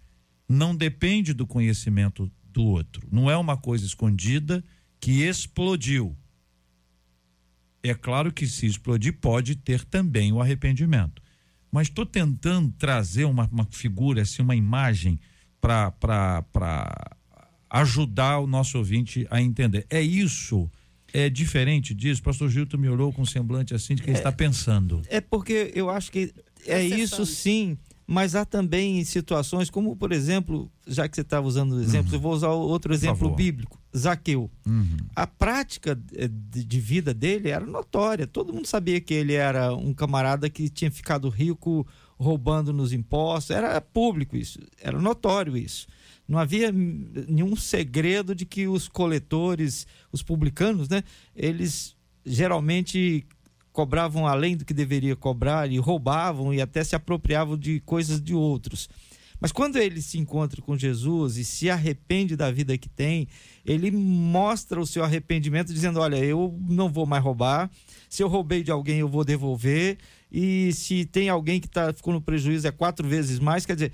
Não 0.48 0.74
depende 0.74 1.34
do 1.34 1.46
conhecimento 1.46 2.30
do 2.44 2.64
outro. 2.64 3.06
Não 3.12 3.30
é 3.30 3.36
uma 3.36 3.56
coisa 3.56 3.84
escondida 3.84 4.64
que 4.98 5.22
explodiu. 5.22 6.16
É 7.82 7.94
claro 7.94 8.32
que 8.32 8.46
se 8.46 8.66
explodir 8.66 9.18
pode 9.20 9.54
ter 9.54 9.84
também 9.84 10.32
o 10.32 10.40
arrependimento. 10.40 11.22
Mas 11.70 11.88
estou 11.88 12.04
tentando 12.04 12.72
trazer 12.78 13.24
uma, 13.24 13.48
uma 13.52 13.66
figura, 13.70 14.22
assim, 14.22 14.42
uma 14.42 14.56
imagem 14.56 15.18
para 15.60 17.16
ajudar 17.68 18.38
o 18.40 18.46
nosso 18.46 18.78
ouvinte 18.78 19.26
a 19.30 19.40
entender. 19.40 19.86
É 19.88 20.02
isso? 20.02 20.68
É 21.12 21.28
diferente 21.28 21.94
disso? 21.94 22.22
Pastor 22.22 22.48
Gilton 22.50 22.76
me 22.76 22.88
olhou 22.88 23.12
com 23.12 23.22
um 23.22 23.26
semblante 23.26 23.74
assim 23.74 23.94
de 23.94 24.02
que 24.02 24.10
ele 24.10 24.18
está 24.18 24.32
pensando. 24.32 25.02
É 25.08 25.20
porque 25.20 25.72
eu 25.74 25.90
acho 25.90 26.10
que 26.10 26.32
é 26.66 26.82
isso 26.84 27.24
sim, 27.26 27.76
mas 28.06 28.34
há 28.34 28.44
também 28.44 29.02
situações 29.04 29.70
como, 29.70 29.96
por 29.96 30.12
exemplo, 30.12 30.70
já 30.86 31.08
que 31.08 31.14
você 31.14 31.22
estava 31.22 31.46
usando 31.46 31.80
exemplos, 31.80 32.12
eu 32.12 32.20
vou 32.20 32.32
usar 32.32 32.50
outro 32.50 32.92
exemplo 32.92 33.34
bíblico, 33.34 33.79
Zaqueu. 33.96 34.50
Uhum. 34.66 34.96
A 35.16 35.26
prática 35.26 35.98
eh, 36.14 36.28
de 36.28 36.80
vida 36.80 37.12
dele 37.12 37.48
era 37.48 37.66
notória. 37.66 38.26
Todo 38.26 38.52
mundo 38.52 38.66
sabia 38.66 39.00
que 39.00 39.12
ele 39.12 39.34
era 39.34 39.74
um 39.74 39.92
camarada 39.92 40.48
que 40.48 40.68
tinha 40.68 40.90
ficado 40.90 41.28
rico 41.28 41.86
roubando 42.18 42.72
nos 42.72 42.92
impostos. 42.92 43.50
Era 43.54 43.80
público 43.80 44.36
isso, 44.36 44.60
era 44.80 45.00
notório 45.00 45.56
isso. 45.56 45.88
Não 46.28 46.38
havia 46.38 46.70
hum, 46.70 47.10
nenhum 47.28 47.56
segredo 47.56 48.34
de 48.34 48.46
que 48.46 48.68
os 48.68 48.86
coletores, 48.86 49.86
os 50.12 50.22
publicanos, 50.22 50.88
né, 50.88 51.02
eles 51.34 51.96
geralmente 52.24 53.26
cobravam 53.72 54.26
além 54.26 54.56
do 54.56 54.64
que 54.64 54.74
deveria 54.74 55.16
cobrar 55.16 55.70
e 55.70 55.78
roubavam 55.78 56.52
e 56.52 56.60
até 56.60 56.84
se 56.84 56.94
apropriavam 56.94 57.56
de 57.56 57.80
coisas 57.80 58.20
de 58.20 58.34
outros. 58.34 58.88
Mas 59.40 59.52
quando 59.52 59.76
ele 59.76 60.02
se 60.02 60.18
encontra 60.18 60.60
com 60.60 60.76
Jesus 60.76 61.38
e 61.38 61.44
se 61.44 61.70
arrepende 61.70 62.36
da 62.36 62.50
vida 62.50 62.76
que 62.76 62.88
tem, 62.88 63.26
ele 63.64 63.90
mostra 63.90 64.80
o 64.80 64.86
seu 64.86 65.04
arrependimento 65.04 65.72
dizendo: 65.72 66.00
Olha, 66.00 66.16
eu 66.16 66.58
não 66.68 66.88
vou 66.88 67.06
mais 67.06 67.22
roubar. 67.22 67.70
Se 68.08 68.22
eu 68.22 68.28
roubei 68.28 68.62
de 68.62 68.70
alguém, 68.70 68.98
eu 69.00 69.08
vou 69.08 69.24
devolver. 69.24 69.98
E 70.32 70.72
se 70.72 71.04
tem 71.04 71.28
alguém 71.28 71.60
que 71.60 71.68
tá, 71.68 71.92
ficou 71.92 72.12
no 72.12 72.20
prejuízo, 72.20 72.66
é 72.66 72.70
quatro 72.70 73.06
vezes 73.06 73.38
mais. 73.38 73.66
Quer 73.66 73.74
dizer, 73.74 73.92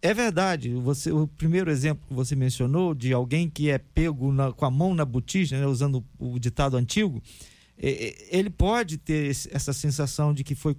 é 0.00 0.12
verdade. 0.12 0.74
Você, 0.74 1.12
o 1.12 1.26
primeiro 1.26 1.70
exemplo 1.70 2.04
que 2.08 2.14
você 2.14 2.34
mencionou 2.34 2.94
de 2.94 3.12
alguém 3.12 3.48
que 3.48 3.70
é 3.70 3.78
pego 3.78 4.32
na- 4.32 4.52
com 4.52 4.64
a 4.64 4.70
mão 4.70 4.94
na 4.94 5.04
botija, 5.04 5.58
né, 5.58 5.66
usando 5.66 6.04
o 6.18 6.38
ditado 6.38 6.76
antigo, 6.76 7.22
é, 7.78 8.08
é, 8.08 8.38
ele 8.38 8.50
pode 8.50 8.98
ter 8.98 9.30
essa 9.30 9.72
sensação 9.72 10.34
de 10.34 10.42
que 10.42 10.54
foi 10.54 10.76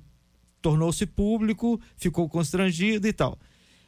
tornou-se 0.61 1.05
público, 1.05 1.79
ficou 1.97 2.27
constrangido 2.29 3.07
e 3.07 3.13
tal. 3.13 3.37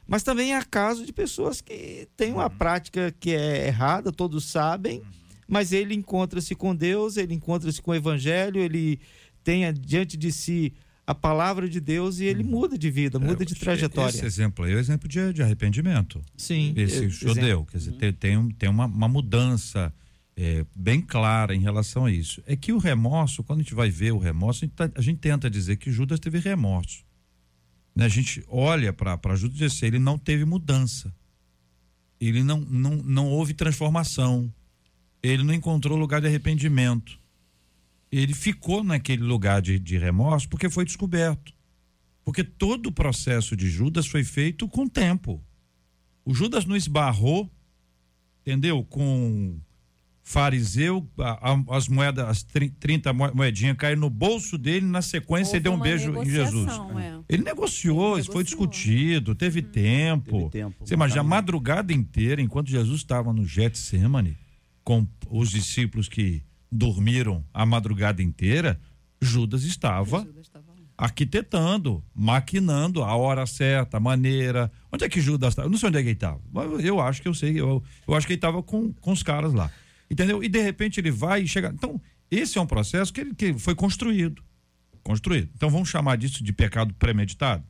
Mas 0.08 0.24
também 0.24 0.54
há 0.54 0.64
casos 0.64 1.06
de 1.06 1.12
pessoas 1.14 1.62
que 1.62 2.08
têm 2.16 2.32
uma 2.34 2.50
prática 2.50 3.14
que 3.20 3.32
é 3.32 3.68
errada, 3.68 4.12
todos 4.12 4.46
sabem, 4.46 5.02
mas 5.48 5.72
ele 5.72 5.94
encontra-se 5.96 6.54
com 6.56 6.76
Deus, 6.76 7.18
ele 7.18 7.34
encontra-se 7.34 7.82
com 7.82 7.92
o 7.92 7.96
Evangelho, 7.96 8.60
ele 8.62 9.00
tem 9.44 9.72
diante 9.74 10.16
de 10.18 10.32
si 10.32 10.74
a 11.08 11.14
palavra 11.14 11.70
de 11.70 11.80
Deus 11.80 12.20
e 12.20 12.26
ele 12.26 12.44
muda 12.44 12.78
de 12.78 12.90
vida, 12.90 13.20
muda 13.20 13.46
de 13.46 13.54
Esse 13.54 13.62
trajetória. 13.62 14.26
exemplo 14.26 14.66
aí 14.66 14.74
é 14.74 14.76
o 14.76 14.80
exemplo 14.80 15.08
de, 15.08 15.34
de 15.34 15.44
arrependimento. 15.44 16.20
Sim. 16.36 16.74
Esse 16.76 17.06
é- 17.06 17.10
judeu. 17.10 17.44
exemplo. 17.44 17.66
Quer 17.68 17.78
dizer, 17.78 17.92
tem, 17.94 18.14
tem, 18.14 18.38
um- 18.38 18.50
tem 18.50 18.70
uma, 18.70 18.86
uma 18.86 19.08
mudança 19.08 19.94
é, 20.38 20.66
bem 20.76 21.00
clara 21.02 21.56
em 21.56 21.60
relação 21.62 22.06
a 22.06 22.12
isso. 22.12 22.42
É 22.46 22.56
que 22.56 22.74
o 22.74 22.78
remorso, 22.78 23.44
quando 23.44 23.60
a 23.60 23.64
gente 23.64 23.74
vai 23.76 23.90
ver 23.90 24.12
o 24.14 24.18
remorso, 24.18 24.66
a 24.66 24.68
gente, 24.68 24.76
tá- 24.76 24.92
a 24.96 25.02
gente 25.02 25.20
tenta 25.20 25.50
dizer 25.50 25.78
que 25.78 25.92
Judas 25.92 26.20
teve 26.20 26.40
remorso. 26.40 27.04
Né? 27.96 28.06
A 28.06 28.10
gente 28.10 28.44
olha 28.48 28.92
para 28.92 29.36
Judas 29.36 29.62
assim, 29.62 29.86
ele 29.86 30.00
não 30.00 30.18
teve 30.18 30.44
mudança. 30.44 31.14
Ele 32.20 32.44
não, 32.44 32.60
não, 32.60 32.96
não 32.98 33.28
houve 33.28 33.54
transformação. 33.54 34.54
Ele 35.24 35.44
não 35.44 35.54
encontrou 35.54 35.98
lugar 35.98 36.22
de 36.22 36.28
arrependimento. 36.28 37.20
Ele 38.12 38.34
ficou 38.34 38.84
naquele 38.84 39.24
lugar 39.24 39.62
de, 39.62 39.80
de 39.80 39.98
remorso 39.98 40.48
porque 40.50 40.70
foi 40.70 40.86
descoberto. 40.86 41.54
Porque 42.24 42.44
todo 42.44 42.88
o 42.88 42.92
processo 42.92 43.56
de 43.56 43.70
Judas 43.70 44.08
foi 44.08 44.24
feito 44.24 44.68
com 44.68 44.88
tempo. 44.88 45.44
O 46.24 46.34
Judas 46.34 46.66
não 46.66 46.76
esbarrou, 46.76 47.52
entendeu? 48.42 48.84
Com 48.84 49.60
fariseu, 50.28 51.08
a- 51.20 51.52
a- 51.54 51.78
as 51.78 51.88
moedas, 51.88 52.28
as 52.28 52.42
tri- 52.44 52.72
30 52.72 53.14
mo- 53.14 53.32
moedinhas 53.36 53.78
caíram 53.78 54.02
no 54.02 54.10
bolso 54.10 54.58
dele, 54.58 54.84
na 54.84 55.04
sequência 55.04 55.50
Houve 55.52 55.58
ele 55.58 55.64
deu 55.64 55.74
um 55.74 55.80
beijo 55.80 56.20
em 56.20 56.26
Jesus. 56.30 56.68
é. 57.00 57.16
Ele 57.30 57.44
negociou, 57.44 58.14
Ele 58.14 58.22
isso 58.22 58.32
foi 58.32 58.44
negociou. 58.44 58.68
discutido, 58.68 59.36
teve 59.36 59.62
tempo. 59.62 60.50
Teve 60.50 60.64
tempo, 60.66 60.76
Você 60.86 60.96
imagina, 60.96 61.22
a 61.22 61.24
madrugada 61.24 61.94
inteira, 61.94 62.42
enquanto 62.42 62.70
Jesus 62.72 63.02
estava 63.02 63.32
no 63.32 63.46
Getsemane, 63.46 64.36
com 64.84 65.08
os 65.30 65.52
discípulos 65.52 66.10
que 66.10 66.42
dormiram 66.72 67.46
a 67.54 67.64
madrugada 67.64 68.22
inteira, 68.24 68.80
Judas 69.22 69.64
estava 69.64 70.22
Judas 70.22 70.42
estava 70.48 70.66
lá. 70.72 70.76
arquitetando, 70.98 72.04
maquinando 72.16 73.04
a 73.04 73.16
hora 73.16 73.46
certa, 73.46 73.98
a 73.98 74.00
maneira. 74.00 74.72
Onde 74.92 75.06
é 75.06 75.10
que 75.10 75.22
Judas 75.22 75.50
estava? 75.54 75.68
Eu 75.68 75.72
não 75.72 75.78
sei 75.78 75.90
onde 75.90 76.00
é 76.00 76.02
que 76.02 76.08
ele 76.10 76.14
estava. 76.16 76.42
mas 76.52 76.84
Eu 76.84 77.00
acho 77.00 77.22
que 77.22 77.28
eu 77.28 77.34
sei. 77.34 77.60
Eu, 77.60 77.84
eu 78.08 78.16
acho 78.16 78.26
que 78.26 78.34
ele 78.34 78.38
estava 78.40 78.62
com, 78.64 78.92
com 78.92 79.12
os 79.12 79.22
caras 79.24 79.54
lá. 79.54 79.72
Entendeu? 80.10 80.44
E 80.44 80.48
de 80.50 80.62
repente 80.62 81.00
ele 81.00 81.12
vai 81.12 81.42
e 81.44 81.48
chega. 81.48 81.72
Então, 81.74 82.00
esse 82.30 82.58
é 82.58 82.62
um 82.62 82.68
processo 82.68 83.12
que, 83.14 83.22
ele, 83.22 83.34
que 83.34 83.54
foi 83.58 83.74
construído. 83.76 84.44
Construído. 85.04 85.50
Então 85.56 85.70
vamos 85.70 85.90
chamar 85.90 86.16
disso 86.18 86.44
de 86.44 86.52
pecado 86.54 86.94
premeditado? 86.96 87.64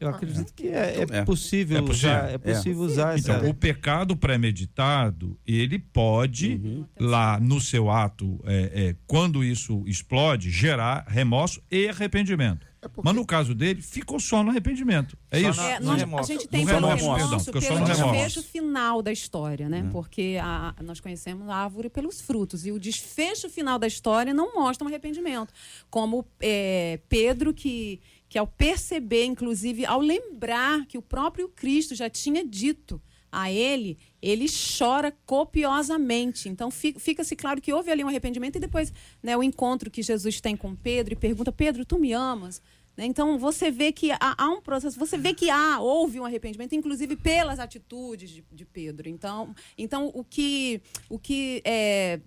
Eu 0.00 0.08
acredito 0.08 0.52
que 0.54 0.66
é, 0.68 1.04
é 1.10 1.16
É. 1.18 1.24
possível 1.24 1.78
É 1.78 1.80
possível. 1.80 2.10
usar, 2.10 2.30
é 2.30 2.38
possível 2.38 2.82
usar 2.82 3.18
Então, 3.18 3.36
essa. 3.36 3.46
o 3.48 3.54
pecado 3.54 4.16
premeditado, 4.16 5.38
ele 5.46 5.78
pode, 5.78 6.54
Uhum. 6.56 6.84
lá 6.98 7.38
no 7.38 7.60
seu 7.60 7.88
ato, 7.90 8.40
é, 8.44 8.88
é, 8.88 8.96
quando 9.06 9.44
isso 9.44 9.84
explode, 9.86 10.50
gerar 10.50 11.04
remorso 11.06 11.62
e 11.70 11.88
arrependimento. 11.88 12.66
Mas 13.02 13.14
no 13.14 13.24
caso 13.26 13.54
dele, 13.54 13.80
ficou 13.82 14.18
só 14.20 14.42
no 14.42 14.50
arrependimento. 14.50 15.16
É 15.30 15.40
Só 15.40 15.50
isso? 15.50 15.60
na- 15.60 15.68
É, 15.70 15.80
nós- 15.80 16.02
a 16.02 16.22
gente 16.22 16.48
tem 16.48 16.60
No 16.60 16.66
pelo 16.66 16.86
remorso, 16.88 17.04
remorso, 17.04 17.22
perdão, 17.28 17.40
ficou 17.40 17.60
só 17.60 17.68
pelo 17.68 17.80
no 17.80 17.86
remorso. 17.86 18.12
desfecho 18.22 18.42
final 18.48 19.02
da 19.02 19.12
história, 19.12 19.68
né? 19.68 19.88
Porque 19.92 20.38
a- 20.42 20.74
nós 20.82 21.00
conhecemos 21.00 21.48
a 21.48 21.54
árvore 21.56 21.88
pelos 21.88 22.20
frutos 22.20 22.66
e 22.66 22.72
o 22.72 22.78
desfecho 22.78 23.48
final 23.50 23.78
da 23.78 23.86
história 23.86 24.32
não 24.34 24.54
mostra 24.54 24.84
um 24.84 24.88
arrependimento, 24.88 25.52
como 25.90 26.24
é, 26.40 27.00
Pedro 27.08 27.52
que 27.54 28.00
que 28.26 28.38
ao 28.38 28.48
perceber, 28.48 29.26
inclusive, 29.26 29.86
ao 29.86 30.00
lembrar 30.00 30.86
que 30.86 30.98
o 30.98 31.02
próprio 31.02 31.48
Cristo 31.48 31.94
já 31.94 32.10
tinha 32.10 32.44
dito 32.44 33.00
a 33.30 33.48
ele, 33.48 33.96
ele 34.20 34.46
chora 34.76 35.12
copiosamente. 35.24 36.48
Então 36.48 36.70
fi- 36.70 36.94
fica-se 36.98 37.34
claro 37.36 37.60
que 37.60 37.72
houve 37.72 37.90
ali 37.90 38.04
um 38.04 38.08
arrependimento 38.08 38.56
e 38.56 38.60
depois 38.60 38.92
né, 39.22 39.36
o 39.36 39.42
encontro 39.42 39.90
que 39.90 40.02
Jesus 40.02 40.40
tem 40.40 40.56
com 40.56 40.74
Pedro 40.74 41.14
e 41.14 41.16
pergunta: 41.16 41.52
Pedro, 41.52 41.84
tu 41.84 41.98
me 41.98 42.12
amas? 42.12 42.60
Né? 42.96 43.06
Então 43.06 43.38
você 43.38 43.70
vê 43.70 43.90
que 43.92 44.10
há, 44.12 44.18
há 44.20 44.48
um 44.48 44.60
processo, 44.60 44.98
você 44.98 45.18
vê 45.18 45.34
que 45.34 45.50
há, 45.50 45.80
houve 45.80 46.20
um 46.20 46.24
arrependimento, 46.24 46.74
inclusive 46.74 47.16
pelas 47.16 47.58
atitudes 47.58 48.30
de, 48.30 48.44
de 48.52 48.64
Pedro. 48.64 49.08
Então, 49.08 49.54
então 49.76 50.10
o 50.14 50.22
que, 50.24 50.80
o 51.08 51.18
que 51.18 51.60
é, 51.64 52.20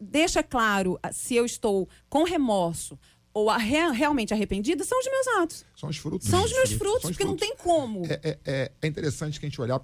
deixa 0.00 0.42
claro 0.42 0.98
ah, 1.02 1.12
se 1.12 1.34
eu 1.34 1.44
estou 1.44 1.88
com 2.08 2.22
remorso 2.24 2.98
ou 3.32 3.50
a- 3.50 3.56
re- 3.58 3.90
realmente 3.90 4.32
arrependida 4.32 4.84
são 4.84 4.98
os 5.00 5.06
meus 5.06 5.26
atos. 5.42 5.64
São 5.76 5.88
os 5.88 5.96
frutos. 5.96 6.28
São 6.28 6.44
os 6.44 6.52
meus 6.52 6.72
frutos, 6.72 7.02
São 7.02 7.10
os 7.10 7.16
porque 7.16 7.24
não 7.24 7.36
frutos. 7.36 7.48
tem 7.48 7.56
como. 7.56 8.06
É, 8.06 8.20
é- 8.22 8.38
é- 8.44 8.72
é 8.82 8.86
interessante 8.86 9.40
que 9.40 9.46
a 9.46 9.48
gente 9.48 9.60
olhar 9.60 9.80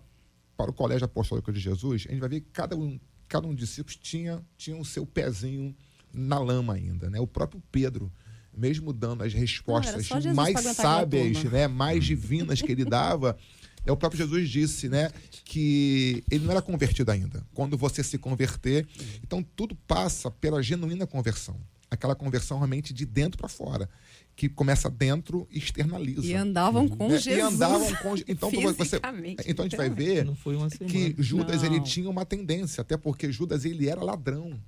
para 0.56 0.70
o 0.70 0.74
colégio 0.74 1.04
apostólico 1.06 1.52
de 1.52 1.58
Jesus, 1.58 2.04
a 2.06 2.10
gente 2.12 2.20
vai 2.20 2.28
ver 2.28 2.40
que 2.42 2.50
cada 2.52 2.76
um, 2.76 3.00
cada 3.26 3.48
um 3.48 3.50
dos 3.54 3.66
discípulos 3.68 3.96
tinha, 3.96 4.44
tinha 4.56 4.76
o 4.76 4.84
seu 4.84 5.04
pezinho 5.04 5.74
na 6.12 6.38
lama 6.38 6.74
ainda, 6.74 7.08
né? 7.10 7.18
O 7.18 7.26
próprio 7.26 7.60
Pedro, 7.72 8.12
mesmo 8.60 8.92
dando 8.92 9.24
as 9.24 9.32
respostas 9.32 10.04
Jesus 10.06 10.34
mais 10.34 10.60
sábias, 10.60 11.42
né, 11.44 11.66
mais 11.66 12.04
divinas 12.04 12.60
que 12.60 12.70
ele 12.70 12.84
dava, 12.84 13.36
é 13.86 13.90
o 13.90 13.96
próprio 13.96 14.18
Jesus 14.18 14.48
disse, 14.48 14.88
né, 14.88 15.10
que 15.44 16.22
ele 16.30 16.44
não 16.44 16.52
era 16.52 16.60
convertido 16.60 17.10
ainda. 17.10 17.44
Quando 17.54 17.76
você 17.78 18.04
se 18.04 18.18
converter, 18.18 18.86
então 19.24 19.42
tudo 19.56 19.74
passa 19.86 20.30
pela 20.30 20.62
genuína 20.62 21.06
conversão, 21.06 21.56
aquela 21.90 22.14
conversão 22.14 22.58
realmente 22.58 22.92
de 22.92 23.06
dentro 23.06 23.38
para 23.38 23.48
fora, 23.48 23.88
que 24.36 24.48
começa 24.48 24.88
dentro 24.88 25.46
e 25.50 25.58
externaliza. 25.58 26.26
E 26.26 26.34
andavam 26.34 26.86
com 26.88 27.08
né? 27.08 27.18
Jesus. 27.18 27.38
E 27.38 27.40
andavam 27.40 27.94
com 27.96 28.14
então 28.28 28.50
você, 28.50 28.84
Fisicamente, 28.84 29.44
então 29.46 29.64
a 29.64 29.68
gente 29.68 29.76
vai 29.76 29.90
ver 29.90 30.24
Não 30.24 30.34
foi 30.34 30.56
uma 30.56 30.68
semana. 30.70 30.90
que 30.90 31.14
Judas 31.18 31.62
ele 31.62 31.78
Não. 31.78 31.84
tinha 31.84 32.08
uma 32.08 32.24
tendência, 32.24 32.82
até 32.82 32.96
porque 32.96 33.32
Judas 33.32 33.64
ele 33.64 33.88
era 33.88 34.02
ladrão. 34.02 34.58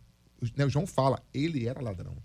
Né, 0.57 0.65
O 0.65 0.69
João 0.69 0.87
fala, 0.87 1.23
ele 1.33 1.67
era 1.67 1.81
ladrão. 1.81 2.17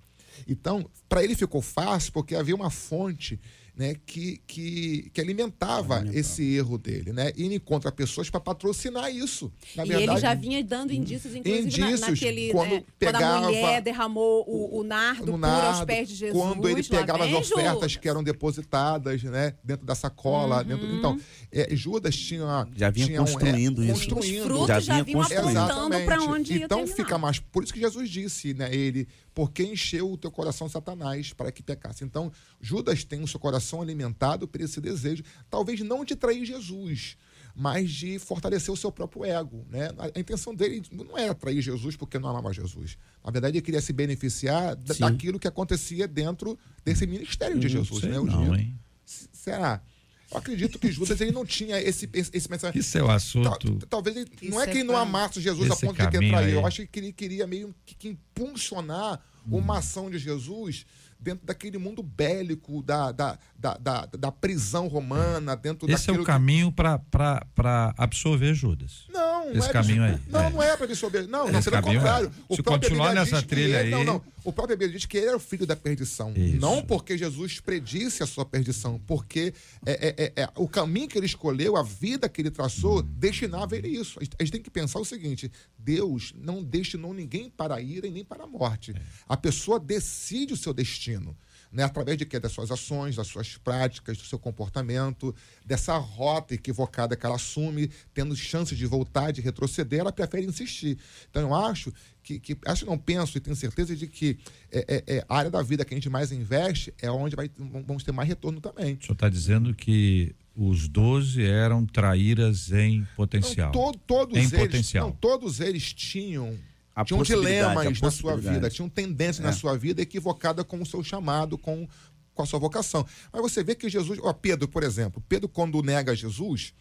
Então, 0.47 0.89
para 1.07 1.23
ele 1.23 1.35
ficou 1.35 1.61
fácil 1.61 2.11
porque 2.11 2.35
havia 2.35 2.55
uma 2.55 2.69
fonte 2.69 3.39
né, 3.75 3.93
que, 4.07 4.41
que, 4.47 5.11
que 5.13 5.21
alimentava 5.21 5.97
Alimentava. 5.97 6.19
esse 6.19 6.41
erro 6.55 6.79
dele, 6.79 7.13
né? 7.13 7.31
E 7.37 7.43
ele 7.43 7.55
encontra 7.57 7.91
pessoas 7.91 8.27
para 8.27 8.39
patrocinar 8.39 9.13
isso. 9.15 9.53
Na 9.75 9.85
e 9.85 9.89
verdade, 9.89 10.09
ele 10.13 10.19
já 10.19 10.33
vinha 10.33 10.63
dando 10.63 10.91
indícios, 10.91 11.35
inclusive, 11.35 11.61
na- 11.79 11.87
Indícios, 11.91 12.01
naquele. 12.09 12.51
quando 12.51 12.71
né, 12.71 12.83
pegava- 12.97 13.23
quando 13.23 13.43
a 13.43 13.47
mulher 13.51 13.81
derramou 13.83 14.43
o, 14.47 14.79
o 14.79 14.83
nardo 14.83 15.27
no 15.31 15.37
puro 15.37 15.45
aos 15.45 15.61
nardo, 15.77 15.85
pés 15.85 16.09
de 16.09 16.15
Jesus. 16.15 16.41
quando 16.41 16.67
ele 16.67 16.81
pegava 16.81 17.23
as 17.25 17.31
ofertas 17.33 17.73
Judas. 17.73 17.95
que 17.97 18.09
eram 18.09 18.23
depositadas 18.23 19.21
né, 19.21 19.53
dentro 19.63 19.85
da 19.85 19.93
sacola. 19.93 20.63
Uhum. 20.63 20.67
Dentro, 20.67 20.95
então, 20.95 21.19
é, 21.51 21.75
Judas 21.75 22.15
tinha. 22.15 22.67
Já 22.75 22.89
vinha 22.89 23.05
tinha 23.05 23.21
um- 23.21 23.25
construindo 23.25 23.83
é, 23.83 23.91
isso. 23.91 24.09
construindo. 24.09 24.39
Os 24.41 24.47
frutos 24.47 24.67
Já 24.69 24.79
já, 24.79 24.93
vinha 24.93 25.03
vinham 25.03 25.19
construindo. 25.21 25.57
apontando 25.57 26.03
para 26.03 26.23
onde 26.23 26.53
ia 26.57 26.65
Então 26.65 26.87
fica 26.87 27.15
mais. 27.19 27.37
Por 27.37 27.63
isso 27.63 27.71
que 27.75 27.79
Jesus 27.79 28.09
disse, 28.09 28.55
né? 28.55 28.73
Ele, 28.73 29.07
porque 29.37 29.61
encheu 29.61 30.11
o 30.11 30.17
teu 30.17 30.31
coração 30.31 30.67
Satanás 30.67 31.31
para 31.31 31.51
que 31.51 31.61
pecasse. 31.61 32.03
Então, 32.03 32.31
Judas 32.59 33.03
tem 33.03 33.21
o 33.21 33.27
seu 33.27 33.39
coração 33.39 33.83
alimentado 33.83 34.47
por 34.47 34.59
esse 34.59 34.81
desejo, 34.81 35.23
talvez 35.47 35.79
não 35.81 36.03
de 36.03 36.15
trair 36.15 36.43
Jesus, 36.43 37.15
mas 37.55 37.91
de 37.91 38.17
fortalecer 38.17 38.73
o 38.73 38.75
seu 38.75 38.91
próprio 38.91 39.25
ego. 39.25 39.63
Né? 39.69 39.89
A, 39.99 40.19
intenção 40.19 40.55
dele 40.55 40.81
não 40.91 41.15
era 41.15 41.35
trair 41.35 41.61
Jesus 41.61 41.95
porque 41.95 42.17
não 42.17 42.29
amava 42.29 42.51
Jesus. 42.51 42.97
Na 43.23 43.29
verdade, 43.29 43.57
ele 43.57 43.61
queria 43.61 43.79
se 43.79 43.93
beneficiar 43.93 44.75
Sim. 44.91 45.01
daquilo 45.01 45.37
que 45.37 45.47
acontecia 45.47 46.07
dentro 46.07 46.57
desse 46.83 47.05
ministério 47.05 47.59
de 47.59 47.67
Hum, 47.67 47.69
Jesus. 47.69 47.99
sei 47.99 48.09
Né? 48.09 48.17
O 48.17 48.25
não, 48.25 48.55
hein? 48.55 48.73
Será? 49.05 49.83
Eu 50.31 50.37
acredito 50.37 50.77
que 50.77 50.91
Judas 50.91 51.19
ele 51.21 51.31
não 51.31 51.45
tinha 51.45 51.79
esse, 51.81 52.09
esse, 52.13 52.49
pensamento. 52.49 52.77
Isso 52.77 52.97
é 52.97 53.01
o 53.01 53.05
Tal- 53.07 53.15
assunto. 53.15 53.87
Talvez 53.87 54.15
ele, 54.17 54.29
não 54.49 54.59
é 54.59 54.65
é 54.65 54.67
que 54.67 54.77
ele 54.79 54.83
não 54.83 54.97
amasse 54.97 55.39
Jesus 55.39 55.71
a 55.71 55.75
ponto 55.75 55.93
de 56.01 56.09
querer 56.09 56.29
trair. 56.29 56.47
aí. 56.47 56.53
Eu 56.53 56.65
acho 56.65 56.85
que 56.87 56.99
ele 56.99 57.13
queria 57.13 57.47
meio 57.47 57.73
que, 57.85 57.95
que 57.95 58.07
impulsionar 58.09 59.21
uma 59.49 59.77
ação 59.77 60.09
de 60.09 60.17
Jesus 60.19 60.85
dentro 61.19 61.45
daquele 61.47 61.77
mundo 61.79 62.03
bélico, 62.03 62.83
da, 62.83 63.11
da, 63.11 63.39
da, 63.57 63.77
da, 63.77 64.05
da 64.05 64.31
prisão 64.31 64.87
romana, 64.87 65.55
dentro 65.55 65.89
Esse 65.89 66.09
é 66.11 66.13
o 66.13 66.19
que- 66.19 66.25
caminho 66.25 66.71
para 66.71 67.93
absorver 67.97 68.53
Judas. 68.53 69.05
Não, 69.11 69.45
não 69.45 69.51
Esse 69.53 69.69
é 69.69 69.73
caminho 69.73 70.03
aí, 70.03 70.19
Não, 70.27 70.39
é. 70.41 70.49
não 70.51 70.61
é 70.63 70.75
para 70.77 70.85
absorver. 70.85 71.27
Não, 71.27 71.49
não 71.49 71.63
pelo 71.63 71.71
caminho 71.81 71.93
é. 71.93 72.01
contrário. 72.01 72.31
Se 72.53 72.61
continuar 72.61 73.13
nessa 73.15 73.41
que 73.41 73.47
trilha 73.47 73.79
aí- 73.79 73.89
Não, 73.89 74.03
não. 74.03 74.21
O 74.47 74.53
próprio 74.53 74.77
Bíblia 74.77 74.97
diz 74.97 75.05
que 75.05 75.17
ele 75.17 75.27
era 75.27 75.35
o 75.35 75.39
filho 75.41 75.65
da 75.67 75.75
perdição. 75.75 76.31
Isso. 76.33 76.57
Não 76.61 76.81
porque 76.81 77.17
Jesus 77.17 77.59
predisse 77.59 78.23
a 78.23 78.25
sua 78.25 78.45
perdição, 78.45 78.97
porque 79.05 79.53
é, 79.85 80.07
é- 80.07 80.15
é- 80.35 80.43
é- 80.43 80.49
o 80.55 80.69
caminho 80.69 81.07
que 81.09 81.17
ele 81.17 81.25
escolheu, 81.25 81.75
a 81.75 81.83
vida 81.83 82.29
que 82.29 82.41
ele 82.41 82.49
traçou, 82.49 82.99
Hum. 82.99 83.07
destinava 83.17 83.75
ele 83.75 83.89
isso. 83.89 84.17
A 84.19 84.23
gente, 84.23 84.35
a 84.39 84.43
gente 84.43 84.51
tem 84.53 84.61
que 84.61 84.69
pensar 84.69 84.99
o 84.99 85.05
seguinte: 85.05 85.51
Deus 85.77 86.33
não 86.37 86.63
destinou 86.63 87.13
ninguém 87.13 87.49
para 87.49 87.75
a 87.75 87.81
ira 87.81 88.07
e 88.07 88.11
nem 88.11 88.23
para 88.23 88.45
a 88.45 88.47
morte. 88.47 88.91
É. 88.91 89.01
A 89.27 89.35
pessoa 89.35 89.79
decide 89.79 90.53
o 90.53 90.57
seu 90.57 90.73
destino. 90.73 91.35
Né, 91.71 91.83
através 91.83 92.17
de 92.17 92.25
quê? 92.25 92.39
Das 92.39 92.53
suas 92.53 92.71
ações, 92.71 93.15
das 93.17 93.27
suas 93.27 93.57
práticas, 93.57 94.17
do 94.17 94.23
seu 94.23 94.39
comportamento, 94.39 95.35
dessa 95.65 95.97
rota 95.97 96.53
equivocada 96.55 97.15
que 97.15 97.25
ela 97.25 97.35
assume, 97.35 97.89
tendo 98.13 98.35
chances 98.35 98.77
de 98.77 98.85
voltar, 98.85 99.31
de 99.31 99.41
retroceder, 99.41 99.99
ela 99.99 100.11
prefere 100.11 100.45
insistir. 100.45 100.97
Então 101.29 101.41
eu 101.41 101.53
acho 101.53 101.91
que, 102.23 102.39
que 102.39 102.57
acho 102.65 102.85
não 102.85 102.97
penso 102.97 103.37
e 103.37 103.41
tenho 103.41 103.55
certeza 103.55 103.95
de 103.95 104.07
que 104.07 104.37
é, 104.71 105.03
é- 105.07 105.17
é 105.17 105.25
a 105.27 105.37
área 105.37 105.51
da 105.51 105.61
vida 105.61 105.83
que 105.83 105.93
a 105.93 105.97
gente 105.97 106.09
mais 106.09 106.31
investe 106.31 106.93
é 107.01 107.11
onde 107.11 107.35
vai, 107.35 107.49
vamos 107.57 108.03
ter 108.03 108.11
mais 108.13 108.27
retorno 108.29 108.61
também. 108.61 108.95
O 109.01 109.03
senhor 109.03 109.13
está 109.13 109.27
dizendo 109.29 109.73
que 109.75 110.33
os 110.55 110.87
12 110.87 111.43
eram 111.43 111.85
traíras 111.85 112.71
em 112.71 113.05
potencial. 113.15 113.69
Então, 113.69 113.91
to- 113.91 113.99
todos 114.07 114.35
Em 114.37 114.39
eles, 114.39 114.51
potencial. 114.51 115.07
não, 115.07 115.13
todos 115.15 115.59
eles 115.59 115.93
tinham 115.93 116.57
A 117.01 117.05
tinham 117.05 117.19
dilemas 117.23 118.01
na 118.01 118.11
sua 118.11 118.35
vida, 118.35 118.69
tinham 118.69 118.89
tendência 118.89 119.43
na 119.43 119.49
É. 119.49 119.53
sua 119.53 119.77
vida 119.77 120.01
equivocada 120.01 120.63
com 120.63 120.81
o 120.81 120.85
seu 120.85 121.03
chamado, 121.03 121.57
com, 121.57 121.87
com 122.33 122.41
a 122.41 122.45
sua 122.45 122.59
vocação. 122.59 123.05
Mas 123.31 123.41
você 123.41 123.63
vê 123.63 123.75
que 123.75 123.87
Jesus, 123.87 124.19
ó, 124.23 124.33
Pedro, 124.33 124.67
por 124.67 124.81
exemplo, 124.83 125.23
Pedro 125.29 125.47
quando 125.47 125.81
nega 125.83 126.15
Jesus, 126.15 126.73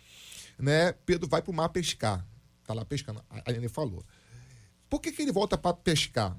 né, 0.58 0.92
Pedro 1.04 1.28
vai 1.28 1.42
para 1.42 1.50
o 1.50 1.54
mar 1.54 1.68
pescar. 1.68 2.26
Tá 2.64 2.72
lá 2.74 2.84
pescando. 2.84 3.22
A 3.30 3.42
Aline 3.50 3.68
falou. 3.68 4.02
Por 4.88 5.00
que, 5.00 5.12
que 5.12 5.22
ele 5.22 5.32
volta 5.32 5.58
para 5.58 5.74
pescar? 5.74 6.36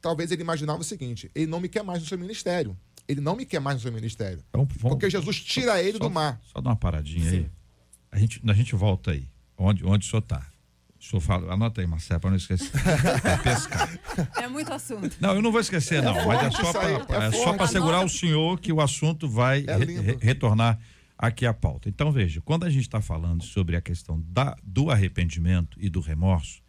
Talvez 0.00 0.30
ele 0.32 0.40
imaginava 0.42 0.80
o 0.80 0.84
seguinte: 0.84 1.30
ele 1.34 1.46
não 1.46 1.60
me 1.60 1.68
quer 1.68 1.82
mais 1.84 2.00
no 2.00 2.08
seu 2.08 2.16
ministério. 2.18 2.76
Ele 3.06 3.20
não 3.20 3.36
me 3.36 3.44
quer 3.44 3.60
mais 3.60 3.76
no 3.76 3.82
seu 3.82 3.92
ministério. 3.92 4.42
Então, 4.48 4.64
vamos- 4.78 4.94
Porque 4.96 5.10
Jesus 5.10 5.40
tira 5.42 5.82
ele 5.82 5.98
só, 5.98 6.04
do 6.04 6.10
mar. 6.10 6.40
Só 6.44 6.60
dá 6.60 6.70
uma 6.70 6.76
paradinha 6.76 7.30
aí. 7.30 7.50
A 8.10 8.18
gente, 8.18 8.40
a 8.48 8.52
gente 8.54 8.74
volta 8.74 9.10
aí. 9.10 9.28
Onde, 9.58 9.84
onde 9.84 10.06
o 10.06 10.08
senhor 10.08 10.22
está? 10.22 10.46
O 11.00 11.04
senhor 11.04 11.20
fala, 11.22 11.52
anota 11.54 11.80
aí, 11.80 11.86
Marcelo, 11.86 12.20
para 12.20 12.30
não 12.30 12.36
esquecer. 12.36 12.70
É 13.24 13.36
pescar. 13.38 13.98
É 14.36 14.46
muito 14.48 14.70
assunto. 14.72 15.16
Não, 15.20 15.34
eu 15.34 15.40
não 15.42 15.50
vou 15.50 15.60
esquecer, 15.60 16.02
não. 16.02 16.14
mas 16.26 16.42
é 16.42 16.50
só 16.50 16.72
para 16.72 17.24
é 17.24 17.28
é 17.28 17.32
só 17.32 17.56
assegurar 17.62 18.04
o 18.04 18.08
senhor 18.08 18.60
que 18.60 18.70
o 18.72 18.80
assunto 18.80 19.26
vai 19.28 19.64
É 19.66 19.76
re- 19.76 20.18
retornar 20.20 20.78
aqui 21.16 21.46
à 21.46 21.54
pauta. 21.54 21.88
Então, 21.88 22.12
veja, 22.12 22.40
quando 22.42 22.64
a 22.64 22.70
gente 22.70 22.82
está 22.82 23.00
falando 23.00 23.42
sobre 23.42 23.76
a 23.76 23.80
questão 23.80 24.22
da, 24.28 24.54
do 24.62 24.90
arrependimento 24.90 25.76
e 25.80 25.88
do 25.88 26.00
remorso, 26.00 26.60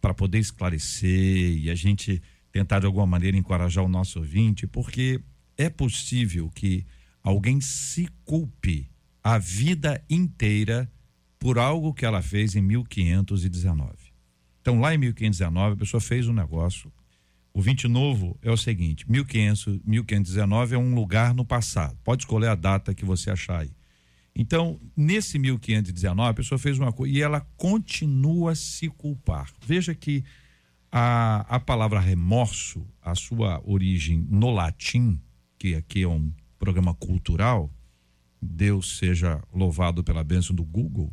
para 0.00 0.12
poder 0.14 0.38
esclarecer 0.38 1.58
e 1.58 1.70
a 1.70 1.74
gente 1.74 2.22
tentar 2.52 2.80
de 2.80 2.86
alguma 2.86 3.06
maneira 3.06 3.36
encorajar 3.36 3.84
o 3.84 3.88
nosso 3.88 4.18
ouvinte, 4.18 4.66
porque 4.66 5.20
é 5.56 5.68
possível 5.70 6.50
que 6.54 6.84
alguém 7.22 7.60
se 7.60 8.08
culpe 8.24 8.90
a 9.22 9.36
vida 9.38 10.02
inteira 10.08 10.90
por 11.40 11.58
algo 11.58 11.92
que 11.92 12.04
ela 12.04 12.22
fez 12.22 12.54
em 12.54 12.60
1519. 12.60 13.90
Então, 14.60 14.78
lá 14.78 14.94
em 14.94 14.98
1519, 14.98 15.74
a 15.74 15.76
pessoa 15.76 16.00
fez 16.00 16.28
um 16.28 16.34
negócio. 16.34 16.92
O 17.52 17.60
20 17.60 17.88
novo 17.88 18.38
é 18.42 18.50
o 18.50 18.56
seguinte: 18.56 19.10
1500, 19.10 19.80
1519 19.84 20.74
é 20.74 20.78
um 20.78 20.94
lugar 20.94 21.34
no 21.34 21.44
passado. 21.44 21.98
Pode 22.04 22.22
escolher 22.22 22.48
a 22.48 22.54
data 22.54 22.94
que 22.94 23.04
você 23.04 23.30
achar 23.30 23.62
aí. 23.62 23.72
Então, 24.36 24.78
nesse 24.96 25.38
1519, 25.38 26.30
a 26.30 26.34
pessoa 26.34 26.58
fez 26.58 26.78
uma 26.78 26.92
coisa 26.92 27.12
e 27.12 27.20
ela 27.20 27.40
continua 27.56 28.52
a 28.52 28.54
se 28.54 28.88
culpar. 28.88 29.50
Veja 29.66 29.94
que 29.94 30.22
a, 30.92 31.40
a 31.48 31.58
palavra 31.58 31.98
remorso, 31.98 32.86
a 33.02 33.14
sua 33.14 33.60
origem 33.64 34.26
no 34.30 34.50
latim, 34.50 35.20
que 35.58 35.74
aqui 35.74 36.02
é 36.02 36.08
um 36.08 36.32
programa 36.58 36.94
cultural, 36.94 37.72
Deus 38.40 38.98
seja 38.98 39.42
louvado 39.52 40.04
pela 40.04 40.22
bênção 40.22 40.54
do 40.54 40.64
Google, 40.64 41.12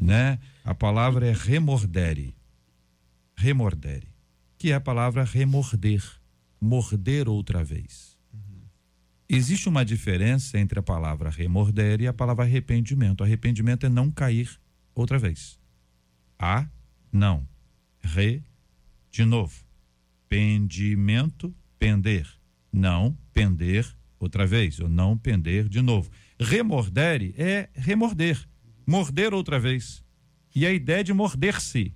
né? 0.00 0.38
A 0.64 0.74
palavra 0.74 1.26
é 1.26 1.32
remordere. 1.32 2.34
Remordere, 3.36 4.08
que 4.58 4.72
é 4.72 4.74
a 4.74 4.80
palavra 4.80 5.24
remorder, 5.24 6.02
morder 6.60 7.28
outra 7.28 7.62
vez. 7.62 8.16
Existe 9.28 9.68
uma 9.68 9.84
diferença 9.84 10.58
entre 10.58 10.78
a 10.78 10.82
palavra 10.82 11.30
remorder 11.30 12.00
e 12.00 12.06
a 12.06 12.12
palavra 12.12 12.44
arrependimento. 12.44 13.24
Arrependimento 13.24 13.84
é 13.84 13.88
não 13.88 14.10
cair 14.10 14.48
outra 14.94 15.18
vez. 15.18 15.58
A, 16.38 16.68
não. 17.12 17.46
Re, 18.00 18.42
de 19.10 19.24
novo. 19.24 19.64
Pendimento, 20.28 21.54
pender. 21.78 22.28
Não 22.72 23.16
pender 23.32 23.86
outra 24.18 24.46
vez, 24.46 24.78
ou 24.80 24.88
não 24.88 25.16
pender 25.16 25.68
de 25.68 25.82
novo. 25.82 26.10
Remordere 26.38 27.34
é 27.36 27.68
remorder, 27.74 28.46
morder 28.86 29.34
outra 29.34 29.58
vez. 29.58 30.04
E 30.54 30.64
a 30.66 30.72
ideia 30.72 31.02
de 31.04 31.12
morder-se. 31.12 31.94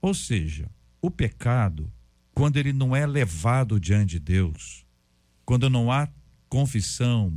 Ou 0.00 0.14
seja, 0.14 0.68
o 1.00 1.10
pecado, 1.10 1.92
quando 2.34 2.56
ele 2.56 2.72
não 2.72 2.94
é 2.94 3.06
levado 3.06 3.78
diante 3.78 4.12
de 4.12 4.20
Deus, 4.20 4.84
quando 5.44 5.70
não 5.70 5.90
há 5.92 6.08
confissão, 6.48 7.32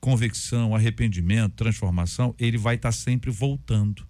convicção, 0.00 0.74
arrependimento, 0.74 1.54
transformação, 1.54 2.34
ele 2.38 2.58
vai 2.58 2.76
estar 2.76 2.92
sempre 2.92 3.30
voltando. 3.30 4.06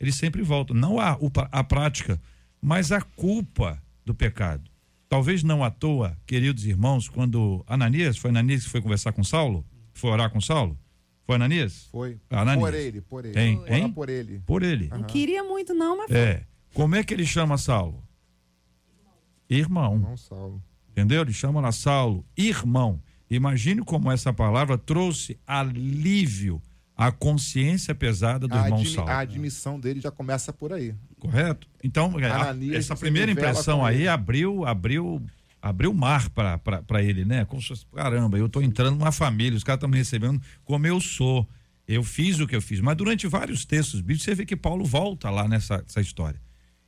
Ele 0.00 0.12
sempre 0.12 0.42
volta. 0.42 0.72
Não 0.74 0.96
o- 0.96 1.30
a 1.52 1.64
prática, 1.64 2.20
mas 2.60 2.92
a 2.92 3.00
culpa 3.00 3.82
do 4.04 4.14
pecado. 4.14 4.70
Talvez 5.08 5.42
não 5.42 5.64
à 5.64 5.70
toa, 5.70 6.16
queridos 6.26 6.66
irmãos, 6.66 7.08
quando 7.08 7.64
Ananias, 7.66 8.16
foi 8.16 8.30
Ananias 8.30 8.64
que 8.64 8.70
foi 8.70 8.80
conversar 8.82 9.12
com 9.12 9.24
Saulo? 9.24 9.64
Foi 9.94 10.10
orar 10.10 10.30
com 10.30 10.40
Saulo? 10.40 10.78
Foi 11.28 11.36
Ananias? 11.36 11.86
Foi. 11.92 12.18
Ananias. 12.30 12.58
Por 12.70 12.74
ele, 12.74 13.00
por 13.02 13.24
ele. 13.26 13.38
Hein? 13.38 13.58
Ora 13.60 13.76
Hein? 13.78 13.92
por 13.92 14.08
ele. 14.08 14.42
Por 14.46 14.62
ele. 14.62 14.88
Não 14.88 15.02
queria 15.02 15.44
muito, 15.44 15.74
não, 15.74 15.98
mas 15.98 16.06
foi. 16.06 16.16
É. 16.16 16.42
Como 16.72 16.96
é 16.96 17.04
que 17.04 17.12
ele 17.12 17.26
chama 17.26 17.58
Saulo? 17.58 18.02
Irmão. 19.50 19.94
Irmão 19.96 20.16
Saulo. 20.16 20.62
Entendeu? 20.90 21.20
Ele 21.20 21.32
chama 21.34 21.60
lá 21.60 21.70
Saulo, 21.70 22.24
irmão. 22.34 22.98
Imagine 23.30 23.82
como 23.84 24.10
essa 24.10 24.32
palavra 24.32 24.78
trouxe 24.78 25.38
alívio 25.46 26.62
à 26.96 27.12
consciência 27.12 27.94
pesada 27.94 28.48
do 28.48 28.54
A, 28.54 28.62
irmão 28.64 28.78
admi- 28.78 28.94
Saulo. 28.94 29.10
a 29.10 29.18
admissão 29.18 29.78
dele 29.78 30.00
já 30.00 30.10
começa 30.10 30.50
por 30.50 30.72
aí. 30.72 30.94
Correto? 31.20 31.68
Então, 31.84 32.18
é, 32.18 32.30
a- 32.30 32.56
essa 32.74 32.96
primeira 32.96 33.30
impressão 33.30 33.84
aí 33.84 33.96
ele. 33.98 34.08
abriu, 34.08 34.64
abriu, 35.60 35.90
abriu 35.90 35.94
mar 35.94 36.28
para 36.30 37.02
ele, 37.02 37.24
né? 37.24 37.44
Como 37.44 37.60
se 37.60 37.68
fosse, 37.68 37.86
caramba, 37.94 38.38
eu 38.38 38.48
tô 38.48 38.60
entrando 38.60 38.96
numa 38.96 39.12
família, 39.12 39.56
os 39.56 39.64
caras 39.64 39.78
estão 39.78 39.88
me 39.88 39.96
recebendo 39.96 40.40
como 40.64 40.86
eu 40.86 41.00
sou. 41.00 41.48
Eu 41.86 42.02
fiz 42.02 42.38
o 42.38 42.46
que 42.46 42.54
eu 42.54 42.60
fiz. 42.60 42.80
Mas 42.80 42.96
durante 42.96 43.26
vários 43.26 43.64
textos 43.64 44.00
bíblicos, 44.00 44.24
você 44.24 44.34
vê 44.34 44.44
que 44.44 44.56
Paulo 44.56 44.84
volta 44.84 45.30
lá 45.30 45.48
nessa 45.48 45.82
essa 45.88 46.00
história. 46.00 46.40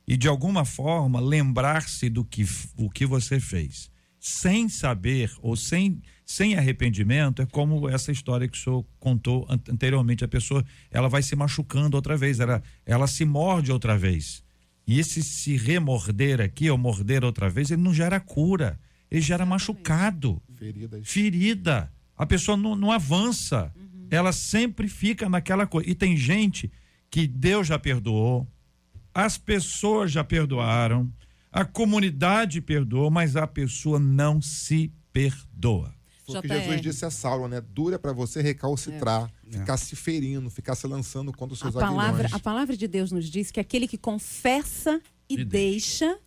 E 0.07 0.15
de 0.15 0.27
alguma 0.27 0.63
forma 0.65 1.19
lembrar-se 1.19 2.09
do 2.09 2.23
que 2.23 2.45
o 2.77 2.89
que 2.89 3.05
você 3.05 3.39
fez, 3.39 3.89
sem 4.19 4.69
saber 4.69 5.31
ou 5.41 5.55
sem 5.55 6.01
sem 6.23 6.55
arrependimento, 6.55 7.41
é 7.41 7.45
como 7.45 7.89
essa 7.89 8.09
história 8.11 8.47
que 8.47 8.57
o 8.57 8.61
senhor 8.61 8.85
contou 8.99 9.45
an- 9.49 9.59
anteriormente. 9.69 10.23
A 10.23 10.27
pessoa 10.27 10.63
ela 10.89 11.09
vai 11.09 11.21
se 11.21 11.35
machucando 11.35 11.97
outra 11.97 12.15
vez, 12.15 12.39
ela, 12.39 12.61
ela 12.85 13.05
se 13.07 13.25
morde 13.25 13.71
outra 13.71 13.97
vez. 13.97 14.41
E 14.87 14.99
esse 14.99 15.23
se 15.23 15.55
remorder 15.55 16.41
aqui, 16.41 16.69
ou 16.69 16.77
morder 16.77 17.23
outra 17.23 17.49
vez, 17.49 17.71
ele 17.71 17.81
não 17.81 17.93
gera 17.93 18.19
cura, 18.19 18.79
ele 19.09 19.21
gera 19.21 19.45
machucado, 19.45 20.41
Feridas. 20.55 21.07
ferida. 21.07 21.91
A 22.17 22.25
pessoa 22.25 22.57
não, 22.57 22.75
não 22.75 22.91
avança, 22.91 23.73
ela 24.09 24.31
sempre 24.31 24.87
fica 24.87 25.29
naquela 25.29 25.65
coisa. 25.65 25.89
E 25.89 25.95
tem 25.95 26.15
gente 26.17 26.71
que 27.09 27.27
Deus 27.27 27.67
já 27.67 27.79
perdoou, 27.79 28.47
as 29.13 29.37
pessoas 29.37 30.11
já 30.11 30.23
perdoaram, 30.23 31.11
a 31.51 31.65
comunidade 31.65 32.61
perdoou, 32.61 33.11
mas 33.11 33.35
a 33.35 33.45
pessoa 33.45 33.99
não 33.99 34.41
se 34.41 34.91
perdoa. 35.11 35.93
Foi 36.31 36.39
o 36.39 36.41
que. 36.43 36.47
Jesus 36.49 36.81
disse 36.81 37.05
a 37.05 37.09
Saulo, 37.11 37.47
né? 37.47 37.61
Dura 37.61 37.97
para 37.99 38.13
você 38.13 38.41
recalcitrar, 38.41 39.31
ficar 39.49 39.77
se 39.77 39.95
ferindo, 39.95 40.49
ficar 40.49 40.75
se 40.75 40.87
lançando 40.87 41.31
contra 41.31 41.53
os 41.53 41.61
É. 41.61 41.67
A 41.67 41.71
seus 41.71 41.83
palavra, 41.83 42.09
aguilhões. 42.09 42.33
a 42.33 42.39
palavra 42.39 42.75
de 42.77 42.87
Deus 42.87 43.11
nos 43.11 43.29
diz 43.29 43.51
que 43.51 43.59
aquele 43.59 43.87
que 43.87 43.97
confessa 43.97 45.01
e 45.29 45.35
E 45.35 45.45
deixa, 45.45 46.19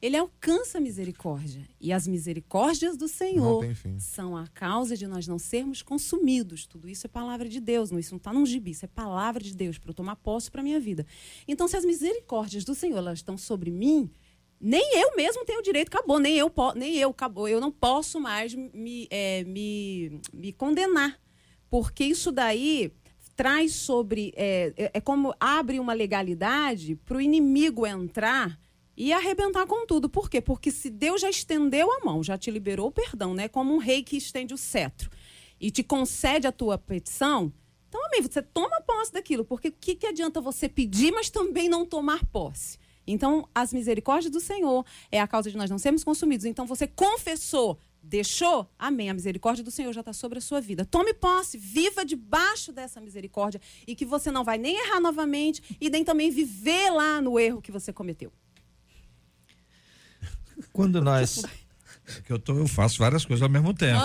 ele 0.00 0.16
alcança 0.16 0.78
a 0.78 0.80
misericórdia. 0.80 1.66
E 1.80 1.92
as 1.92 2.06
misericórdias 2.06 2.96
do 2.96 3.08
Senhor 3.08 3.64
são 3.98 4.36
a 4.36 4.46
causa 4.48 4.96
de 4.96 5.06
nós 5.06 5.26
não 5.26 5.38
sermos 5.38 5.82
consumidos. 5.82 6.66
Tudo 6.66 6.88
isso 6.88 7.06
é 7.06 7.08
palavra 7.08 7.48
de 7.48 7.58
Deus, 7.58 7.90
não, 7.90 7.98
isso 7.98 8.12
não 8.12 8.18
está 8.18 8.32
num 8.32 8.44
gibi, 8.44 8.72
isso 8.72 8.84
é 8.84 8.88
palavra 8.88 9.42
de 9.42 9.54
Deus 9.54 9.78
para 9.78 9.90
eu 9.90 9.94
tomar 9.94 10.16
posse 10.16 10.50
para 10.50 10.62
minha 10.62 10.78
vida. 10.78 11.06
Então, 11.48 11.66
se 11.66 11.76
as 11.76 11.84
misericórdias 11.84 12.64
do 12.64 12.74
Senhor 12.74 12.98
elas 12.98 13.18
estão 13.20 13.38
sobre 13.38 13.70
mim, 13.70 14.10
nem 14.60 15.00
eu 15.00 15.16
mesmo 15.16 15.44
tenho 15.44 15.62
direito, 15.62 15.88
acabou, 15.88 16.18
nem 16.18 16.36
eu, 16.36 16.52
nem 16.74 16.96
eu, 16.96 17.10
acabou, 17.10 17.48
eu 17.48 17.60
não 17.60 17.70
posso 17.70 18.20
mais 18.20 18.54
me, 18.54 19.06
é, 19.10 19.44
me, 19.44 20.20
me 20.32 20.52
condenar, 20.52 21.20
porque 21.68 22.04
isso 22.04 22.32
daí 22.32 22.92
traz 23.36 23.74
sobre, 23.74 24.32
é, 24.36 24.72
é- 24.76 24.90
é 24.94 25.00
como 25.00 25.34
abre 25.40 25.80
uma 25.80 25.92
legalidade 25.92 26.96
para 26.96 27.16
o 27.16 27.20
inimigo 27.20 27.86
entrar 27.86 28.58
e 28.96 29.12
arrebentar 29.12 29.66
com 29.66 29.84
tudo. 29.86 30.08
Por 30.08 30.30
quê? 30.30 30.40
Porque 30.40 30.70
se 30.70 30.88
Deus 30.88 31.20
já 31.20 31.28
estendeu 31.28 31.90
a 31.92 32.04
mão, 32.04 32.22
já 32.22 32.38
te 32.38 32.50
liberou 32.50 32.88
o 32.88 32.92
perdão, 32.92 33.34
né? 33.34 33.48
Como 33.48 33.74
um 33.74 33.78
rei 33.78 34.02
que 34.04 34.16
estende 34.16 34.54
o 34.54 34.58
cetro 34.58 35.10
e 35.60 35.70
te 35.70 35.82
concede 35.82 36.46
a 36.46 36.52
tua 36.52 36.78
petição, 36.78 37.52
então, 37.88 38.04
amigo, 38.06 38.28
você 38.28 38.42
toma 38.42 38.80
posse 38.80 39.12
daquilo, 39.12 39.44
porque 39.44 39.68
o 39.68 39.72
que, 39.72 39.94
que 39.94 40.06
adianta 40.08 40.40
você 40.40 40.68
pedir, 40.68 41.12
mas 41.12 41.30
também 41.30 41.68
não 41.68 41.86
tomar 41.86 42.26
posse? 42.26 42.76
Então, 43.06 43.48
as 43.54 43.72
misericórdias 43.72 44.32
do 44.32 44.40
Senhor 44.40 44.84
é 45.10 45.20
a 45.20 45.26
causa 45.26 45.50
de 45.50 45.56
nós 45.56 45.70
não 45.70 45.78
sermos 45.78 46.04
consumidos. 46.04 46.46
Então, 46.46 46.66
você 46.66 46.86
confessou, 46.86 47.78
deixou, 48.02 48.68
amém. 48.78 49.10
A 49.10 49.14
misericórdia 49.14 49.64
do 49.64 49.70
Senhor 49.70 49.92
já 49.92 50.00
está 50.00 50.12
sobre 50.12 50.38
a 50.38 50.42
sua 50.42 50.60
vida. 50.60 50.84
Tome 50.84 51.14
posse, 51.14 51.58
viva 51.58 52.04
debaixo 52.04 52.72
dessa 52.72 53.00
misericórdia 53.00 53.60
e 53.86 53.94
que 53.94 54.04
você 54.04 54.30
não 54.30 54.44
vai 54.44 54.58
nem 54.58 54.76
errar 54.76 55.00
novamente 55.00 55.76
e 55.80 55.90
nem 55.90 56.04
também 56.04 56.30
viver 56.30 56.90
lá 56.90 57.20
no 57.20 57.38
erro 57.38 57.60
que 57.62 57.72
você 57.72 57.92
cometeu. 57.92 58.32
Quando 60.72 61.00
nós 61.02 61.44
É 62.06 62.20
que 62.22 62.32
eu, 62.32 62.38
tô, 62.38 62.58
eu 62.58 62.68
faço 62.68 62.98
várias 62.98 63.24
coisas 63.24 63.42
ao 63.42 63.48
mesmo 63.48 63.72
tempo. 63.72 64.00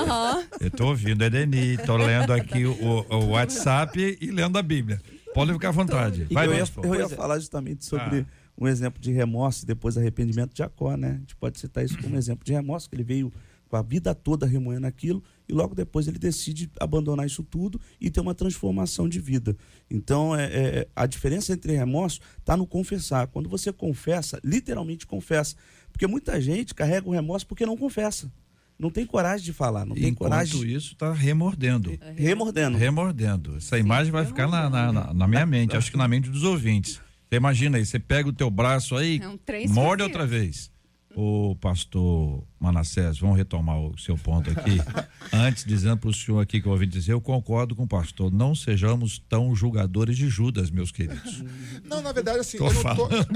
Eu 0.59 0.71
tô 0.71 0.87
ouvindo 0.87 1.23
Edeni, 1.23 1.77
tô 1.77 1.97
lendo 1.97 2.31
aqui 2.31 2.65
o, 2.65 3.05
o 3.09 3.25
WhatsApp 3.31 4.17
e 4.19 4.31
lendo 4.31 4.57
a 4.57 4.61
Bíblia. 4.61 5.01
Pode 5.33 5.53
ficar 5.53 5.69
à 5.69 5.71
vontade. 5.71 6.27
Vai, 6.31 6.47
eu 6.47 6.53
ia, 6.53 6.63
eu 6.83 6.95
ia 6.95 7.03
é. 7.03 7.09
falar 7.09 7.37
justamente 7.39 7.85
sobre 7.85 8.19
Ah. 8.19 8.25
Um 8.59 8.67
exemplo 8.67 8.99
de 9.01 9.11
remorso 9.11 9.63
e 9.63 9.65
depois 9.67 9.97
arrependimento 9.97 10.51
de 10.51 10.57
Jacó, 10.59 10.95
né? 10.97 11.11
A 11.11 11.19
gente 11.19 11.35
pode 11.35 11.57
citar 11.59 11.83
isso 11.85 11.97
como 12.01 12.15
exemplo 12.17 12.43
de 12.43 12.51
remorso, 12.51 12.89
que 12.89 12.95
ele 12.95 13.03
veio 13.03 13.31
com 13.69 13.75
a 13.77 13.81
vida 13.83 14.15
toda 14.15 14.47
remoendo 14.47 14.87
aquilo 14.87 15.23
e 15.47 15.53
logo 15.53 15.75
depois 15.75 16.07
ele 16.07 16.17
decide 16.17 16.69
abandonar 16.79 17.25
isso 17.27 17.43
tudo 17.43 17.79
e 18.01 18.09
ter 18.09 18.19
uma 18.19 18.33
transformação 18.33 19.07
de 19.07 19.19
vida. 19.19 19.55
Então, 19.89 20.35
é, 20.35 20.45
é, 20.45 20.87
a 20.95 21.05
diferença 21.05 21.53
entre 21.53 21.73
remorso 21.75 22.19
está 22.39 22.57
no 22.57 22.65
confessar. 22.65 23.27
Quando 23.27 23.47
você 23.47 23.71
confessa, 23.71 24.39
literalmente 24.43 25.05
confessa. 25.05 25.55
Porque 25.91 26.07
muita 26.07 26.41
gente 26.41 26.73
carrega 26.73 27.07
o 27.07 27.11
remorso 27.11 27.45
porque 27.45 27.65
não 27.65 27.77
confessa. 27.77 28.31
Não 28.77 28.89
tem 28.89 29.05
coragem 29.05 29.45
de 29.45 29.53
falar, 29.53 29.85
não 29.85 29.93
tem 29.93 30.05
Enquanto 30.07 30.29
coragem 30.31 30.59
de 30.61 30.73
isso, 30.73 30.95
tá 30.95 31.13
remordendo. 31.13 31.91
remordendo. 32.15 32.77
Remordendo. 32.77 33.57
Essa 33.57 33.77
imagem 33.77 34.11
vai 34.11 34.25
ficar 34.25 34.47
na, 34.47 34.69
na, 34.69 34.91
na- 34.91 35.13
na 35.13 35.27
minha 35.27 35.45
mente, 35.45 35.75
acho 35.77 35.91
que 35.91 35.97
na 35.97 36.07
mente 36.07 36.29
dos 36.29 36.43
ouvintes. 36.43 36.99
Você 37.29 37.35
imagina 37.35 37.77
aí, 37.77 37.85
você 37.85 37.99
pega 37.99 38.27
o 38.27 38.33
teu 38.33 38.49
braço 38.49 38.95
aí, 38.95 39.19
É 39.21 39.27
um 39.27 39.39
morde 39.73 40.01
outra 40.03 40.25
vez. 40.25 40.71
O 41.15 41.55
pastor 41.55 42.43
Manassés, 42.59 43.17
vamos 43.19 43.35
retomar 43.35 43.79
o 43.79 43.97
seu 43.97 44.15
ponto 44.17 44.49
aqui. 44.51 44.77
Antes, 45.33 45.65
dizendo 45.65 45.97
para 45.97 46.09
o 46.09 46.13
senhor 46.13 46.39
aqui 46.39 46.61
que 46.61 46.67
eu 46.67 46.71
ouvi 46.71 46.85
dizer, 46.85 47.13
eu 47.13 47.19
concordo 47.21 47.75
com 47.75 47.83
o 47.83 47.87
pastor. 47.87 48.31
Não 48.31 48.55
sejamos 48.55 49.19
tão 49.27 49.53
julgadores 49.55 50.15
de 50.17 50.29
Judas, 50.29 50.69
meus 50.71 50.91
queridos. 50.91 51.43
Não, 51.83 52.01
na 52.01 52.11
verdade, 52.11 52.39
assim, 52.39 52.57
Tô 52.57 52.67
eu 52.67 52.73
não 52.73 52.95
tô. 52.95 53.07
falando, 53.09 53.27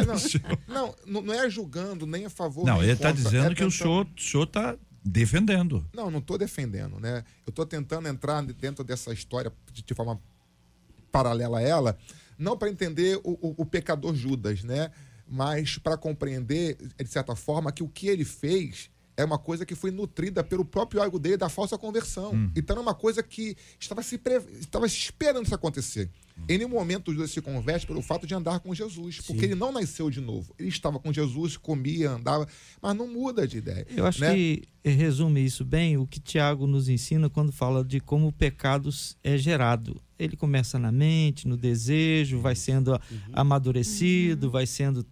Não, 0.68 0.96
não, 1.06 1.22
não 1.24 1.34
é 1.34 1.50
julgando 1.50 2.06
nem 2.06 2.26
a 2.26 2.30
favor 2.30 2.66
Não, 2.66 2.82
ele 2.82 2.94
está 2.94 3.12
dizendo 3.12 3.52
é 3.52 3.56
que 3.56 3.64
o 3.64 3.70
tentando- 3.70 3.72
senhor 3.72 4.08
o 4.18 4.22
senhor 4.22 4.44
está 4.44 4.76
defendendo. 5.04 5.86
Não, 5.94 6.10
não 6.10 6.20
estou 6.20 6.38
defendendo, 6.38 7.00
né? 7.00 7.24
Eu 7.46 7.50
estou 7.50 7.66
tentando 7.66 8.08
entrar 8.08 8.42
dentro 8.44 8.84
dessa 8.84 9.12
história 9.14 9.52
de, 9.72 9.84
de 9.84 9.94
forma 9.94 10.20
paralela 11.12 11.60
a 11.60 11.62
ela, 11.62 11.98
não 12.38 12.58
para 12.58 12.70
entender 12.70 13.20
o, 13.24 13.32
o- 13.32 13.56
o 13.60 13.66
pecador 13.66 14.16
Judas, 14.16 14.64
né? 14.64 14.92
Mas 15.28 15.78
para 15.78 15.98
compreender, 15.98 16.76
de 16.98 17.08
certa 17.08 17.36
forma, 17.36 17.72
que 17.72 17.82
o 17.84 17.88
que 17.88 18.08
ele 18.08 18.26
fez 18.26 18.90
é 19.16 19.24
uma 19.24 19.38
coisa 19.38 19.66
que 19.66 19.76
foi 19.76 19.92
nutrida 19.92 20.44
pelo 20.44 20.66
próprio 20.66 21.02
ego 21.04 21.20
dele 21.20 21.38
da 21.38 21.50
falsa 21.50 21.78
conversão. 21.78 22.52
Então 22.56 22.78
é 22.78 22.80
uma 22.80 22.96
coisa 22.96 23.22
que 23.22 23.56
estava 23.80 24.02
se, 24.02 24.18
pre... 24.18 24.42
estava 24.60 24.88
se 24.88 24.98
esperando 24.98 25.46
isso 25.46 25.56
acontecer. 25.56 26.10
Em 26.50 26.58
nenhum 26.58 26.70
momento 26.70 27.14
Judas 27.14 27.30
se 27.30 27.40
converte 27.42 27.86
pelo 27.86 28.02
fato 28.02 28.26
de 28.26 28.34
andar 28.34 28.60
com 28.60 28.74
Jesus, 28.74 29.22
porque 29.22 29.46
ele 29.46 29.54
não 29.56 29.72
nasceu 29.72 30.10
de 30.10 30.20
novo. 30.20 30.54
Ele 30.58 30.70
estava 30.70 31.00
com 31.00 31.14
Jesus, 31.14 31.58
comia, 31.58 32.10
andava, 32.12 32.48
mas 32.82 32.96
não 32.96 33.08
muda 33.08 33.48
de 33.48 33.58
ideia. 33.60 33.86
Eu 33.96 34.06
acho 34.08 34.20
né? 34.20 34.34
que 34.34 34.64
resume 34.84 35.46
isso 35.46 35.64
bem 35.64 35.96
o 35.96 36.08
que 36.08 36.20
Tiago 36.20 36.66
nos 36.66 36.90
ensina 36.90 37.30
quando 37.30 37.52
fala 37.52 37.84
de 37.84 38.00
como 38.00 38.28
o 38.28 38.32
pecado 38.32 38.90
é 39.24 39.38
gerado. 39.38 40.02
Ele 40.18 40.36
começa 40.36 40.80
na 40.80 40.92
mente, 40.92 41.48
no 41.48 41.56
desejo, 41.56 42.40
vai 42.40 42.56
sendo 42.56 42.96
a- 42.96 43.02
amadurecido, 43.32 44.50
vai 44.50 44.66
sendo 44.66 45.06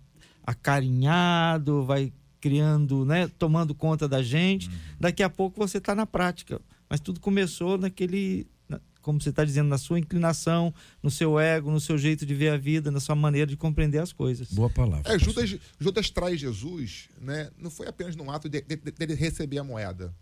acarinhado, 0.43 1.83
vai 1.83 2.11
criando, 2.41 3.05
né, 3.05 3.27
tomando 3.39 3.73
conta 3.73 4.07
da 4.07 4.21
gente. 4.21 4.69
Daqui 4.99 5.21
a 5.23 5.29
pouco 5.29 5.57
você 5.57 5.77
está 5.77 5.93
na 5.95 6.05
prática. 6.05 6.59
Mas 6.89 6.99
tudo 6.99 7.19
começou 7.21 7.77
naquele, 7.77 8.47
na- 8.67 8.81
como 9.01 9.21
você 9.21 9.29
está 9.29 9.45
dizendo, 9.45 9.69
na 9.69 9.77
sua 9.77 9.99
inclinação, 9.99 10.73
no 11.01 11.09
seu 11.11 11.39
ego, 11.39 11.71
no 11.71 11.79
seu 11.79 11.97
jeito 11.97 12.25
de 12.25 12.33
ver 12.33 12.49
a 12.49 12.57
vida, 12.57 12.91
na 12.91 12.99
sua 12.99 13.15
maneira 13.15 13.47
de 13.47 13.55
compreender 13.55 13.99
as 13.99 14.11
coisas. 14.11 14.51
Boa 14.51 14.69
palavra. 14.69 15.13
É, 15.13 15.17
Judas, 15.19 15.55
Judas 15.79 16.09
traz 16.09 16.39
Jesus, 16.41 17.07
né? 17.21 17.49
Não 17.57 17.69
foi 17.71 17.87
apenas 17.87 18.15
no 18.15 18.29
ato 18.29 18.49
de- 18.49 18.61
de- 18.61 18.75
de- 18.75 18.91
dele 18.91 19.13
receber 19.13 19.59
a 19.59 19.63
moeda, 19.63 20.13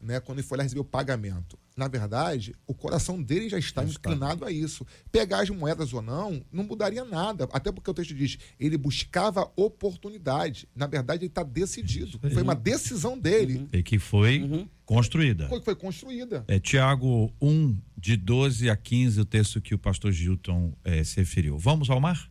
né? 0.00 0.18
Quando 0.20 0.38
ele 0.38 0.46
foi 0.46 0.56
lá 0.58 0.64
receber 0.64 0.80
o 0.80 0.84
pagamento. 0.84 1.58
Na 1.76 1.88
verdade, 1.88 2.54
o 2.66 2.74
coração 2.74 3.22
dele 3.22 3.48
já 3.48 3.58
está 3.58 3.82
inclinado 3.84 4.44
a 4.44 4.50
isso. 4.52 4.86
Pegar 5.10 5.40
as 5.42 5.50
moedas 5.50 5.92
ou 5.92 6.02
não, 6.02 6.44
não 6.52 6.64
mudaria 6.64 7.04
nada. 7.04 7.48
Até 7.52 7.70
porque 7.72 7.90
o 7.90 7.94
texto 7.94 8.14
diz, 8.14 8.38
ele 8.58 8.76
buscava 8.76 9.50
oportunidade. 9.56 10.68
Na 10.74 10.86
verdade, 10.86 11.22
ele 11.24 11.30
está 11.30 11.42
decidido. 11.42 12.18
Foi 12.32 12.42
uma 12.42 12.54
decisão 12.54 13.18
dele. 13.18 13.68
E 13.72 13.82
que 13.82 13.98
foi 13.98 14.42
Uhum. 14.42 14.68
construída. 14.84 15.48
Foi, 15.48 15.60
foi 15.62 15.74
construída. 15.74 16.44
É 16.48 16.58
Tiago 16.58 17.32
1, 17.40 17.78
de 17.96 18.16
12 18.16 18.68
a 18.70 18.76
15, 18.76 19.20
o 19.20 19.24
texto 19.24 19.60
que 19.60 19.74
o 19.74 19.78
pastor 19.78 20.12
Gilton 20.12 20.74
eh, 20.84 21.02
se 21.04 21.16
referiu. 21.16 21.56
Vamos 21.58 21.88
ao 21.90 22.00
mar? 22.00 22.30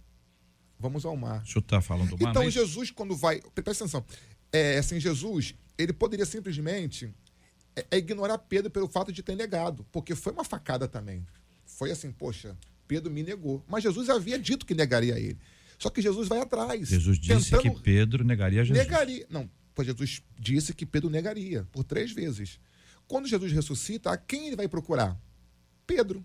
Vamos 0.80 1.06
ao 1.06 1.16
mar. 1.18 1.42
O 1.44 1.48
senhor 1.48 1.60
está 1.62 1.82
falando 1.82 2.16
do 2.16 2.24
mar? 2.24 2.30
Então 2.32 2.44
é 2.44 2.48
isso? 2.48 2.60
Jesus, 2.60 2.92
quando 2.92 3.16
vai. 3.16 3.42
Presta 3.54 3.84
atenção. 3.84 4.04
É, 4.52 4.78
assim, 4.78 5.00
Jesus, 5.00 5.54
ele 5.78 5.92
poderia 5.94 6.26
simplesmente 6.26 7.10
é, 7.80 7.86
é 7.92 7.98
ignorar 7.98 8.38
Pedro 8.38 8.70
pelo 8.70 8.88
fato 8.88 9.12
de 9.12 9.24
ter 9.24 9.36
negado. 9.36 9.86
Porque 9.92 10.16
foi 10.16 10.34
uma 10.34 10.44
facada 10.44 10.88
também. 10.88 11.26
Foi 11.66 11.92
assim, 11.92 12.12
poxa, 12.12 12.58
Pedro 12.88 13.12
me 13.12 13.24
negou. 13.24 13.64
Mas 13.68 13.84
Jesus 13.84 14.10
havia 14.10 14.38
dito 14.38 14.66
que 14.66 14.74
negaria 14.74 15.20
ele. 15.20 15.38
Só 15.78 15.90
que 15.90 16.02
Jesus 16.02 16.28
vai 16.28 16.40
atrás. 16.40 16.90
Jesus 16.90 17.18
disse 17.18 17.58
que 17.58 17.72
Pedro 17.72 18.24
negaria 18.24 18.64
Jesus. 18.66 18.86
Negaria. 18.86 19.26
Não, 19.30 19.50
pois 19.74 19.88
Jesus 19.88 20.22
disse 20.38 20.74
que 20.74 20.86
Pedro 20.86 21.10
negaria 21.10 21.66
por 21.72 21.84
três 21.84 22.12
vezes. 22.12 22.60
Quando 23.08 23.28
Jesus 23.28 23.52
ressuscita, 23.52 24.12
a 24.12 24.18
quem 24.18 24.48
ele 24.48 24.56
vai 24.56 24.68
procurar? 24.68 25.18
Pedro. 25.88 26.24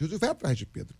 Jesus 0.00 0.18
vai 0.18 0.30
atrás 0.30 0.56
de 0.56 0.66
Pedro. 0.66 0.96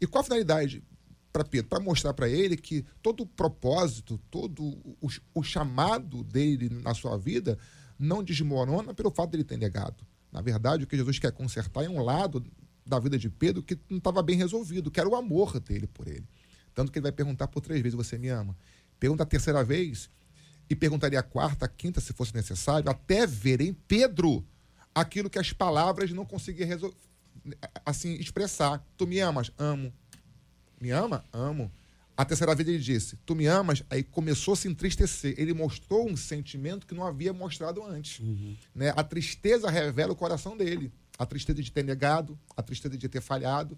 E 0.00 0.06
qual 0.06 0.22
a 0.22 0.24
finalidade 0.24 0.82
para 1.30 1.44
Pedro? 1.44 1.68
Para 1.68 1.80
mostrar 1.80 2.14
para 2.14 2.28
ele 2.28 2.56
que 2.56 2.84
todo 3.02 3.22
o 3.22 3.26
propósito, 3.26 4.18
todo 4.30 4.64
o, 4.64 5.08
o 5.34 5.42
chamado 5.42 6.24
dele 6.24 6.70
na 6.70 6.94
sua 6.94 7.18
vida 7.18 7.58
não 8.00 8.24
desmorona 8.24 8.94
pelo 8.94 9.10
fato 9.10 9.30
dele 9.30 9.44
ter 9.44 9.58
negado. 9.58 10.04
Na 10.32 10.40
verdade, 10.40 10.84
o 10.84 10.86
que 10.86 10.96
Jesus 10.96 11.18
quer 11.18 11.32
consertar 11.32 11.84
é 11.84 11.88
um 11.88 12.02
lado 12.02 12.42
da 12.86 12.98
vida 12.98 13.18
de 13.18 13.28
Pedro 13.28 13.62
que 13.62 13.78
não 13.88 13.98
estava 13.98 14.22
bem 14.22 14.36
resolvido, 14.36 14.90
que 14.90 14.98
era 14.98 15.08
o 15.08 15.14
amor 15.14 15.60
dele 15.60 15.86
por 15.86 16.08
ele. 16.08 16.26
Tanto 16.74 16.90
que 16.90 16.98
ele 16.98 17.04
vai 17.04 17.12
perguntar 17.12 17.48
por 17.48 17.60
três 17.60 17.80
vezes: 17.82 17.96
Você 17.96 18.16
me 18.16 18.28
ama? 18.28 18.56
Pergunta 18.98 19.22
a 19.22 19.26
terceira 19.26 19.62
vez 19.62 20.08
e 20.68 20.74
perguntaria 20.74 21.18
a 21.18 21.22
quarta, 21.22 21.66
a 21.66 21.68
quinta, 21.68 22.00
se 22.00 22.12
fosse 22.12 22.34
necessário, 22.34 22.88
até 22.88 23.26
ver 23.26 23.60
em 23.60 23.72
Pedro 23.72 24.44
aquilo 24.94 25.28
que 25.28 25.38
as 25.38 25.52
palavras 25.52 26.10
não 26.12 26.24
conseguiam 26.24 26.92
assim 27.84 28.14
expressar. 28.14 28.84
Tu 28.96 29.06
me 29.06 29.20
amas? 29.20 29.50
Amo. 29.58 29.92
Me 30.80 30.90
ama? 30.90 31.24
Amo. 31.32 31.70
A 32.16 32.24
terceira 32.24 32.54
vez 32.54 32.68
ele 32.68 32.78
disse: 32.78 33.16
Tu 33.24 33.34
me 33.34 33.46
amas? 33.46 33.82
Aí 33.88 34.02
começou 34.02 34.54
a 34.54 34.56
se 34.56 34.68
entristecer. 34.68 35.34
Ele 35.38 35.54
mostrou 35.54 36.08
um 36.08 36.16
sentimento 36.16 36.86
que 36.86 36.94
não 36.94 37.04
havia 37.04 37.32
mostrado 37.32 37.82
antes. 37.82 38.20
Né? 38.74 38.92
A 38.96 39.02
tristeza 39.02 39.70
revela 39.70 40.12
o 40.12 40.16
coração 40.16 40.56
dele. 40.56 40.92
A 41.18 41.26
tristeza 41.26 41.62
de 41.62 41.70
ter 41.70 41.84
negado, 41.84 42.38
a 42.56 42.62
tristeza 42.62 42.96
de 42.96 43.08
ter 43.08 43.20
falhado. 43.20 43.76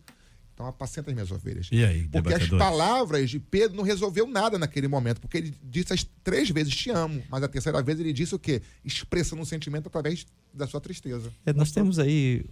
Então 0.54 0.66
apacenta 0.66 1.10
as 1.10 1.14
minhas 1.14 1.30
ovelhas. 1.30 1.68
E 1.72 1.84
aí, 1.84 2.06
Porque 2.08 2.34
as 2.34 2.48
palavras 2.48 3.30
de 3.30 3.40
Pedro 3.40 3.76
não 3.76 3.82
resolveu 3.82 4.26
nada 4.26 4.58
naquele 4.58 4.86
momento, 4.86 5.20
porque 5.20 5.38
ele 5.38 5.54
disse 5.62 5.92
as 5.92 6.06
três 6.22 6.50
vezes 6.50 6.74
te 6.76 6.90
amo, 6.90 7.22
mas 7.30 7.42
a 7.42 7.48
terceira 7.48 7.82
vez 7.82 7.98
ele 7.98 8.12
disse 8.12 8.34
o 8.34 8.38
quê? 8.38 8.60
Expressando 8.84 9.40
um 9.40 9.46
sentimento 9.46 9.86
através 9.86 10.26
da 10.52 10.66
sua 10.66 10.80
tristeza. 10.80 11.32
É, 11.46 11.52
nós 11.52 11.72
temos 11.72 11.98
aí, 11.98 12.44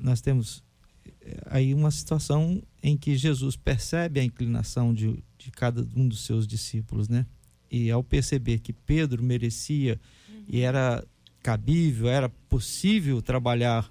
nós 0.00 0.20
temos 0.20 0.62
aí 1.46 1.74
uma 1.74 1.90
situação 1.90 2.62
em 2.82 2.96
que 2.96 3.16
Jesus 3.16 3.56
percebe 3.56 4.20
a 4.20 4.24
inclinação 4.24 4.92
de, 4.94 5.22
de 5.38 5.50
cada 5.50 5.86
um 5.96 6.06
dos 6.08 6.24
seus 6.24 6.46
discípulos, 6.46 7.08
né? 7.08 7.26
E 7.70 7.90
ao 7.90 8.02
perceber 8.02 8.60
que 8.60 8.72
Pedro 8.72 9.22
merecia 9.22 10.00
e 10.48 10.60
era 10.60 11.04
cabível, 11.42 12.08
era 12.08 12.28
possível 12.48 13.20
trabalhar 13.22 13.90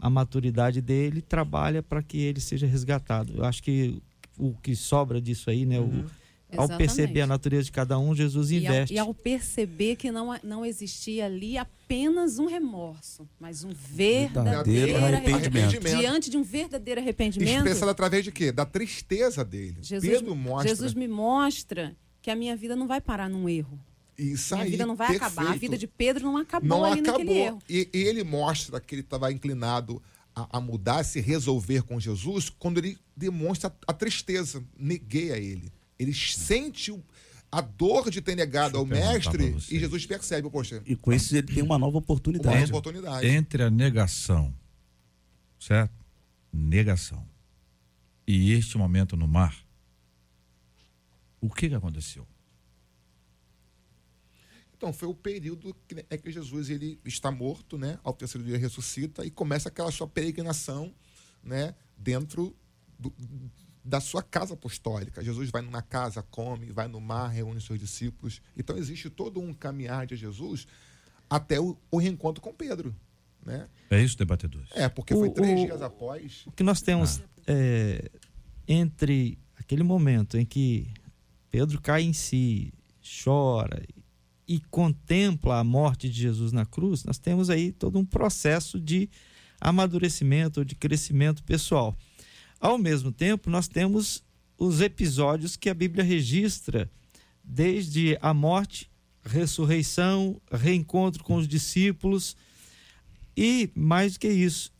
a 0.00 0.10
maturidade 0.10 0.80
dele, 0.80 1.22
trabalha 1.22 1.82
para 1.82 2.02
que 2.02 2.18
ele 2.18 2.40
seja 2.40 2.66
resgatado. 2.66 3.32
Eu 3.36 3.44
acho 3.44 3.62
que 3.62 4.02
o 4.36 4.52
que 4.54 4.74
sobra 4.74 5.20
disso 5.20 5.48
aí, 5.50 5.64
né? 5.64 5.78
o- 5.80 6.04
ao 6.52 6.64
Exatamente. 6.64 6.78
perceber 6.78 7.20
a 7.22 7.26
natureza 7.26 7.64
de 7.64 7.72
cada 7.72 7.98
um, 7.98 8.14
Jesus 8.14 8.50
E 8.50 8.54
ao, 8.56 8.62
investe. 8.62 8.94
e 8.94 8.98
ao 8.98 9.14
perceber 9.14 9.96
que 9.96 10.10
não, 10.12 10.38
não 10.42 10.64
existia 10.64 11.26
ali 11.26 11.58
apenas 11.58 12.38
um 12.38 12.46
remorso, 12.46 13.28
mas 13.40 13.64
um 13.64 13.70
verdadeiro, 13.72 14.92
Verdadeiro 14.92 15.34
arrependimento. 15.36 15.98
Diante 15.98 16.30
de 16.30 16.36
um 16.36 16.42
verdadeiro 16.42 17.00
arrependimento, 17.00 17.56
Expressado 17.56 17.90
através 17.90 18.24
de 18.24 18.30
quê? 18.32 18.52
Da 18.52 18.64
tristeza 18.64 19.44
dele. 19.44 19.78
Jesus, 19.80 20.18
Pedro 20.18 20.34
mostra. 20.36 20.68
Jesus 20.68 20.94
me 20.94 21.08
mostra 21.08 21.96
que 22.22 22.30
a 22.30 22.36
minha 22.36 22.56
vida 22.56 22.76
não 22.76 22.86
vai 22.86 23.00
parar 23.00 23.28
num 23.28 23.48
erro. 23.48 23.78
Isso 24.16 24.54
minha 24.54 24.64
aí, 24.64 24.70
vida 24.70 24.86
não 24.86 24.94
vai 24.94 25.16
acabar. 25.16 25.42
A 25.42 25.44
perfeito. 25.46 25.60
vida 25.60 25.76
de 25.78 25.86
Pedro 25.88 26.24
não 26.24 26.36
acabou 26.36 26.68
não 26.68 26.84
ali 26.84 27.00
acabou. 27.00 27.18
naquele 27.20 27.38
erro. 27.38 27.58
E, 27.68 27.88
e 27.92 27.98
ele 27.98 28.22
mostra 28.22 28.80
que 28.80 28.94
ele 28.94 29.02
estava 29.02 29.32
inclinado 29.32 30.00
a, 30.34 30.58
a 30.58 30.60
mudar, 30.60 31.00
a 31.00 31.04
se 31.04 31.20
resolver 31.20 31.82
com 31.82 31.98
Jesus, 31.98 32.48
quando 32.48 32.78
ele 32.78 32.96
demonstra 33.16 33.70
a, 33.70 33.90
a 33.90 33.94
tristeza. 33.94 34.62
Neguei 34.78 35.32
a 35.32 35.38
ele. 35.38 35.72
Ele 36.04 36.14
sente 36.14 36.90
o- 36.92 37.02
a 37.50 37.60
dor 37.60 38.10
de 38.10 38.20
ter 38.20 38.34
negado 38.34 38.76
ao 38.76 38.84
mestre 38.84 39.54
e 39.70 39.78
Jesus 39.78 40.06
percebe, 40.06 40.48
poxa, 40.50 40.82
E 40.86 40.96
com 40.96 41.12
isso 41.12 41.34
ele 41.36 41.46
tem 41.46 41.62
uma 41.62 41.78
nova 41.78 41.92
uma 41.92 41.98
oportunidade. 42.00 42.64
oportunidade. 42.70 43.26
Entre 43.26 43.62
a 43.62 43.70
negação, 43.70 44.52
certo? 45.58 45.94
Negação. 46.52 47.26
E 48.26 48.52
este 48.52 48.76
momento 48.78 49.16
no 49.16 49.28
mar, 49.28 49.56
o 51.40 51.48
que, 51.50 51.68
que 51.68 51.74
aconteceu? 51.74 52.26
Então, 54.76 54.92
foi 54.92 55.08
o 55.08 55.14
período 55.14 55.74
que, 55.86 56.04
é 56.10 56.16
que 56.18 56.30
Jesus 56.30 56.68
ele 56.68 56.98
está 57.04 57.30
morto, 57.30 57.78
né? 57.78 57.98
Ao 58.02 58.12
terceiro 58.12 58.46
dia 58.46 58.58
ressuscita 58.58 59.24
e 59.24 59.30
começa 59.30 59.68
aquela 59.68 59.90
sua 59.90 60.06
peregrinação, 60.06 60.92
né? 61.42 61.74
Dentro 61.96 62.54
do- 62.98 63.14
da 63.84 64.00
sua 64.00 64.22
casa 64.22 64.54
apostólica. 64.54 65.22
Jesus 65.22 65.50
vai 65.50 65.60
numa 65.60 65.82
casa, 65.82 66.22
come, 66.22 66.70
vai 66.70 66.88
no 66.88 67.00
mar, 67.00 67.28
reúne 67.28 67.60
seus 67.60 67.78
discípulos. 67.78 68.40
Então, 68.56 68.76
existe 68.78 69.10
todo 69.10 69.40
um 69.40 69.52
caminhar 69.52 70.06
de 70.06 70.16
Jesus 70.16 70.66
até 71.28 71.60
o, 71.60 71.76
o 71.90 71.98
reencontro 71.98 72.40
com 72.40 72.52
Pedro, 72.54 72.94
né? 73.44 73.68
É 73.90 74.00
isso, 74.02 74.16
debatedores? 74.16 74.70
É, 74.72 74.88
porque 74.88 75.12
foi 75.14 75.28
O- 75.28 75.32
três 75.32 75.60
o- 75.60 75.66
dias 75.66 75.82
após. 75.82 76.46
O 76.46 76.52
que 76.52 76.62
nós 76.62 76.80
temos 76.80 77.22
é, 77.46 78.10
entre 78.66 79.38
aquele 79.58 79.82
momento 79.82 80.38
em 80.38 80.46
que 80.46 80.88
Pedro 81.50 81.78
cai 81.80 82.02
em 82.02 82.12
si, 82.14 82.72
chora 83.22 83.82
e 84.48 84.60
contempla 84.70 85.58
a 85.58 85.64
morte 85.64 86.08
de 86.08 86.20
Jesus 86.22 86.52
na 86.52 86.64
cruz, 86.64 87.04
nós 87.04 87.18
temos 87.18 87.50
aí 87.50 87.70
todo 87.70 87.98
um 87.98 88.04
processo 88.04 88.80
de 88.80 89.08
amadurecimento, 89.60 90.64
de 90.64 90.74
crescimento 90.74 91.42
pessoal. 91.42 91.94
Ao 92.64 92.78
mesmo 92.78 93.12
tempo, 93.12 93.50
nós 93.50 93.68
temos 93.68 94.24
os 94.56 94.80
episódios 94.80 95.54
que 95.54 95.68
a 95.68 95.74
Bíblia 95.74 96.02
registra, 96.02 96.90
desde 97.44 98.16
a 98.22 98.32
morte, 98.32 98.90
ressurreição, 99.22 100.40
reencontro 100.50 101.22
com 101.22 101.36
os 101.36 101.46
discípulos 101.46 102.34
e 103.36 103.70
mais 103.74 104.14
do 104.14 104.20
que 104.20 104.30
isso, 104.30 104.72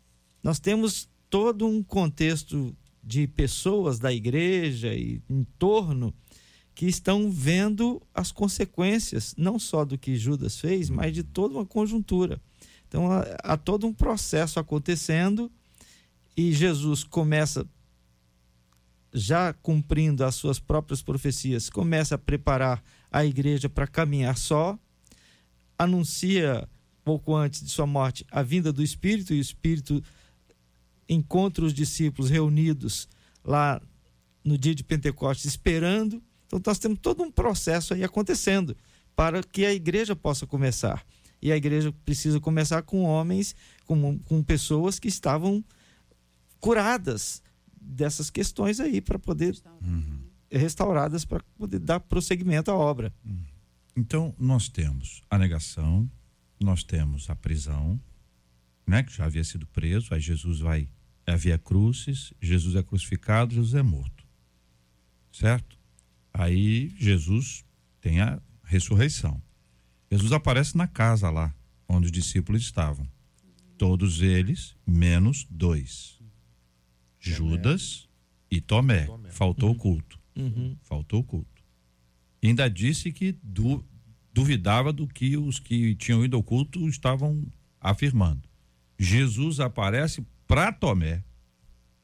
nós 0.42 0.58
temos 0.58 1.10
todo 1.28 1.66
um 1.66 1.82
contexto 1.82 2.74
de 3.02 3.26
pessoas 3.26 3.98
da 3.98 4.10
igreja 4.10 4.94
e 4.94 5.20
em 5.28 5.44
torno 5.58 6.14
que 6.74 6.86
estão 6.86 7.30
vendo 7.30 8.00
as 8.14 8.32
consequências, 8.32 9.34
não 9.36 9.58
só 9.58 9.84
do 9.84 9.98
que 9.98 10.16
Judas 10.16 10.58
fez, 10.58 10.88
mas 10.88 11.12
de 11.12 11.22
toda 11.22 11.52
uma 11.52 11.66
conjuntura. 11.66 12.40
Então 12.88 13.12
há, 13.12 13.26
há 13.42 13.56
todo 13.58 13.86
um 13.86 13.92
processo 13.92 14.58
acontecendo 14.58 15.52
e 16.36 16.52
Jesus 16.52 17.04
começa, 17.04 17.66
já 19.14 19.52
cumprindo 19.52 20.24
as 20.24 20.34
suas 20.34 20.58
próprias 20.58 21.00
profecias, 21.00 21.70
começa 21.70 22.16
a 22.16 22.18
preparar 22.18 22.82
a 23.12 23.24
igreja 23.24 23.68
para 23.68 23.86
caminhar 23.86 24.36
só, 24.36 24.76
anuncia 25.78 26.68
pouco 27.04 27.36
antes 27.36 27.62
de 27.62 27.70
sua 27.70 27.86
morte 27.86 28.26
a 28.30 28.42
vinda 28.42 28.72
do 28.72 28.82
Espírito 28.82 29.32
e 29.32 29.38
o 29.38 29.40
Espírito 29.40 30.02
encontra 31.08 31.64
os 31.64 31.72
discípulos 31.72 32.28
reunidos 32.28 33.08
lá 33.44 33.80
no 34.42 34.58
dia 34.58 34.74
de 34.74 34.82
Pentecostes 34.82 35.44
esperando. 35.44 36.20
Então 36.46 36.60
nós 36.66 36.78
temos 36.78 36.98
todo 37.00 37.22
um 37.22 37.30
processo 37.30 37.94
aí 37.94 38.02
acontecendo 38.02 38.76
para 39.14 39.42
que 39.44 39.64
a 39.64 39.72
igreja 39.72 40.16
possa 40.16 40.44
começar. 40.44 41.06
E 41.40 41.52
a 41.52 41.56
igreja 41.56 41.92
precisa 42.04 42.40
começar 42.40 42.82
com 42.82 43.02
homens, 43.02 43.54
com, 43.84 44.18
com 44.20 44.42
pessoas 44.42 44.98
que 44.98 45.08
estavam 45.08 45.62
curadas 46.58 47.43
dessas 47.84 48.30
questões 48.30 48.80
aí 48.80 49.00
para 49.00 49.18
poder 49.18 49.54
restauradas 50.50 51.24
para 51.24 51.42
poder 51.56 51.78
dar 51.78 52.00
prosseguimento 52.00 52.70
à 52.70 52.74
obra. 52.74 53.12
Então, 53.96 54.34
nós 54.38 54.68
temos 54.68 55.22
a 55.30 55.38
negação, 55.38 56.10
nós 56.60 56.82
temos 56.82 57.28
a 57.30 57.36
prisão, 57.36 58.00
né, 58.86 59.02
que 59.02 59.12
já 59.14 59.24
havia 59.24 59.44
sido 59.44 59.66
preso, 59.66 60.12
aí 60.12 60.20
Jesus 60.20 60.60
vai, 60.60 60.88
havia 61.26 61.58
cruzes, 61.58 62.32
Jesus 62.40 62.74
é 62.76 62.82
crucificado, 62.82 63.54
Jesus 63.54 63.74
é 63.74 63.82
morto. 63.82 64.24
Certo? 65.32 65.78
Aí 66.32 66.94
Jesus 66.98 67.64
tem 68.00 68.20
a 68.20 68.40
ressurreição. 68.62 69.42
Jesus 70.10 70.32
aparece 70.32 70.76
na 70.76 70.86
casa 70.86 71.30
lá, 71.30 71.54
onde 71.88 72.06
os 72.06 72.12
discípulos 72.12 72.62
estavam. 72.62 73.08
Todos 73.76 74.20
eles, 74.22 74.76
menos 74.86 75.46
dois. 75.50 76.20
Judas 77.30 78.08
e 78.50 78.60
Tomé. 78.60 79.06
Tomé. 79.06 79.30
Faltou 79.30 79.70
o 79.70 79.74
culto. 79.74 80.18
Faltou 80.82 81.20
o 81.20 81.24
culto. 81.24 81.62
Ainda 82.42 82.68
disse 82.68 83.10
que 83.12 83.32
du- 83.42 83.84
duvidava 84.32 84.92
do 84.92 85.06
que 85.06 85.36
os 85.36 85.58
que 85.58 85.94
tinham 85.94 86.24
ido 86.24 86.36
ao 86.36 86.42
culto 86.42 86.86
estavam 86.88 87.46
afirmando. 87.80 88.42
Jesus 88.98 89.60
aparece 89.60 90.24
para 90.46 90.72
Tomé 90.72 91.22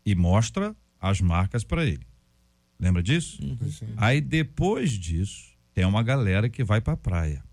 e 0.04 0.14
mostra 0.14 0.74
as 0.98 1.20
marcas 1.20 1.62
para 1.64 1.84
ele. 1.84 2.06
Lembra 2.78 3.02
disso? 3.02 3.36
Sim. 3.70 3.92
Aí 3.96 4.20
depois 4.20 4.92
disso, 4.92 5.50
tem 5.74 5.84
uma 5.84 6.02
galera 6.02 6.48
que 6.48 6.64
vai 6.64 6.80
para 6.80 6.94
a 6.94 6.96
praia. 6.96 7.44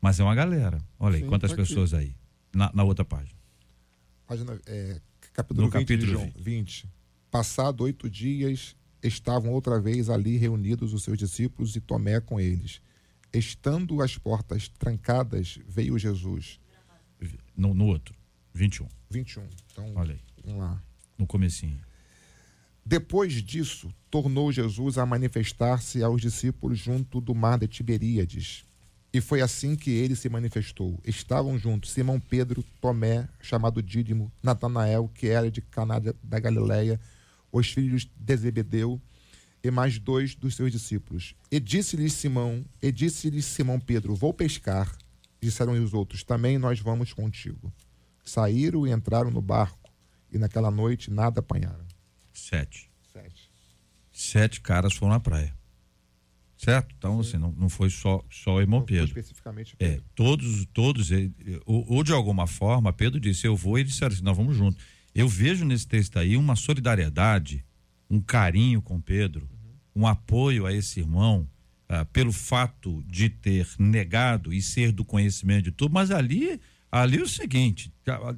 Mas 0.00 0.20
é 0.20 0.22
uma 0.24 0.34
galera. 0.34 0.78
Olha 0.98 1.16
aí, 1.16 1.22
Sim, 1.22 1.28
quantas 1.28 1.50
tá 1.50 1.54
aqui. 1.54 1.62
pessoas 1.68 1.94
aí. 1.94 2.14
Na, 2.54 2.70
na 2.74 2.82
outra 2.84 3.04
página. 3.04 3.38
Página, 4.26 4.60
é, 4.66 5.00
capítulo, 5.32 5.66
No 5.66 5.70
20 5.70 5.80
capítulo 5.80 6.12
João, 6.12 6.32
20. 6.36 6.88
Passado 7.30 7.84
oito 7.84 8.08
dias, 8.10 8.76
estavam 9.02 9.52
outra 9.52 9.80
vez 9.80 10.08
ali 10.10 10.36
reunidos 10.36 10.92
os 10.92 11.02
seus 11.02 11.18
discípulos 11.18 11.74
e 11.76 11.80
Tomé 11.80 12.20
com 12.20 12.38
eles. 12.38 12.80
Estando 13.32 14.02
as 14.02 14.16
portas 14.18 14.68
trancadas, 14.68 15.58
veio 15.66 15.98
Jesus. 15.98 16.60
No, 17.56 17.72
no 17.72 17.86
outro, 17.86 18.14
21. 18.52 18.86
21. 19.10 19.44
Então, 19.72 19.92
Olha 19.94 20.12
aí, 20.12 20.20
vamos 20.44 20.60
lá. 20.60 20.82
no 21.18 21.26
comecinho. 21.26 21.80
Depois 22.84 23.32
disso, 23.34 23.94
tornou 24.10 24.50
Jesus 24.50 24.98
a 24.98 25.06
manifestar-se 25.06 26.02
aos 26.02 26.20
discípulos 26.20 26.78
junto 26.78 27.20
do 27.20 27.34
mar 27.34 27.58
de 27.58 27.68
Tiberíades. 27.68 28.64
E 29.12 29.20
foi 29.20 29.42
assim 29.42 29.76
que 29.76 29.90
ele 29.90 30.16
se 30.16 30.28
manifestou. 30.28 30.98
Estavam 31.04 31.58
juntos 31.58 31.90
Simão 31.90 32.18
Pedro, 32.18 32.64
Tomé, 32.80 33.28
chamado 33.40 33.82
Dídimo, 33.82 34.32
Natanael, 34.42 35.10
que 35.14 35.28
era 35.28 35.50
de 35.50 35.60
Caná 35.60 35.98
da 35.98 36.40
Galileia, 36.40 36.98
os 37.52 37.70
filhos 37.70 38.08
de 38.16 38.36
Zebedeu 38.36 39.00
e 39.62 39.70
mais 39.70 39.98
dois 39.98 40.34
dos 40.34 40.56
seus 40.56 40.72
discípulos. 40.72 41.34
E 41.50 41.60
disse-lhe 41.60 42.08
Simão, 42.10 42.64
e 42.80 42.90
disse-lhe 42.90 43.42
Simão 43.42 43.78
Pedro: 43.78 44.14
Vou 44.14 44.32
pescar. 44.32 44.90
Disseram 45.40 45.72
os 45.72 45.92
outros: 45.92 46.22
Também 46.22 46.58
nós 46.58 46.80
vamos 46.80 47.12
contigo. 47.12 47.72
Saíram 48.24 48.86
e 48.86 48.92
entraram 48.92 49.30
no 49.30 49.42
barco, 49.42 49.90
e 50.32 50.38
naquela 50.38 50.70
noite 50.70 51.10
nada 51.10 51.40
apanharam. 51.40 51.86
Sete. 52.32 52.90
Sete. 53.12 53.50
Sete 54.10 54.60
caras 54.60 54.94
foram 54.94 55.12
na 55.12 55.20
praia. 55.20 55.54
Certo? 56.62 56.94
Então, 56.96 57.18
assim, 57.18 57.38
não, 57.38 57.50
não 57.52 57.68
foi 57.68 57.90
só, 57.90 58.24
só 58.30 58.54
o 58.54 58.60
irmão 58.60 58.80
Não 58.80 58.86
foi 58.86 58.96
Pedro. 58.98 59.08
especificamente 59.08 59.74
É, 59.80 59.88
Pedro. 59.88 60.04
todos, 60.14 60.66
todos, 60.72 61.10
eh, 61.10 61.28
ou, 61.66 61.84
ou 61.88 62.04
de 62.04 62.12
alguma 62.12 62.46
forma, 62.46 62.92
Pedro 62.92 63.18
disse, 63.18 63.46
eu 63.46 63.56
vou, 63.56 63.78
e 63.80 63.84
disseram 63.84 64.12
assim, 64.14 64.22
nós 64.22 64.36
vamos 64.36 64.56
juntos. 64.56 64.80
Eu 65.12 65.28
vejo 65.28 65.64
nesse 65.64 65.88
texto 65.88 66.18
aí 66.18 66.36
uma 66.36 66.54
solidariedade, 66.54 67.64
um 68.08 68.20
carinho 68.20 68.80
com 68.80 69.00
Pedro, 69.00 69.48
um 69.94 70.06
apoio 70.06 70.64
a 70.64 70.72
esse 70.72 71.00
irmão, 71.00 71.48
ah, 71.88 72.04
pelo 72.04 72.30
fato 72.32 73.02
de 73.08 73.28
ter 73.28 73.66
negado 73.78 74.52
e 74.52 74.62
ser 74.62 74.92
do 74.92 75.04
conhecimento 75.04 75.64
de 75.64 75.72
tudo, 75.72 75.92
mas 75.92 76.10
ali, 76.12 76.60
ali 76.92 77.18
é 77.18 77.22
o 77.22 77.26
seguinte, 77.28 77.90
ah, 78.06 78.34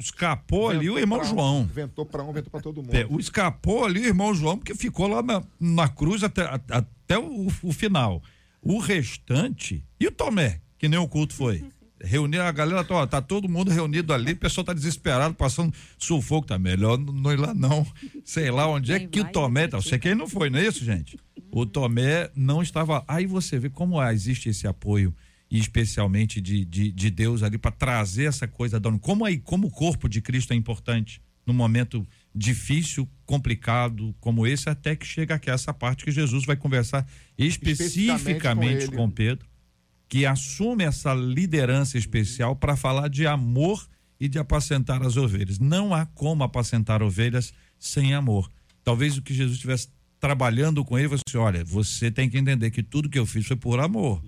escapou 0.00 0.70
ali 0.70 0.88
o 0.90 0.94
Ventou 0.94 0.98
irmão 0.98 1.18
pra 1.18 1.26
um, 1.26 1.30
João. 1.30 1.66
Ventou 1.72 2.06
para 2.06 2.24
um, 2.24 2.32
ventou 2.32 2.50
para 2.50 2.60
todo 2.60 2.82
mundo. 2.82 2.94
É, 2.94 3.06
o 3.08 3.20
escapou 3.20 3.84
ali 3.84 4.00
o 4.00 4.06
irmão 4.06 4.34
João, 4.34 4.56
porque 4.56 4.74
ficou 4.74 5.06
lá 5.06 5.22
na, 5.22 5.42
na 5.60 5.88
cruz 5.88 6.22
até, 6.24 6.42
a- 6.42 6.60
até 6.70 7.18
o, 7.18 7.46
o 7.62 7.72
final. 7.72 8.22
O 8.62 8.78
restante. 8.78 9.84
E 10.00 10.06
o 10.06 10.10
Tomé, 10.10 10.60
que 10.78 10.88
nem 10.88 10.98
o 10.98 11.06
culto 11.06 11.34
foi? 11.34 11.64
Reunir 12.00 12.38
a 12.38 12.52
galera, 12.52 12.84
tá, 12.84 12.94
ó, 12.94 13.06
tá 13.06 13.20
todo 13.20 13.48
mundo 13.48 13.72
reunido 13.72 14.12
ali, 14.14 14.32
o 14.32 14.36
pessoal 14.36 14.64
tá 14.64 14.72
desesperado, 14.72 15.34
passando 15.34 15.74
sufoco, 15.98 16.46
tá 16.46 16.56
melhor 16.56 16.96
não 16.96 17.32
ir 17.32 17.36
lá 17.40 17.52
não. 17.52 17.84
Sei 18.24 18.50
lá 18.52 18.68
onde 18.68 18.92
é 18.92 19.00
que 19.00 19.20
o 19.20 19.24
Tomé 19.32 19.62
vai 19.62 19.68
tá. 19.68 19.80
Sei 19.82 19.98
quem 19.98 20.14
não 20.14 20.28
foi, 20.28 20.48
não 20.48 20.60
é 20.60 20.66
isso, 20.66 20.84
gente? 20.84 21.18
O 21.50 21.66
Tomé 21.66 22.30
não 22.36 22.62
estava. 22.62 23.04
Aí 23.08 23.26
você 23.26 23.58
vê 23.58 23.68
como 23.68 23.98
ah, 23.98 24.12
existe 24.12 24.48
esse 24.48 24.66
apoio, 24.66 25.12
e 25.50 25.58
especialmente 25.58 26.40
de, 26.40 26.64
de, 26.64 26.92
de 26.92 27.10
Deus 27.10 27.42
ali, 27.42 27.56
para 27.58 27.70
trazer 27.70 28.24
essa 28.24 28.46
coisa 28.46 28.78
da 28.78 28.98
Como 28.98 29.24
aí, 29.24 29.38
como 29.38 29.68
o 29.68 29.70
corpo 29.70 30.08
de 30.08 30.20
Cristo 30.20 30.52
é 30.52 30.56
importante 30.56 31.22
num 31.46 31.54
momento 31.54 32.06
difícil, 32.34 33.08
complicado 33.24 34.14
como 34.20 34.46
esse, 34.46 34.68
até 34.68 34.94
que 34.94 35.06
chega 35.06 35.34
aqui 35.34 35.50
essa 35.50 35.72
parte 35.72 36.04
que 36.04 36.10
Jesus 36.10 36.44
vai 36.44 36.56
conversar 36.56 37.06
especificamente 37.38 38.18
Especificamente 38.18 38.86
com 38.88 38.96
com. 38.96 39.10
Pedro, 39.10 39.48
que 40.08 40.26
assume 40.26 40.84
essa 40.84 41.14
liderança 41.14 41.96
especial 41.96 42.54
para 42.54 42.76
falar 42.76 43.08
de 43.08 43.26
amor 43.26 43.88
e 44.20 44.28
de 44.28 44.38
apacentar 44.38 45.02
as 45.02 45.16
ovelhas. 45.16 45.58
Não 45.58 45.94
há 45.94 46.04
como 46.04 46.44
apacentar 46.44 47.02
ovelhas 47.02 47.54
sem 47.78 48.12
amor. 48.12 48.50
Talvez 48.84 49.16
o 49.16 49.22
que 49.22 49.32
Jesus 49.32 49.54
estivesse 49.54 49.88
trabalhando 50.20 50.84
com 50.84 50.98
ele, 50.98 51.08
você, 51.08 51.36
olha, 51.36 51.64
você 51.64 52.10
tem 52.10 52.28
que 52.28 52.36
entender 52.36 52.70
que 52.70 52.82
tudo 52.82 53.08
que 53.08 53.18
eu 53.18 53.24
fiz 53.24 53.46
foi 53.46 53.56
por 53.56 53.80
amor. 53.80 54.22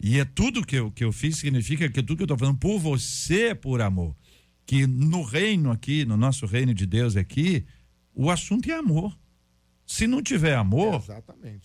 E 0.00 0.18
é 0.18 0.24
tudo 0.24 0.64
que 0.64 0.76
eu, 0.76 0.90
que 0.90 1.04
eu 1.04 1.12
fiz 1.12 1.36
significa 1.36 1.88
que 1.88 2.02
tudo 2.02 2.16
que 2.16 2.22
eu 2.22 2.26
estou 2.26 2.38
fazendo 2.38 2.58
por 2.58 2.78
você 2.78 3.54
por 3.54 3.80
amor. 3.80 4.14
Que 4.66 4.86
no 4.86 5.22
reino 5.22 5.70
aqui, 5.70 6.04
no 6.04 6.16
nosso 6.16 6.44
reino 6.46 6.74
de 6.74 6.86
Deus 6.86 7.16
aqui, 7.16 7.64
o 8.14 8.30
assunto 8.30 8.70
é 8.70 8.74
amor. 8.74 9.16
Se 9.86 10.06
não 10.08 10.20
tiver 10.20 10.56
amor, 10.56 11.04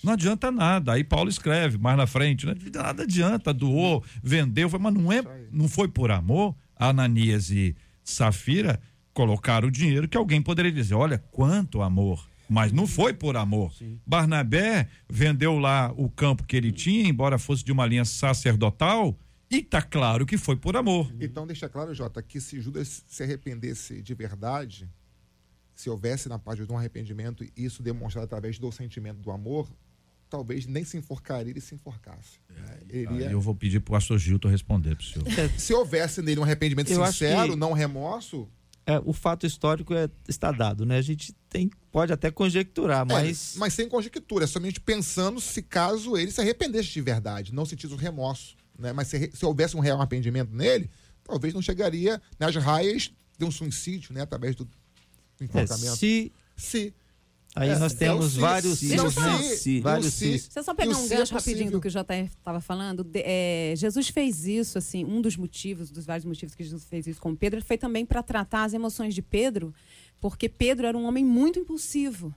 não 0.04 0.14
adianta 0.14 0.52
nada. 0.52 0.94
Aí 0.94 1.04
Paulo 1.04 1.28
escreve 1.28 1.80
mais 1.80 1.98
na 1.98 2.06
frente, 2.06 2.46
né? 2.46 2.54
Nada 2.74 3.04
adianta, 3.04 3.52
doou, 3.52 4.04
vendeu, 4.22 4.70
mas 4.80 4.94
não 4.94 5.12
é, 5.12 5.24
não 5.52 5.68
foi 5.68 5.88
por 5.88 6.12
amor. 6.12 6.56
Ananias 6.76 7.50
e 7.50 7.76
Safira 8.04 8.80
colocaram 9.14 9.68
o 9.68 9.72
dinheiro 9.72 10.08
que 10.08 10.18
alguém 10.18 10.42
poderia 10.42 10.72
dizer, 10.72 10.94
olha 10.94 11.18
quanto 11.18 11.82
amor. 11.82 12.31
Mas 12.54 12.74
não 12.74 12.86
foi 12.86 13.14
por 13.14 13.38
amor. 13.38 13.72
Barnabé 14.06 14.90
vendeu 15.10 15.58
lá 15.58 15.94
o 15.96 16.10
campo 16.10 16.44
que 16.44 16.58
ele 16.58 16.70
tinha, 16.70 17.08
embora 17.08 17.40
fosse 17.40 17.64
de 17.64 17.72
uma 17.72 17.86
linha 17.86 18.04
sacerdotal, 18.04 19.18
e 19.50 19.62
tá 19.64 19.82
claro 19.82 20.26
que 20.26 20.38
foi 20.38 20.58
por 20.58 20.76
amor. 20.76 21.10
Então 21.22 21.48
deixa 21.48 21.70
claro, 21.70 21.94
Jota, 21.96 22.22
que 22.22 22.42
se 22.42 22.60
Judas 22.60 23.06
se 23.08 23.24
arrependesse 23.24 24.02
de 24.02 24.14
verdade, 24.14 24.90
se 25.74 25.90
houvesse 25.90 26.28
na 26.28 26.38
parte 26.38 26.66
de 26.66 26.72
um 26.74 26.78
arrependimento 26.78 27.42
e 27.44 27.52
isso 27.56 27.82
demonstrado 27.82 28.26
através 28.26 28.60
do 28.60 28.70
sentimento 28.70 29.20
do 29.22 29.32
amor, 29.32 29.70
talvez 30.30 30.66
nem 30.66 30.84
se 30.84 30.98
enforcaria, 30.98 31.52
ele 31.52 31.62
se 31.62 31.74
enforcasse. 31.74 32.40
né? 32.50 32.80
Ele 32.90 33.08
Aí 33.08 33.16
iria- 33.16 33.32
eu 33.32 33.40
vou 33.40 33.56
pedir 33.56 33.80
pro 33.80 33.94
pastor 33.94 34.20
Gilton 34.20 34.50
responder 34.50 34.96
pro 34.98 35.06
senhor. 35.06 35.26
Se 35.58 35.74
houvesse 35.74 36.22
nele 36.22 36.42
um 36.42 36.44
arrependimento 36.44 36.92
Eu 36.92 37.06
sincero, 37.06 37.52
que- 37.54 37.56
não 37.56 37.72
remorso, 37.72 38.48
É, 38.86 39.00
o 39.06 39.14
fato 39.14 39.46
histórico 39.46 39.94
é, 39.94 40.10
está 40.28 40.52
dado, 40.52 40.86
né? 40.86 40.98
A 40.98 41.02
gente 41.02 41.34
tem, 41.50 41.70
pode 41.92 42.12
até 42.12 42.32
conjecturar, 42.32 43.06
mas, 43.06 43.56
é, 43.56 43.60
mas 43.60 43.74
sem 43.74 43.88
conjectura, 43.88 44.46
é 44.46 44.48
somente 44.48 44.80
pensando 44.80 45.40
se 45.40 45.62
caso 45.62 46.18
ele 46.18 46.32
se 46.32 46.42
arrependesse 46.42 46.90
de 46.90 47.02
verdade, 47.02 47.54
não 47.54 47.66
sentisse 47.66 47.94
o 47.94 47.98
remorso. 47.98 48.56
Né? 48.78 48.92
Mas 48.92 49.08
se, 49.08 49.32
se 49.34 49.46
houvesse 49.46 49.78
um 49.78 49.80
real 49.80 50.00
arrependimento 50.00 50.52
nele, 50.52 50.90
talvez 51.24 51.54
não 51.54 51.62
chegaria 51.62 52.20
nas 52.40 52.56
raias 52.56 53.12
de 53.38 53.46
um 53.46 53.52
suicídio, 53.52 54.14
né? 54.14 54.22
Através 54.22 54.56
do, 54.56 54.66
do 54.66 54.72
é, 55.40 55.44
enforcamento. 55.46 55.96
se 55.96 56.32
se 56.62 56.94
aí 57.56 57.70
É, 57.70 57.78
nós 57.80 57.94
é 57.94 57.98
temos 57.98 58.34
se, 58.34 58.40
vários 58.40 58.80
se, 58.80 58.88
sis, 58.90 58.98
eu 58.98 59.04
né? 59.04 59.10
sei, 59.12 59.58
se, 59.58 59.80
vários 59.82 60.06
eu 60.06 60.12
sei. 60.12 60.32
sis. 60.34 60.44
Deixa 60.46 60.60
eu 60.60 60.64
só 60.64 60.74
pegar 60.74 60.92
um 60.92 61.08
se 61.08 61.14
é 61.14 61.18
gancho 61.18 61.34
rapidinho 61.34 61.72
do 61.72 61.82
que 61.82 61.88
o 61.88 61.92
JR 61.92 62.26
estava 62.26 62.62
falando. 62.62 63.04
De- 63.04 63.24
é, 63.26 63.74
Jesus 63.76 64.10
fez 64.10 64.46
isso, 64.46 64.78
assim, 64.78 65.04
um 65.06 65.22
dos 65.22 65.36
motivos, 65.38 65.90
dos 65.92 66.06
vários 66.06 66.26
motivos 66.26 66.56
que 66.56 66.64
Jesus 66.64 66.86
fez 66.86 67.08
isso 67.08 67.20
com 67.22 67.36
Pedro, 67.36 67.62
foi 67.64 67.78
também 67.78 68.06
para 68.06 68.24
tratar 68.24 68.64
as 68.64 68.74
emoções 68.74 69.14
de 69.14 69.22
Pedro, 69.22 69.74
porque 70.20 70.48
Pedro 70.48 70.88
era 70.88 70.98
um 70.98 71.04
homem 71.06 71.26
muito 71.26 71.60
impulsivo. 71.60 72.34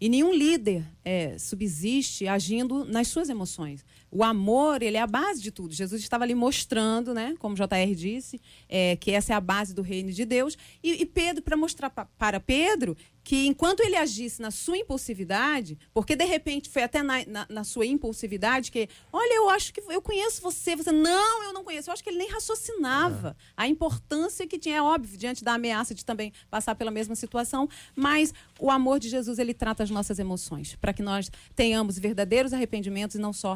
E 0.00 0.08
nenhum 0.08 0.34
líder 0.34 0.84
é, 1.04 1.38
subsiste 1.38 2.26
agindo 2.26 2.84
nas 2.84 3.08
suas 3.08 3.28
emoções. 3.28 3.84
O 4.16 4.22
amor, 4.22 4.80
ele 4.80 4.96
é 4.96 5.00
a 5.00 5.06
base 5.08 5.42
de 5.42 5.50
tudo. 5.50 5.74
Jesus 5.74 6.00
estava 6.00 6.22
ali 6.22 6.36
mostrando, 6.36 7.12
né, 7.12 7.34
como 7.40 7.54
o 7.54 7.56
JR 7.56 7.94
disse, 7.96 8.40
é, 8.68 8.94
que 8.94 9.10
essa 9.10 9.32
é 9.32 9.36
a 9.36 9.40
base 9.40 9.74
do 9.74 9.82
reino 9.82 10.12
de 10.12 10.24
Deus. 10.24 10.56
E, 10.82 11.02
e 11.02 11.04
Pedro, 11.04 11.42
para 11.42 11.56
mostrar 11.56 11.90
pa- 11.90 12.06
para 12.16 12.38
Pedro 12.38 12.96
que 13.24 13.46
enquanto 13.46 13.80
ele 13.80 13.96
agisse 13.96 14.40
na 14.42 14.50
sua 14.50 14.76
impulsividade, 14.76 15.78
porque 15.94 16.14
de 16.14 16.24
repente 16.26 16.68
foi 16.68 16.82
até 16.82 17.02
na, 17.02 17.24
na- 17.26 17.46
na 17.48 17.64
sua 17.64 17.86
impulsividade 17.86 18.70
que, 18.70 18.86
olha, 19.12 19.34
eu 19.36 19.48
acho 19.48 19.72
que 19.72 19.80
eu 19.88 20.02
conheço 20.02 20.42
você, 20.42 20.76
você, 20.76 20.92
não, 20.92 21.42
eu 21.44 21.52
não 21.54 21.64
conheço. 21.64 21.88
Eu 21.88 21.94
acho 21.94 22.04
que 22.04 22.10
ele 22.10 22.18
nem 22.18 22.28
raciocinava 22.30 23.34
a 23.56 23.66
importância 23.66 24.46
que 24.46 24.58
tinha, 24.58 24.76
é 24.76 24.82
óbvio, 24.82 25.16
diante 25.18 25.42
da 25.42 25.54
ameaça 25.54 25.94
de 25.94 26.04
também 26.04 26.32
passar 26.50 26.74
pela 26.74 26.90
mesma 26.90 27.14
situação, 27.16 27.68
mas 27.96 28.32
o 28.60 28.70
amor 28.70 29.00
de 29.00 29.08
Jesus, 29.08 29.38
ele 29.38 29.54
trata 29.54 29.82
as 29.82 29.90
nossas 29.90 30.18
emoções, 30.18 30.76
para 30.76 30.92
que 30.92 31.02
nós 31.02 31.30
tenhamos 31.56 31.98
verdadeiros 31.98 32.52
arrependimentos 32.52 33.16
e 33.16 33.18
não 33.18 33.32
só 33.32 33.54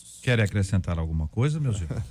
remorsos. 0.00 0.20
Quer 0.22 0.40
acrescentar 0.40 0.98
alguma 0.98 1.28
coisa, 1.28 1.58
meus 1.60 1.80
irmãos? 1.80 2.02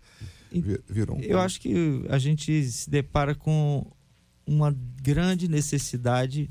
vi- 0.52 0.80
virou 0.88 1.16
um 1.16 1.20
Eu 1.20 1.38
acho 1.40 1.60
que 1.60 1.74
a 2.08 2.18
gente 2.18 2.64
se 2.70 2.88
depara 2.88 3.34
com 3.34 3.90
uma 4.46 4.70
grande 5.02 5.48
necessidade 5.48 6.50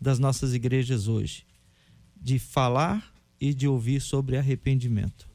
das 0.00 0.18
nossas 0.18 0.52
igrejas 0.54 1.06
hoje 1.08 1.46
de 2.20 2.38
falar 2.38 3.12
e 3.40 3.52
de 3.54 3.66
ouvir 3.66 4.00
sobre 4.00 4.36
arrependimento. 4.36 5.28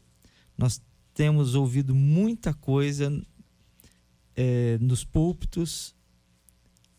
Nós 0.58 0.82
temos 1.14 1.56
ouvido 1.56 1.94
muita 1.96 2.54
coisa 2.54 3.12
eh, 4.36 4.78
nos 4.80 5.04
púlpitos, 5.04 5.96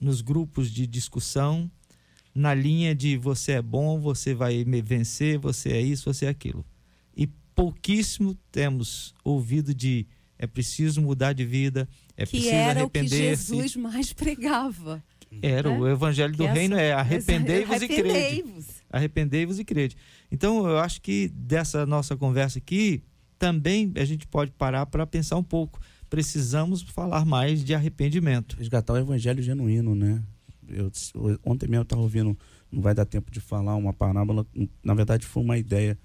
nos 0.00 0.20
grupos 0.20 0.70
de 0.70 0.86
discussão, 0.86 1.70
na 2.34 2.54
linha 2.54 2.94
de 2.94 3.16
você 3.16 3.52
é 3.52 3.62
bom, 3.62 3.98
você 4.00 4.34
vai 4.34 4.64
me 4.64 4.80
vencer, 4.82 5.38
você 5.38 5.70
é 5.72 5.80
isso, 5.80 6.12
você 6.12 6.26
é 6.26 6.28
aquilo. 6.28 6.64
Pouquíssimo 7.58 8.36
temos 8.52 9.12
ouvido 9.24 9.74
de 9.74 10.06
é 10.38 10.46
preciso 10.46 11.02
mudar 11.02 11.32
de 11.32 11.44
vida, 11.44 11.88
é 12.16 12.24
que 12.24 12.30
preciso 12.30 12.54
era 12.54 12.84
o 12.84 12.88
que. 12.88 13.08
Jesus 13.08 13.74
mais 13.74 14.12
pregava. 14.14 15.02
Era 15.42 15.68
né? 15.68 15.76
o 15.76 15.88
evangelho 15.88 16.36
do 16.36 16.44
Que 16.44 16.50
reino 16.50 16.76
essa- 16.76 16.82
é 16.84 16.92
arrependei-vos 16.92 17.82
e 17.82 17.88
crede. 17.88 18.00
Arrependei-vos. 18.08 18.66
Arrependei-vos 18.88 19.58
e 19.58 19.64
crede. 19.64 19.96
Então, 20.30 20.68
eu 20.68 20.78
acho 20.78 21.02
que 21.02 21.26
dessa 21.34 21.84
nossa 21.84 22.16
conversa 22.16 22.60
aqui, 22.60 23.02
também 23.40 23.92
a 23.96 24.04
gente 24.04 24.24
pode 24.28 24.52
parar 24.52 24.86
para 24.86 25.04
pensar 25.04 25.36
um 25.36 25.42
pouco. 25.42 25.80
Precisamos 26.08 26.82
falar 26.82 27.24
mais 27.24 27.64
de 27.64 27.74
arrependimento. 27.74 28.56
Resgatar 28.56 28.92
o 28.92 28.98
evangelho 28.98 29.42
genuíno, 29.42 29.96
né? 29.96 30.22
Eu, 30.68 30.92
ontem 31.44 31.66
mesmo 31.66 31.80
eu 31.80 31.82
estava 31.82 32.02
ouvindo, 32.02 32.38
não 32.70 32.80
vai 32.80 32.94
dar 32.94 33.04
tempo 33.04 33.32
de 33.32 33.40
falar, 33.40 33.74
uma 33.74 33.92
parábola. 33.92 34.46
Na 34.80 34.94
verdade, 34.94 35.26
foi 35.26 35.42
uma 35.42 35.58
ideia 35.58 35.98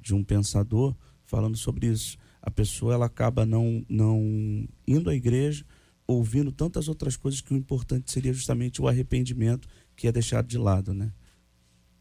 de 0.00 0.14
um 0.14 0.22
pensador 0.22 0.94
falando 1.24 1.56
sobre 1.56 1.86
isso. 1.86 2.16
A 2.40 2.50
pessoa 2.50 2.94
ela 2.94 3.06
acaba 3.06 3.44
não, 3.44 3.84
não 3.88 4.66
indo 4.86 5.10
à 5.10 5.14
igreja, 5.14 5.64
ouvindo 6.06 6.50
tantas 6.50 6.88
outras 6.88 7.16
coisas 7.16 7.40
que 7.40 7.52
o 7.52 7.56
importante 7.56 8.10
seria 8.10 8.32
justamente 8.32 8.80
o 8.80 8.88
arrependimento 8.88 9.68
que 9.94 10.08
é 10.08 10.12
deixado 10.12 10.46
de 10.46 10.56
lado, 10.56 10.94
né? 10.94 11.12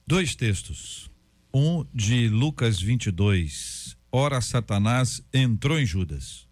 Dois 0.05 0.35
textos. 0.35 1.11
Um 1.53 1.85
de 1.93 2.29
Lucas 2.29 2.79
22. 2.79 3.97
Ora, 4.11 4.39
Satanás 4.39 5.21
entrou 5.33 5.77
em 5.77 5.85
Judas, 5.85 6.47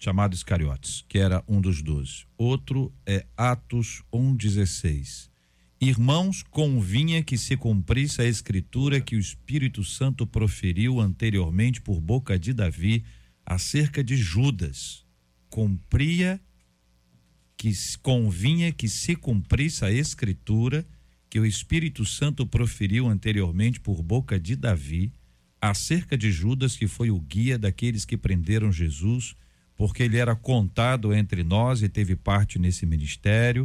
chamado 0.00 0.34
Iscariotes, 0.34 1.04
que 1.06 1.18
era 1.18 1.44
um 1.46 1.60
dos 1.60 1.82
doze. 1.82 2.26
Outro 2.38 2.92
é 3.04 3.26
Atos 3.36 4.02
1,16. 4.12 5.27
Irmãos, 5.80 6.42
convinha 6.42 7.22
que 7.22 7.38
se 7.38 7.56
cumprisse 7.56 8.20
a 8.20 8.24
escritura 8.24 9.00
que 9.00 9.14
o 9.14 9.20
Espírito 9.20 9.84
Santo 9.84 10.26
proferiu 10.26 11.00
anteriormente 11.00 11.80
por 11.80 12.00
boca 12.00 12.36
de 12.36 12.52
Davi 12.52 13.04
acerca 13.46 14.02
de 14.02 14.16
Judas. 14.16 15.04
Cumpria 15.48 16.40
que 17.56 17.72
convinha 18.02 18.72
que 18.72 18.88
se 18.88 19.14
cumprisse 19.14 19.84
a 19.84 19.92
escritura 19.92 20.84
que 21.30 21.38
o 21.38 21.46
Espírito 21.46 22.04
Santo 22.04 22.44
proferiu 22.44 23.06
anteriormente 23.06 23.78
por 23.78 24.02
boca 24.02 24.38
de 24.38 24.56
Davi 24.56 25.12
acerca 25.60 26.18
de 26.18 26.32
Judas, 26.32 26.76
que 26.76 26.88
foi 26.88 27.10
o 27.10 27.20
guia 27.20 27.56
daqueles 27.56 28.04
que 28.04 28.16
prenderam 28.16 28.72
Jesus, 28.72 29.36
porque 29.76 30.02
ele 30.02 30.16
era 30.16 30.34
contado 30.34 31.14
entre 31.14 31.44
nós 31.44 31.82
e 31.82 31.88
teve 31.88 32.16
parte 32.16 32.58
nesse 32.58 32.84
ministério. 32.84 33.64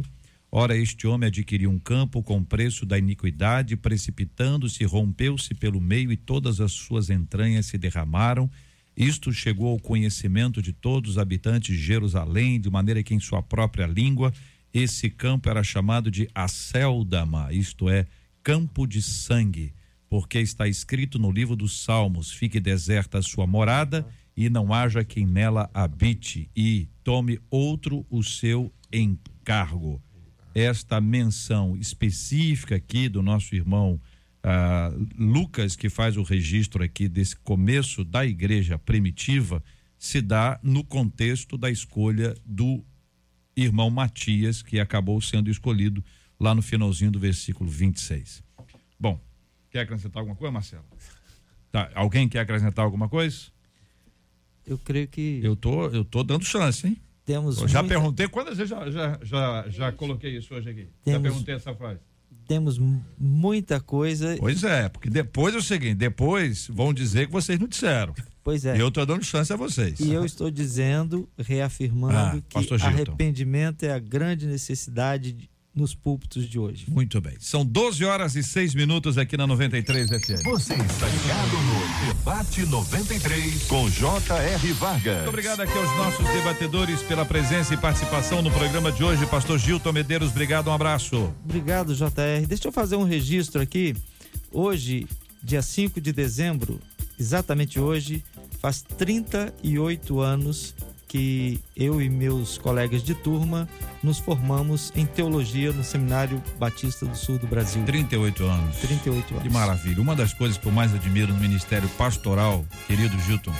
Ora, 0.56 0.76
este 0.76 1.04
homem 1.08 1.26
adquiriu 1.26 1.68
um 1.68 1.80
campo 1.80 2.22
com 2.22 2.44
preço 2.44 2.86
da 2.86 2.96
iniquidade, 2.96 3.76
precipitando-se, 3.76 4.84
rompeu-se 4.84 5.52
pelo 5.52 5.80
meio 5.80 6.12
e 6.12 6.16
todas 6.16 6.60
as 6.60 6.70
suas 6.70 7.10
entranhas 7.10 7.66
se 7.66 7.76
derramaram. 7.76 8.48
Isto 8.96 9.32
chegou 9.32 9.72
ao 9.72 9.80
conhecimento 9.80 10.62
de 10.62 10.72
todos 10.72 11.10
os 11.10 11.18
habitantes 11.18 11.76
de 11.76 11.82
Jerusalém, 11.82 12.60
de 12.60 12.70
maneira 12.70 13.02
que 13.02 13.12
em 13.12 13.18
sua 13.18 13.42
própria 13.42 13.84
língua 13.84 14.32
esse 14.72 15.10
campo 15.10 15.48
era 15.48 15.64
chamado 15.64 16.08
de 16.08 16.30
Aceldama, 16.32 17.52
isto 17.52 17.88
é, 17.88 18.06
campo 18.40 18.86
de 18.86 19.02
sangue, 19.02 19.74
porque 20.08 20.38
está 20.38 20.68
escrito 20.68 21.18
no 21.18 21.32
livro 21.32 21.56
dos 21.56 21.82
Salmos: 21.82 22.30
fique 22.30 22.60
deserta 22.60 23.18
a 23.18 23.22
sua 23.22 23.44
morada 23.44 24.06
e 24.36 24.48
não 24.48 24.72
haja 24.72 25.02
quem 25.02 25.26
nela 25.26 25.68
habite, 25.74 26.48
e 26.54 26.86
tome 27.02 27.40
outro 27.50 28.06
o 28.08 28.22
seu 28.22 28.72
encargo. 28.92 30.00
Esta 30.54 31.00
menção 31.00 31.76
específica 31.76 32.76
aqui 32.76 33.08
do 33.08 33.22
nosso 33.22 33.54
irmão 33.54 34.00
uh, 34.44 35.08
Lucas, 35.18 35.74
que 35.74 35.88
faz 35.88 36.16
o 36.16 36.22
registro 36.22 36.84
aqui 36.84 37.08
desse 37.08 37.36
começo 37.36 38.04
da 38.04 38.24
igreja 38.24 38.78
primitiva, 38.78 39.62
se 39.98 40.20
dá 40.20 40.60
no 40.62 40.84
contexto 40.84 41.58
da 41.58 41.70
escolha 41.70 42.34
do 42.44 42.84
irmão 43.56 43.90
Matias, 43.90 44.62
que 44.62 44.78
acabou 44.78 45.20
sendo 45.20 45.50
escolhido 45.50 46.04
lá 46.38 46.54
no 46.54 46.62
finalzinho 46.62 47.10
do 47.10 47.18
versículo 47.18 47.70
26. 47.70 48.42
Bom, 48.98 49.20
quer 49.70 49.80
acrescentar 49.80 50.20
alguma 50.20 50.36
coisa, 50.36 50.52
Marcelo? 50.52 50.84
Tá, 51.72 51.90
alguém 51.94 52.28
quer 52.28 52.40
acrescentar 52.40 52.84
alguma 52.84 53.08
coisa? 53.08 53.52
Eu 54.66 54.78
creio 54.78 55.08
que. 55.08 55.40
Eu 55.42 55.56
tô, 55.56 55.88
eu 55.88 56.04
tô 56.04 56.22
dando 56.22 56.44
chance, 56.44 56.86
hein? 56.86 56.96
Temos 57.24 57.60
eu 57.60 57.68
já 57.68 57.82
muita... 57.82 57.94
perguntei 57.94 58.28
quantas 58.28 58.56
vezes 58.56 58.70
já, 58.70 58.90
já, 58.90 59.18
já, 59.22 59.64
já 59.68 59.92
coloquei 59.92 60.36
isso 60.36 60.54
hoje 60.54 60.70
aqui. 60.70 60.88
Temos... 61.04 61.22
Já 61.22 61.30
perguntei 61.30 61.54
essa 61.54 61.74
frase 61.74 62.00
temos 62.46 62.78
muita 63.18 63.80
coisa. 63.80 64.36
Pois 64.38 64.62
é, 64.64 64.88
porque 64.88 65.08
depois 65.08 65.54
é 65.54 65.58
o 65.58 65.62
seguinte, 65.62 65.94
depois 65.94 66.68
vão 66.68 66.92
dizer 66.92 67.26
que 67.26 67.32
vocês 67.32 67.58
não 67.58 67.66
disseram. 67.66 68.14
Pois 68.42 68.66
é. 68.66 68.76
E 68.76 68.80
eu 68.80 68.88
estou 68.88 69.06
dando 69.06 69.24
chance 69.24 69.50
a 69.52 69.56
vocês. 69.56 69.98
E 69.98 70.12
eu 70.12 70.24
estou 70.24 70.50
dizendo, 70.50 71.26
reafirmando 71.38 72.44
ah, 72.54 72.62
que 72.62 72.74
arrependimento 72.74 73.84
é 73.84 73.92
a 73.92 73.98
grande 73.98 74.46
necessidade 74.46 75.48
nos 75.74 75.94
púlpitos 75.94 76.48
de 76.48 76.58
hoje. 76.58 76.86
Muito 76.88 77.20
bem. 77.20 77.34
São 77.40 77.64
12 77.64 78.04
horas 78.04 78.36
e 78.36 78.42
6 78.42 78.74
minutos 78.74 79.18
aqui 79.18 79.36
na 79.36 79.46
93 79.46 80.08
FM. 80.08 80.44
Você 80.44 80.74
está 80.74 81.08
ligado 81.08 81.52
no 81.52 82.06
Debate 82.06 82.64
93 82.66 83.64
com 83.64 83.90
J.R. 83.90 84.72
Vargas. 84.74 85.16
Muito 85.16 85.28
obrigado 85.28 85.60
aqui 85.60 85.76
aos 85.76 85.96
nossos 85.96 86.26
debatedores 86.28 87.02
pela 87.02 87.24
presença 87.24 87.74
e 87.74 87.76
participação 87.76 88.40
no 88.40 88.50
programa 88.50 88.92
de 88.92 89.02
hoje. 89.02 89.26
Pastor 89.26 89.58
Gilton 89.58 89.92
Medeiros, 89.92 90.30
obrigado, 90.30 90.68
um 90.68 90.72
abraço. 90.72 91.34
Obrigado, 91.44 91.94
J.R. 91.94 92.46
Deixa 92.46 92.68
eu 92.68 92.72
fazer 92.72 92.96
um 92.96 93.04
registro 93.04 93.60
aqui. 93.60 93.96
Hoje, 94.52 95.08
dia 95.42 95.60
5 95.60 96.00
de 96.00 96.12
dezembro, 96.12 96.80
exatamente 97.18 97.80
hoje, 97.80 98.22
faz 98.60 98.80
38 98.80 100.20
anos 100.20 100.74
que 101.14 101.60
eu 101.76 102.02
e 102.02 102.08
meus 102.08 102.58
colegas 102.58 103.00
de 103.00 103.14
turma 103.14 103.68
nos 104.02 104.18
formamos 104.18 104.92
em 104.96 105.06
teologia 105.06 105.72
no 105.72 105.84
Seminário 105.84 106.42
Batista 106.58 107.06
do 107.06 107.16
Sul 107.16 107.38
do 107.38 107.46
Brasil. 107.46 107.84
38 107.84 108.44
anos. 108.44 108.76
38 108.78 109.34
anos. 109.34 109.42
Que 109.44 109.48
maravilha. 109.48 110.02
Uma 110.02 110.16
das 110.16 110.34
coisas 110.34 110.58
que 110.58 110.66
eu 110.66 110.72
mais 110.72 110.92
admiro 110.92 111.32
no 111.32 111.38
ministério 111.38 111.88
pastoral, 111.90 112.64
querido 112.88 113.16
Gilton, 113.20 113.54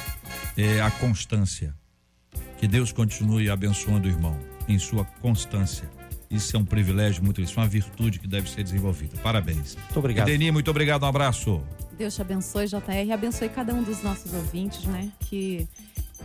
é 0.57 0.81
a 0.81 0.91
constância. 0.91 1.73
Que 2.59 2.67
Deus 2.67 2.91
continue 2.91 3.49
abençoando 3.49 4.09
o 4.09 4.11
irmão 4.11 4.37
em 4.67 4.77
sua 4.77 5.05
constância. 5.23 5.89
Isso 6.29 6.57
é 6.57 6.59
um 6.59 6.65
privilégio 6.65 7.23
muito, 7.23 7.41
isso 7.41 7.61
é 7.61 7.63
uma 7.63 7.69
virtude 7.69 8.19
que 8.19 8.27
deve 8.27 8.51
ser 8.51 8.65
desenvolvida. 8.65 9.17
Parabéns. 9.23 9.77
Muito 9.77 9.99
obrigado. 10.01 10.29
Edeni, 10.29 10.51
muito 10.51 10.73
obrigado, 10.73 11.05
um 11.05 11.07
abraço. 11.07 11.63
Deus 11.97 12.17
te 12.17 12.21
abençoe, 12.21 12.67
JR, 12.67 13.13
abençoe 13.13 13.49
cada 13.49 13.73
um 13.73 13.85
dos 13.85 14.03
nossos 14.03 14.35
ouvintes, 14.35 14.85
né? 14.87 15.09
Que 15.21 15.69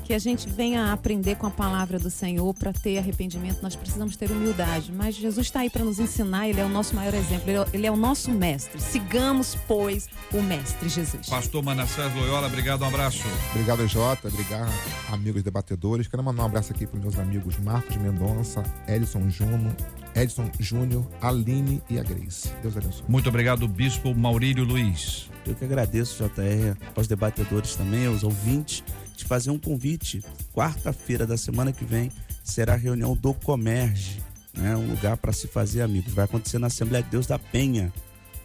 que 0.03 0.13
a 0.13 0.19
gente 0.19 0.49
venha 0.49 0.91
aprender 0.91 1.35
com 1.35 1.47
a 1.47 1.51
palavra 1.51 1.99
do 1.99 2.09
Senhor 2.09 2.53
para 2.53 2.73
ter 2.73 2.97
arrependimento, 2.97 3.61
nós 3.61 3.75
precisamos 3.75 4.15
ter 4.15 4.31
humildade. 4.31 4.91
Mas 4.91 5.15
Jesus 5.15 5.47
está 5.47 5.61
aí 5.61 5.69
para 5.69 5.83
nos 5.83 5.99
ensinar, 5.99 6.47
Ele 6.47 6.59
é 6.59 6.65
o 6.65 6.69
nosso 6.69 6.95
maior 6.95 7.13
exemplo, 7.13 7.45
Ele 7.73 7.85
é 7.85 7.91
o 7.91 7.95
nosso 7.95 8.31
mestre. 8.31 8.81
Sigamos, 8.81 9.55
pois, 9.67 10.07
o 10.33 10.41
mestre 10.41 10.89
Jesus. 10.89 11.27
Pastor 11.27 11.63
Manassés 11.63 12.13
Loyola, 12.15 12.47
obrigado, 12.47 12.83
um 12.83 12.87
abraço. 12.87 13.23
Obrigado, 13.51 13.87
Jota, 13.87 14.27
obrigado, 14.27 14.71
amigos 15.11 15.43
debatedores. 15.43 16.07
Quero 16.07 16.23
mandar 16.23 16.43
um 16.43 16.45
abraço 16.47 16.71
aqui 16.71 16.87
para 16.87 16.97
os 16.97 17.03
meus 17.03 17.19
amigos 17.19 17.57
Marcos 17.59 17.95
Mendonça, 17.97 18.63
Edson 18.87 19.29
Juno, 19.29 19.75
Edson 20.15 20.49
Júnior, 20.59 21.05
Aline 21.21 21.81
e 21.89 21.99
a 21.99 22.03
Grace. 22.03 22.49
Deus 22.61 22.75
abençoe. 22.75 23.03
Muito 23.07 23.29
obrigado, 23.29 23.67
Bispo 23.67 24.13
Maurílio 24.15 24.63
Luiz. 24.63 25.29
Eu 25.45 25.55
que 25.55 25.65
agradeço, 25.65 26.23
JR, 26.23 26.77
aos 26.95 27.07
debatedores 27.07 27.75
também, 27.75 28.05
aos 28.05 28.23
ouvintes 28.23 28.83
te 29.19 29.25
fazer 29.25 29.51
um 29.51 29.59
convite. 29.59 30.23
Quarta-feira 30.53 31.27
da 31.27 31.37
semana 31.37 31.71
que 31.71 31.85
vem 31.85 32.11
será 32.43 32.73
a 32.73 32.77
reunião 32.77 33.15
do 33.15 33.33
Comerge, 33.33 34.21
né? 34.53 34.75
um 34.75 34.89
lugar 34.89 35.17
para 35.17 35.31
se 35.31 35.47
fazer 35.47 35.81
amigos. 35.81 36.13
Vai 36.13 36.25
acontecer 36.25 36.57
na 36.57 36.67
Assembleia 36.67 37.03
de 37.03 37.09
Deus 37.09 37.27
da 37.27 37.37
Penha. 37.37 37.93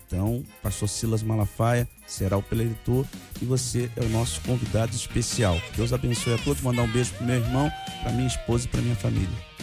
Então, 0.06 0.44
pastor 0.62 0.88
Silas 0.88 1.22
Malafaia 1.22 1.88
será 2.06 2.36
o 2.36 2.42
preletor 2.42 3.06
e 3.40 3.44
você 3.44 3.90
é 3.96 4.02
o 4.02 4.08
nosso 4.10 4.40
convidado 4.42 4.94
especial. 4.94 5.60
Deus 5.76 5.92
abençoe 5.92 6.34
a 6.34 6.38
todos. 6.38 6.62
Mandar 6.62 6.82
um 6.82 6.92
beijo 6.92 7.12
pro 7.14 7.24
meu 7.24 7.36
irmão, 7.36 7.70
para 8.02 8.12
minha 8.12 8.28
esposa 8.28 8.66
e 8.66 8.68
para 8.68 8.82
minha 8.82 8.96
família. 8.96 9.54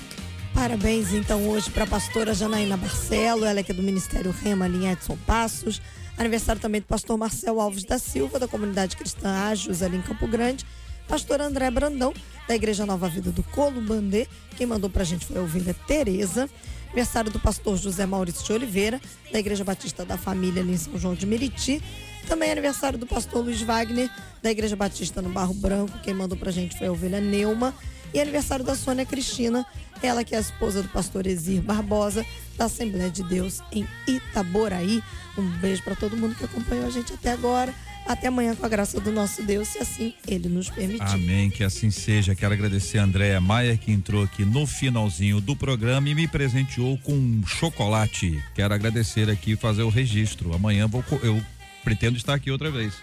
Parabéns, 0.54 1.14
então, 1.14 1.48
hoje 1.48 1.70
para 1.70 1.86
a 1.86 1.88
pastora 1.88 2.34
Janaína 2.34 2.76
Barcelo, 2.76 3.46
ela 3.46 3.60
é 3.60 3.64
que 3.64 3.72
é 3.72 3.76
do 3.76 3.82
Ministério 3.82 4.32
Rema, 4.32 4.68
linha 4.68 4.92
Edson 4.92 5.18
Passos. 5.26 5.82
Aniversário 6.18 6.62
também 6.62 6.82
do 6.82 6.88
pastor 6.88 7.18
Marcel 7.18 7.62
Alves 7.62 7.86
da 7.86 7.98
Silva, 7.98 8.38
da 8.38 8.48
comunidade 8.48 8.98
cristã 8.98 9.30
Ágios, 9.30 9.82
ali 9.82 9.98
em 9.98 10.02
Campo 10.02 10.28
Grande. 10.28 10.66
Pastor 11.12 11.42
André 11.42 11.70
Brandão, 11.70 12.14
da 12.48 12.56
Igreja 12.56 12.86
Nova 12.86 13.10
Vida 13.10 13.34
do 13.34 13.44
Columbandê. 13.44 14.30
Quem 14.56 14.66
mandou 14.66 14.90
pra 14.90 15.04
gente 15.04 15.26
foi 15.26 15.40
a 15.40 15.42
ovelha 15.42 15.76
Tereza. 15.86 16.50
Aniversário 16.86 17.30
do 17.30 17.38
pastor 17.38 17.76
José 17.76 18.06
Maurício 18.06 18.46
de 18.46 18.54
Oliveira, 18.54 19.02
da 19.30 19.38
Igreja 19.38 19.62
Batista 19.62 20.06
da 20.06 20.18
Família 20.18 20.62
ali 20.62 20.72
em 20.72 20.78
São 20.78 20.98
João 20.98 21.14
de 21.14 21.26
Meriti. 21.26 21.84
Também 22.30 22.50
aniversário 22.50 22.98
do 22.98 23.06
pastor 23.06 23.44
Luiz 23.44 23.62
Wagner, 23.62 24.10
da 24.42 24.52
Igreja 24.52 24.78
Batista 24.78 25.22
no 25.22 25.28
Barro 25.28 25.54
Branco. 25.54 26.00
Quem 26.00 26.14
mandou 26.14 26.38
pra 26.38 26.50
gente 26.50 26.78
foi 26.78 26.88
a 26.88 26.92
ovelha 26.94 27.20
Neuma. 27.20 27.76
E 28.14 28.22
aniversário 28.22 28.64
da 28.64 28.74
Sônia 28.74 29.06
Cristina, 29.06 29.66
ela 30.02 30.24
que 30.24 30.34
é 30.34 30.38
a 30.38 30.42
esposa 30.42 30.82
do 30.82 30.88
pastor 30.88 31.28
Exir 31.28 31.62
Barbosa, 31.62 32.26
da 32.58 32.66
Assembleia 32.66 33.10
de 33.10 33.24
Deus 33.24 33.62
em 33.74 33.86
Itaboraí. 34.08 35.04
Um 35.38 35.46
beijo 35.60 35.84
para 35.84 35.96
todo 35.96 36.16
mundo 36.16 36.36
que 36.36 36.46
acompanhou 36.46 36.88
a 36.88 36.90
gente 36.90 37.12
até 37.12 37.32
agora. 37.32 37.76
Até 38.06 38.28
amanhã, 38.28 38.56
com 38.56 38.66
a 38.66 38.70
graça 38.70 39.00
do 39.00 39.12
nosso 39.12 39.44
Deus, 39.44 39.68
se 39.70 39.80
assim 39.80 40.14
ele 40.28 40.50
nos 40.50 40.70
permitir. 40.70 41.02
Amém, 41.02 41.50
que 41.50 41.64
assim 41.64 41.90
seja. 41.92 42.36
Quero 42.36 42.54
agradecer 42.54 42.98
a 42.98 43.04
Andréa 43.04 43.40
Maia, 43.40 43.78
que 43.78 43.92
entrou 43.92 44.24
aqui 44.24 44.44
no 44.44 44.66
finalzinho 44.66 45.40
do 45.40 45.56
programa 45.56 46.10
e 46.10 46.16
me 46.16 46.28
presenteou 46.28 46.98
com 46.98 47.14
um 47.14 47.44
chocolate. 47.46 48.44
Quero 48.54 48.74
agradecer 48.74 49.30
aqui 49.30 49.52
e 49.52 49.56
fazer 49.56 49.84
o 49.84 49.90
registro. 49.90 50.54
Amanhã 50.54 50.88
vou, 50.88 51.04
eu 51.24 51.42
pretendo 51.84 52.18
estar 52.18 52.34
aqui 52.34 52.52
outra 52.52 52.70
vez. 52.70 52.94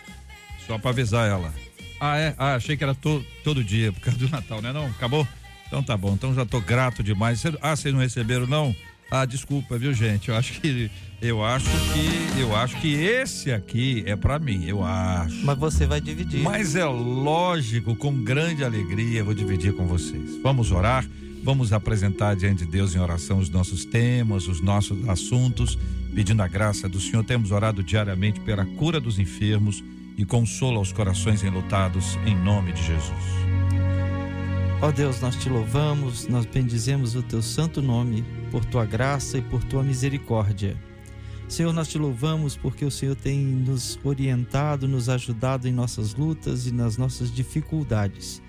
Só 0.66 0.78
para 0.78 0.90
avisar 0.90 1.28
ela. 1.28 1.54
Ah, 2.00 2.18
é? 2.18 2.34
Ah, 2.36 2.54
achei 2.54 2.76
que 2.76 2.84
era 2.84 2.94
to, 2.94 3.24
todo 3.42 3.64
dia, 3.64 3.92
por 3.92 4.00
causa 4.00 4.18
do 4.18 4.28
Natal, 4.28 4.60
né? 4.60 4.72
Não, 4.72 4.86
acabou? 4.86 5.26
Então 5.66 5.82
tá 5.82 5.96
bom, 5.96 6.14
então 6.14 6.34
já 6.34 6.46
tô 6.46 6.60
grato 6.60 7.02
demais. 7.02 7.42
Ah, 7.60 7.74
vocês 7.74 7.92
não 7.92 8.00
receberam, 8.00 8.46
não? 8.46 8.74
Ah, 9.10 9.24
desculpa, 9.24 9.78
viu, 9.78 9.94
gente? 9.94 10.28
Eu 10.28 10.36
acho 10.36 10.60
que 10.60 10.90
eu 11.20 11.42
acho 11.42 11.66
que 11.66 12.40
eu 12.40 12.54
acho 12.54 12.76
que 12.78 12.94
esse 12.94 13.50
aqui 13.50 14.04
é 14.06 14.14
para 14.14 14.38
mim, 14.38 14.66
eu 14.66 14.84
acho. 14.84 15.44
Mas 15.46 15.58
você 15.58 15.86
vai 15.86 16.00
dividir. 16.00 16.42
Mas 16.42 16.76
é 16.76 16.84
lógico, 16.84 17.96
com 17.96 18.22
grande 18.22 18.62
alegria, 18.62 19.20
eu 19.20 19.24
vou 19.24 19.34
dividir 19.34 19.74
com 19.74 19.86
vocês. 19.86 20.38
Vamos 20.42 20.70
orar, 20.70 21.08
vamos 21.42 21.72
apresentar 21.72 22.36
diante 22.36 22.66
de 22.66 22.70
Deus 22.70 22.94
em 22.94 22.98
oração 22.98 23.38
os 23.38 23.48
nossos 23.48 23.86
temas, 23.86 24.46
os 24.46 24.60
nossos 24.60 25.08
assuntos, 25.08 25.78
pedindo 26.14 26.42
a 26.42 26.46
graça 26.46 26.86
do 26.86 27.00
Senhor. 27.00 27.24
Temos 27.24 27.50
orado 27.50 27.82
diariamente 27.82 28.40
pela 28.40 28.66
cura 28.66 29.00
dos 29.00 29.18
enfermos 29.18 29.82
e 30.18 30.24
consola 30.26 30.76
aos 30.76 30.92
corações 30.92 31.42
enlutados, 31.42 32.18
em 32.26 32.36
nome 32.36 32.72
de 32.74 32.84
Jesus. 32.84 33.24
Ó 34.82 34.92
Deus, 34.92 35.20
nós 35.20 35.34
te 35.34 35.48
louvamos, 35.48 36.28
nós 36.28 36.44
bendizemos 36.44 37.16
o 37.16 37.22
teu 37.22 37.40
santo 37.40 37.80
nome 37.80 38.22
por 38.50 38.64
tua 38.64 38.84
graça 38.84 39.38
e 39.38 39.42
por 39.42 39.62
tua 39.64 39.82
misericórdia. 39.82 40.76
Senhor, 41.48 41.72
nós 41.72 41.88
te 41.88 41.96
louvamos 41.96 42.56
porque 42.56 42.84
o 42.84 42.90
Senhor 42.90 43.16
tem 43.16 43.38
nos 43.38 43.98
orientado, 44.04 44.86
nos 44.86 45.08
ajudado 45.08 45.66
em 45.66 45.72
nossas 45.72 46.14
lutas 46.14 46.66
e 46.66 46.72
nas 46.72 46.98
nossas 46.98 47.34
dificuldades. 47.34 48.42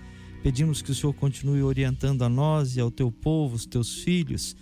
Pedimos 0.44 0.82
que 0.82 0.92
o 0.92 0.96
Senhor 0.96 1.14
continue 1.14 1.64
orientando 1.64 2.24
a 2.24 2.30
nós 2.30 2.76
e 2.76 2.80
ao 2.80 2.92
teu 2.92 3.12
povo, 3.12 3.56
os 3.56 3.66
teus 3.66 4.04
filhos, 4.04 4.56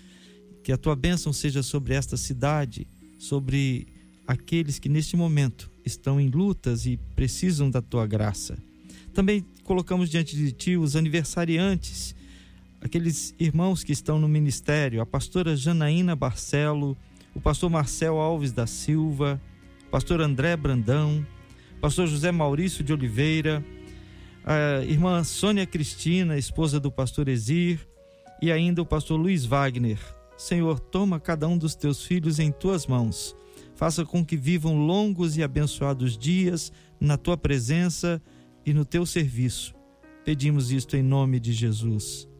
que 0.63 0.71
a 0.71 0.77
tua 0.77 0.95
bênção 0.95 1.33
seja 1.33 1.63
sobre 1.63 1.93
esta 1.93 2.15
cidade, 2.15 2.87
sobre 3.17 3.87
aqueles 4.27 4.77
que 4.77 4.89
neste 4.89 5.15
momento 5.15 5.71
estão 5.85 6.19
em 6.19 6.29
lutas 6.29 6.85
e 6.85 6.97
precisam 7.15 7.71
da 7.71 7.81
tua 7.81 8.05
graça. 8.05 8.57
Também 9.13 9.43
colocamos 9.63 10.09
diante 10.09 10.35
de 10.35 10.51
ti 10.51 10.77
os 10.77 10.95
aniversariantes, 10.95 12.13
aqueles 12.81 13.35
irmãos 13.39 13.83
que 13.83 13.91
estão 13.91 14.19
no 14.19 14.27
ministério, 14.27 15.01
a 15.01 15.05
pastora 15.05 15.55
Janaína 15.55 16.15
Barcelo, 16.15 16.97
o 17.33 17.41
pastor 17.41 17.69
Marcel 17.69 18.17
Alves 18.17 18.51
da 18.51 18.65
Silva, 18.65 19.41
pastor 19.91 20.21
André 20.21 20.55
Brandão, 20.55 21.25
pastor 21.81 22.07
José 22.07 22.31
Maurício 22.31 22.83
de 22.83 22.93
Oliveira, 22.93 23.63
a 24.43 24.83
irmã 24.83 25.23
Sônia 25.23 25.65
Cristina, 25.65 26.37
esposa 26.37 26.79
do 26.79 26.91
pastor 26.91 27.27
Exir, 27.27 27.87
e 28.41 28.51
ainda 28.51 28.81
o 28.81 28.85
pastor 28.85 29.19
Luiz 29.19 29.45
Wagner. 29.45 29.99
Senhor, 30.37 30.79
toma 30.79 31.19
cada 31.19 31.47
um 31.47 31.57
dos 31.57 31.75
teus 31.75 32.03
filhos 32.05 32.39
em 32.39 32.51
tuas 32.51 32.85
mãos. 32.85 33.35
Faça 33.75 34.05
com 34.05 34.23
que 34.23 34.37
vivam 34.37 34.85
longos 34.85 35.37
e 35.37 35.43
abençoados 35.43 36.17
dias 36.17 36.71
na 36.99 37.17
tua 37.17 37.35
presença 37.35 38.21
e 38.65 38.73
no 38.73 38.85
teu 38.85 39.05
serviço. 39.05 39.75
Pedimos 40.23 40.71
isto 40.71 40.95
em 40.95 41.03
nome 41.03 41.39
de 41.39 41.53
Jesus. 41.53 42.27